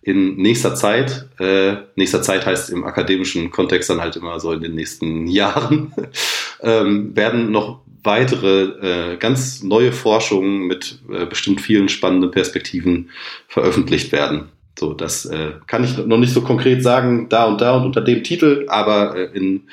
in 0.04 0.36
nächster 0.36 0.76
Zeit, 0.76 1.30
äh, 1.40 1.76
nächster 1.96 2.22
Zeit 2.22 2.46
heißt 2.46 2.70
im 2.70 2.84
akademischen 2.84 3.52
Kontext 3.52 3.90
dann 3.90 4.02
halt 4.02 4.18
immer 4.18 4.40
so 4.40 4.52
in 4.52 4.62
den 4.62 4.76
nächsten 4.76 5.28
Jahren, 5.28 5.94
ähm, 6.62 7.16
werden 7.16 7.52
noch 7.52 7.80
weitere, 8.04 9.14
äh, 9.14 9.18
ganz 9.18 9.64
neue 9.64 9.92
Forschungen 9.92 10.68
mit 10.68 11.00
äh, 11.12 11.26
bestimmt 11.26 11.62
vielen 11.62 11.90
spannenden 11.90 12.32
Perspektiven 12.32 13.10
veröffentlicht 13.48 14.12
werden. 14.12 14.50
So, 14.78 14.94
das 14.94 15.26
äh, 15.26 15.54
kann 15.68 15.84
ich 15.84 15.98
noch 15.98 16.18
nicht 16.18 16.34
so 16.34 16.42
konkret 16.42 16.84
sagen, 16.84 17.30
da 17.30 17.46
und 17.46 17.62
da 17.62 17.78
und 17.78 17.86
unter 17.86 18.02
dem 18.02 18.24
Titel, 18.24 18.66
aber 18.68 19.16
äh, 19.16 19.38
in 19.38 19.64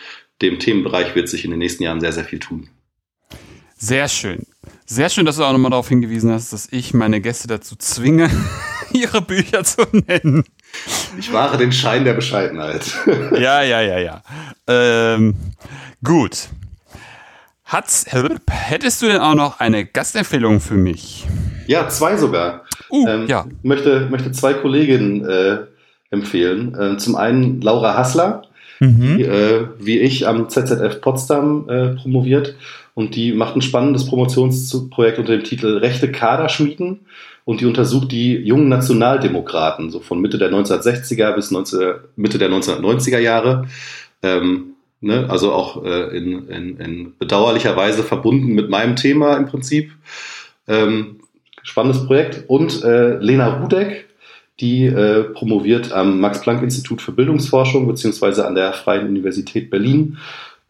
dem 0.42 0.58
Themenbereich 0.58 1.14
wird 1.14 1.28
sich 1.28 1.44
in 1.44 1.50
den 1.50 1.58
nächsten 1.58 1.82
Jahren 1.82 2.00
sehr, 2.00 2.12
sehr 2.12 2.24
viel 2.24 2.38
tun. 2.38 2.68
Sehr 3.76 4.08
schön. 4.08 4.46
Sehr 4.84 5.08
schön, 5.08 5.24
dass 5.24 5.36
du 5.36 5.44
auch 5.44 5.52
nochmal 5.52 5.70
darauf 5.70 5.88
hingewiesen 5.88 6.30
hast, 6.30 6.52
dass 6.52 6.68
ich 6.70 6.92
meine 6.92 7.22
Gäste 7.22 7.48
dazu 7.48 7.76
zwinge, 7.76 8.30
ihre 8.92 9.22
Bücher 9.22 9.64
zu 9.64 9.86
nennen. 9.92 10.44
Ich 11.18 11.32
wahre 11.32 11.56
den 11.56 11.72
Schein 11.72 12.04
der 12.04 12.12
Bescheidenheit. 12.12 12.94
ja, 13.32 13.62
ja, 13.62 13.80
ja, 13.80 13.98
ja. 13.98 14.22
Ähm, 14.66 15.34
gut. 16.04 16.48
Hat's, 17.70 18.04
hättest 18.50 19.00
du 19.00 19.06
denn 19.06 19.18
auch 19.18 19.36
noch 19.36 19.60
eine 19.60 19.84
Gastempfehlung 19.84 20.58
für 20.58 20.74
mich? 20.74 21.28
Ja, 21.68 21.88
zwei 21.88 22.16
sogar. 22.16 22.64
Uh, 22.90 23.06
ähm, 23.06 23.26
ja. 23.28 23.46
Möchte, 23.62 24.08
möchte 24.10 24.32
zwei 24.32 24.54
Kolleginnen 24.54 25.24
äh, 25.24 25.58
empfehlen. 26.10 26.74
Äh, 26.74 26.96
zum 26.96 27.14
einen 27.14 27.60
Laura 27.60 27.96
Hassler, 27.96 28.42
mhm. 28.80 29.18
die, 29.18 29.22
äh, 29.22 29.68
wie 29.78 30.00
ich 30.00 30.26
am 30.26 30.48
ZZF 30.48 31.00
Potsdam 31.00 31.68
äh, 31.68 31.90
promoviert. 31.90 32.56
Und 32.94 33.14
die 33.14 33.32
macht 33.32 33.54
ein 33.54 33.62
spannendes 33.62 34.04
Promotionsprojekt 34.06 35.20
unter 35.20 35.30
dem 35.30 35.44
Titel 35.44 35.78
Rechte 35.78 36.10
Kader 36.10 36.48
schmieden. 36.48 37.06
Und 37.44 37.60
die 37.60 37.66
untersucht 37.66 38.10
die 38.10 38.34
jungen 38.34 38.68
Nationaldemokraten, 38.68 39.90
so 39.90 40.00
von 40.00 40.20
Mitte 40.20 40.38
der 40.38 40.50
1960er 40.50 41.36
bis 41.36 41.52
19, 41.52 41.94
Mitte 42.16 42.38
der 42.38 42.50
1990er 42.50 43.20
Jahre. 43.20 43.68
Ähm, 44.24 44.74
Ne? 45.00 45.28
Also 45.28 45.52
auch 45.52 45.84
äh, 45.84 46.16
in, 46.16 46.48
in, 46.48 46.76
in 46.78 47.18
bedauerlicher 47.18 47.76
Weise 47.76 48.02
verbunden 48.02 48.54
mit 48.54 48.68
meinem 48.68 48.96
Thema 48.96 49.36
im 49.36 49.46
Prinzip. 49.46 49.92
Ähm, 50.68 51.20
spannendes 51.62 52.06
Projekt. 52.06 52.44
Und 52.48 52.84
äh, 52.84 53.16
Lena 53.16 53.60
Rudek, 53.60 54.08
die 54.60 54.86
äh, 54.86 55.24
promoviert 55.24 55.92
am 55.92 56.20
Max-Planck-Institut 56.20 57.00
für 57.00 57.12
Bildungsforschung 57.12 57.86
beziehungsweise 57.86 58.46
an 58.46 58.54
der 58.54 58.72
Freien 58.74 59.08
Universität 59.08 59.70
Berlin 59.70 60.18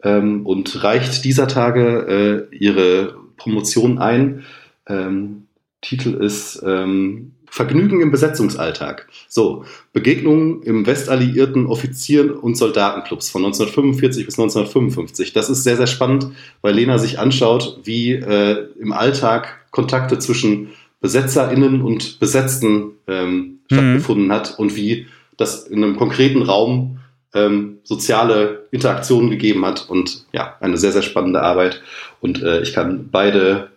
ähm, 0.03 0.45
und 0.45 0.83
reicht 0.83 1.25
dieser 1.25 1.47
Tage 1.47 2.47
äh, 2.51 2.55
ihre 2.55 3.15
Promotion 3.37 3.99
ein. 3.99 4.43
Ähm, 4.87 5.47
Titel 5.81 6.13
ist 6.13 6.61
ähm, 6.65 7.33
Vergnügen 7.53 7.99
im 7.99 8.11
Besetzungsalltag. 8.11 9.09
So, 9.27 9.65
Begegnungen 9.91 10.63
im 10.63 10.87
westalliierten 10.87 11.67
Offizieren- 11.67 12.31
und 12.31 12.55
Soldatenclubs 12.55 13.29
von 13.29 13.43
1945 13.43 14.25
bis 14.25 14.39
1955. 14.39 15.33
Das 15.33 15.49
ist 15.49 15.65
sehr, 15.65 15.75
sehr 15.75 15.87
spannend, 15.87 16.27
weil 16.61 16.75
Lena 16.75 16.97
sich 16.97 17.19
anschaut, 17.19 17.81
wie 17.83 18.13
äh, 18.13 18.69
im 18.79 18.93
Alltag 18.93 19.69
Kontakte 19.71 20.17
zwischen 20.17 20.69
BesetzerInnen 21.01 21.81
und 21.81 22.21
Besetzten 22.21 22.93
ähm, 23.07 23.35
mhm. 23.35 23.59
stattgefunden 23.69 24.31
hat 24.31 24.57
und 24.57 24.77
wie 24.77 25.07
das 25.35 25.67
in 25.67 25.83
einem 25.83 25.97
konkreten 25.97 26.43
Raum 26.43 26.99
ähm, 27.33 27.79
soziale 27.83 28.67
Interaktionen 28.71 29.29
gegeben 29.29 29.65
hat. 29.65 29.89
Und 29.89 30.25
ja, 30.31 30.55
eine 30.61 30.77
sehr, 30.77 30.93
sehr 30.93 31.01
spannende 31.01 31.41
Arbeit. 31.41 31.81
Und 32.21 32.41
äh, 32.41 32.61
ich 32.61 32.71
kann 32.71 33.09
beide 33.11 33.71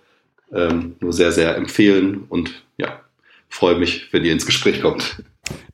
ähm, 0.53 0.95
nur 1.01 1.13
sehr, 1.13 1.33
sehr 1.33 1.57
empfehlen 1.57 2.27
und 2.29 2.63
ja, 2.77 3.01
freue 3.55 3.77
mich, 3.77 4.13
wenn 4.13 4.25
ihr 4.25 4.33
ins 4.33 4.47
Gespräch 4.47 4.83
kommt. 4.83 5.23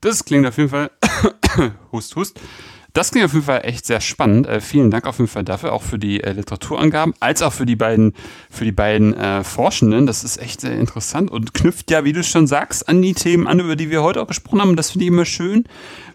Das 0.02 0.24
klingt 0.24 0.46
auf 0.46 0.58
jeden 0.58 0.68
Fall. 0.68 0.90
hust, 1.92 2.14
hust. 2.14 2.38
Das 2.92 3.12
klingt 3.12 3.26
auf 3.26 3.32
jeden 3.32 3.44
Fall 3.44 3.60
echt 3.64 3.86
sehr 3.86 4.00
spannend. 4.00 4.48
Äh, 4.48 4.60
vielen 4.60 4.90
Dank 4.90 5.06
auf 5.06 5.18
jeden 5.18 5.28
Fall 5.28 5.44
dafür, 5.44 5.72
auch 5.72 5.82
für 5.82 5.98
die 5.98 6.22
äh, 6.22 6.32
Literaturangaben, 6.32 7.14
als 7.20 7.42
auch 7.42 7.52
für 7.52 7.66
die 7.66 7.76
beiden, 7.76 8.14
für 8.50 8.64
die 8.64 8.72
beiden 8.72 9.14
äh, 9.14 9.44
Forschenden. 9.44 10.06
Das 10.06 10.24
ist 10.24 10.38
echt 10.38 10.60
sehr 10.60 10.76
interessant 10.76 11.30
und 11.30 11.54
knüpft 11.54 11.90
ja, 11.90 12.04
wie 12.04 12.12
du 12.12 12.24
schon 12.24 12.46
sagst, 12.48 12.88
an 12.88 13.00
die 13.00 13.14
Themen 13.14 13.46
an, 13.46 13.60
über 13.60 13.76
die 13.76 13.90
wir 13.90 14.02
heute 14.02 14.20
auch 14.20 14.26
gesprochen 14.26 14.60
haben. 14.60 14.70
Und 14.70 14.76
das 14.76 14.90
finde 14.90 15.04
ich 15.04 15.08
immer 15.08 15.24
schön, 15.24 15.64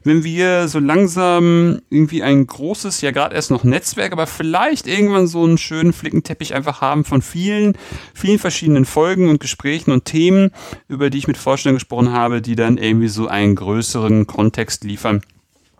wenn 0.03 0.23
wir 0.23 0.67
so 0.67 0.79
langsam 0.79 1.79
irgendwie 1.89 2.23
ein 2.23 2.45
großes, 2.45 3.01
ja 3.01 3.11
gerade 3.11 3.35
erst 3.35 3.51
noch 3.51 3.63
Netzwerk, 3.63 4.11
aber 4.11 4.27
vielleicht 4.27 4.85
irgendwann 4.85 5.27
so 5.27 5.43
einen 5.43 5.57
schönen 5.57 5.93
Flickenteppich 5.93 6.53
einfach 6.53 6.81
haben 6.81 7.05
von 7.05 7.21
vielen, 7.21 7.77
vielen 8.13 8.37
verschiedenen 8.37 8.85
Folgen 8.85 9.29
und 9.29 9.39
Gesprächen 9.39 9.91
und 9.91 10.05
Themen, 10.05 10.51
über 10.89 11.09
die 11.09 11.19
ich 11.19 11.27
mit 11.27 11.37
Forschenden 11.37 11.77
gesprochen 11.77 12.11
habe, 12.11 12.41
die 12.41 12.55
dann 12.55 12.77
irgendwie 12.77 13.07
so 13.07 13.27
einen 13.27 13.55
größeren 13.55 14.27
Kontext 14.27 14.83
liefern 14.83 15.21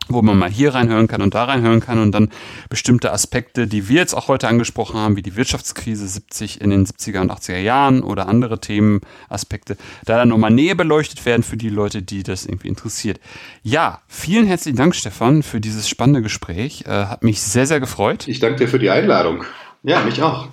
wo 0.08 0.22
man 0.22 0.38
mal 0.38 0.50
hier 0.50 0.74
reinhören 0.74 1.08
kann 1.08 1.22
und 1.22 1.34
da 1.34 1.46
reinhören 1.46 1.80
kann 1.80 2.00
und 2.00 2.12
dann 2.12 2.30
bestimmte 2.70 3.12
Aspekte, 3.12 3.68
die 3.68 3.90
wir 3.90 3.98
jetzt 3.98 4.14
auch 4.14 4.28
heute 4.28 4.48
angesprochen 4.48 5.00
haben, 5.00 5.16
wie 5.16 5.22
die 5.22 5.36
Wirtschaftskrise 5.36 6.08
70 6.08 6.62
in 6.62 6.70
den 6.70 6.86
70er 6.86 7.22
und 7.22 7.32
80er 7.32 7.58
Jahren 7.58 8.04
oder 8.04 8.28
andere 8.28 8.60
Themenaspekte, 8.60 9.78
da 10.06 10.18
dann 10.18 10.30
nochmal 10.30 10.52
näher 10.52 10.76
beleuchtet 10.76 11.26
werden 11.26 11.44
für 11.44 11.58
die 11.58 11.70
Leute, 11.70 12.02
die 12.02 12.24
das 12.24 12.46
irgendwie 12.46 12.68
interessiert. 12.68 13.20
Ja, 13.64 14.02
vielen 14.08 14.46
herzlichen 14.46 14.78
Dank, 14.78 14.96
Stefan, 14.96 15.44
für 15.44 15.60
dieses 15.60 15.90
spannende 15.90 16.22
Gespräch. 16.22 16.84
Äh, 16.86 17.06
hat 17.06 17.24
mich 17.24 17.42
sehr, 17.42 17.68
sehr 17.68 17.80
gefreut. 17.80 18.28
Ich 18.28 18.40
danke 18.40 18.58
dir 18.58 18.68
für 18.68 18.80
die 18.80 18.90
Einladung. 18.90 19.44
Ja, 19.84 20.02
mich 20.04 20.22
auch. 20.22 20.50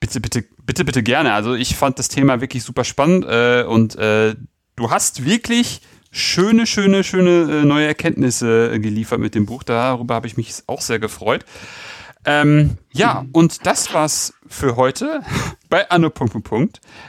Bitte, 0.00 0.20
bitte, 0.20 0.44
bitte, 0.66 0.84
bitte 0.84 1.02
gerne. 1.02 1.32
Also 1.32 1.54
ich 1.54 1.76
fand 1.76 1.98
das 1.98 2.08
Thema 2.08 2.40
wirklich 2.40 2.62
super 2.62 2.84
spannend 2.84 3.24
äh, 3.24 3.64
und 3.66 3.96
äh, 3.96 4.34
du 4.76 4.90
hast 4.90 5.24
wirklich 5.24 5.80
schöne, 6.14 6.66
schöne, 6.66 7.04
schöne 7.04 7.60
äh, 7.60 7.64
neue 7.64 7.86
Erkenntnisse 7.86 8.72
äh, 8.72 8.78
geliefert 8.78 9.18
mit 9.18 9.34
dem 9.34 9.46
Buch. 9.46 9.62
Darüber 9.64 10.14
habe 10.14 10.26
ich 10.26 10.36
mich 10.36 10.54
auch 10.66 10.80
sehr 10.80 10.98
gefreut. 10.98 11.44
Ähm, 12.24 12.78
ja, 12.92 13.26
und 13.32 13.66
das 13.66 13.92
war's 13.92 14.32
für 14.46 14.76
heute 14.76 15.22
bei 15.68 15.90
Anno. 15.90 16.10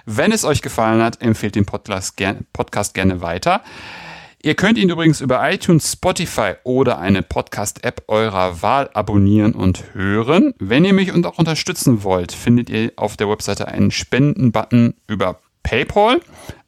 Wenn 0.06 0.32
es 0.32 0.44
euch 0.44 0.62
gefallen 0.62 1.02
hat, 1.02 1.22
empfehlt 1.22 1.56
den 1.56 1.66
Podcast, 1.66 2.18
ger 2.18 2.36
Podcast 2.52 2.94
gerne 2.94 3.22
weiter. 3.22 3.62
Ihr 4.42 4.56
könnt 4.56 4.78
ihn 4.78 4.90
übrigens 4.90 5.22
über 5.22 5.52
iTunes, 5.52 5.94
Spotify 5.94 6.54
oder 6.64 7.00
eine 7.00 7.24
Podcast-App 7.24 8.04
eurer 8.08 8.62
Wahl 8.62 8.90
abonnieren 8.94 9.54
und 9.54 9.94
hören. 9.94 10.54
Wenn 10.60 10.86
ihr 10.86 10.94
mich 10.94 11.12
und 11.12 11.26
auch 11.26 11.40
unterstützen 11.40 12.04
wollt, 12.04 12.32
findet 12.32 12.70
ihr 12.70 12.92
auf 12.96 13.18
der 13.18 13.30
Webseite 13.30 13.68
einen 13.68 13.90
Spenden-Button 13.90 14.96
über 15.08 15.40
PayPal. 15.64 16.22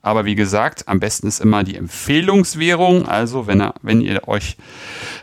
Aber 0.08 0.24
wie 0.24 0.36
gesagt, 0.36 0.88
am 0.88 1.02
besten 1.02 1.28
ist 1.28 1.42
immer 1.42 1.66
die 1.66 1.76
Empfehlungswährung. 1.76 3.10
Also 3.10 3.46
wenn, 3.46 3.60
er, 3.60 3.74
wenn 3.82 4.00
ihr 4.00 4.26
euch, 4.30 4.56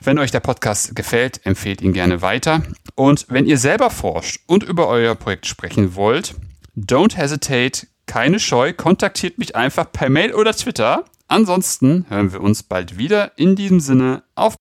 wenn 0.03 0.19
euch 0.19 0.31
der 0.31 0.41
Podcast 0.41 0.95
gefällt, 0.95 1.41
empfehlt 1.47 1.81
ihn 1.81 1.95
gerne 1.95 2.21
weiter. 2.21 2.61
Und 2.95 3.25
wenn 3.31 3.47
ihr 3.47 3.57
selber 3.57 3.89
forscht 3.89 4.43
und 4.47 4.63
über 4.63 4.87
euer 4.89 5.15
Projekt 5.15 5.47
sprechen 5.47 5.95
wollt, 5.95 6.35
don't 6.77 7.17
hesitate, 7.17 7.87
keine 8.05 8.39
Scheu, 8.39 8.75
kontaktiert 8.75 9.39
mich 9.39 9.57
einfach 9.57 9.91
per 9.91 10.11
Mail 10.11 10.35
oder 10.35 10.53
Twitter. 10.53 11.07
Ansonsten 11.29 12.05
hören 12.11 12.35
wir 12.35 12.43
uns 12.43 12.63
bald 12.63 12.99
wieder. 12.99 13.33
In 13.39 13.57
diesem 13.57 13.81
Sinne, 13.81 14.23
auf. 14.35 14.55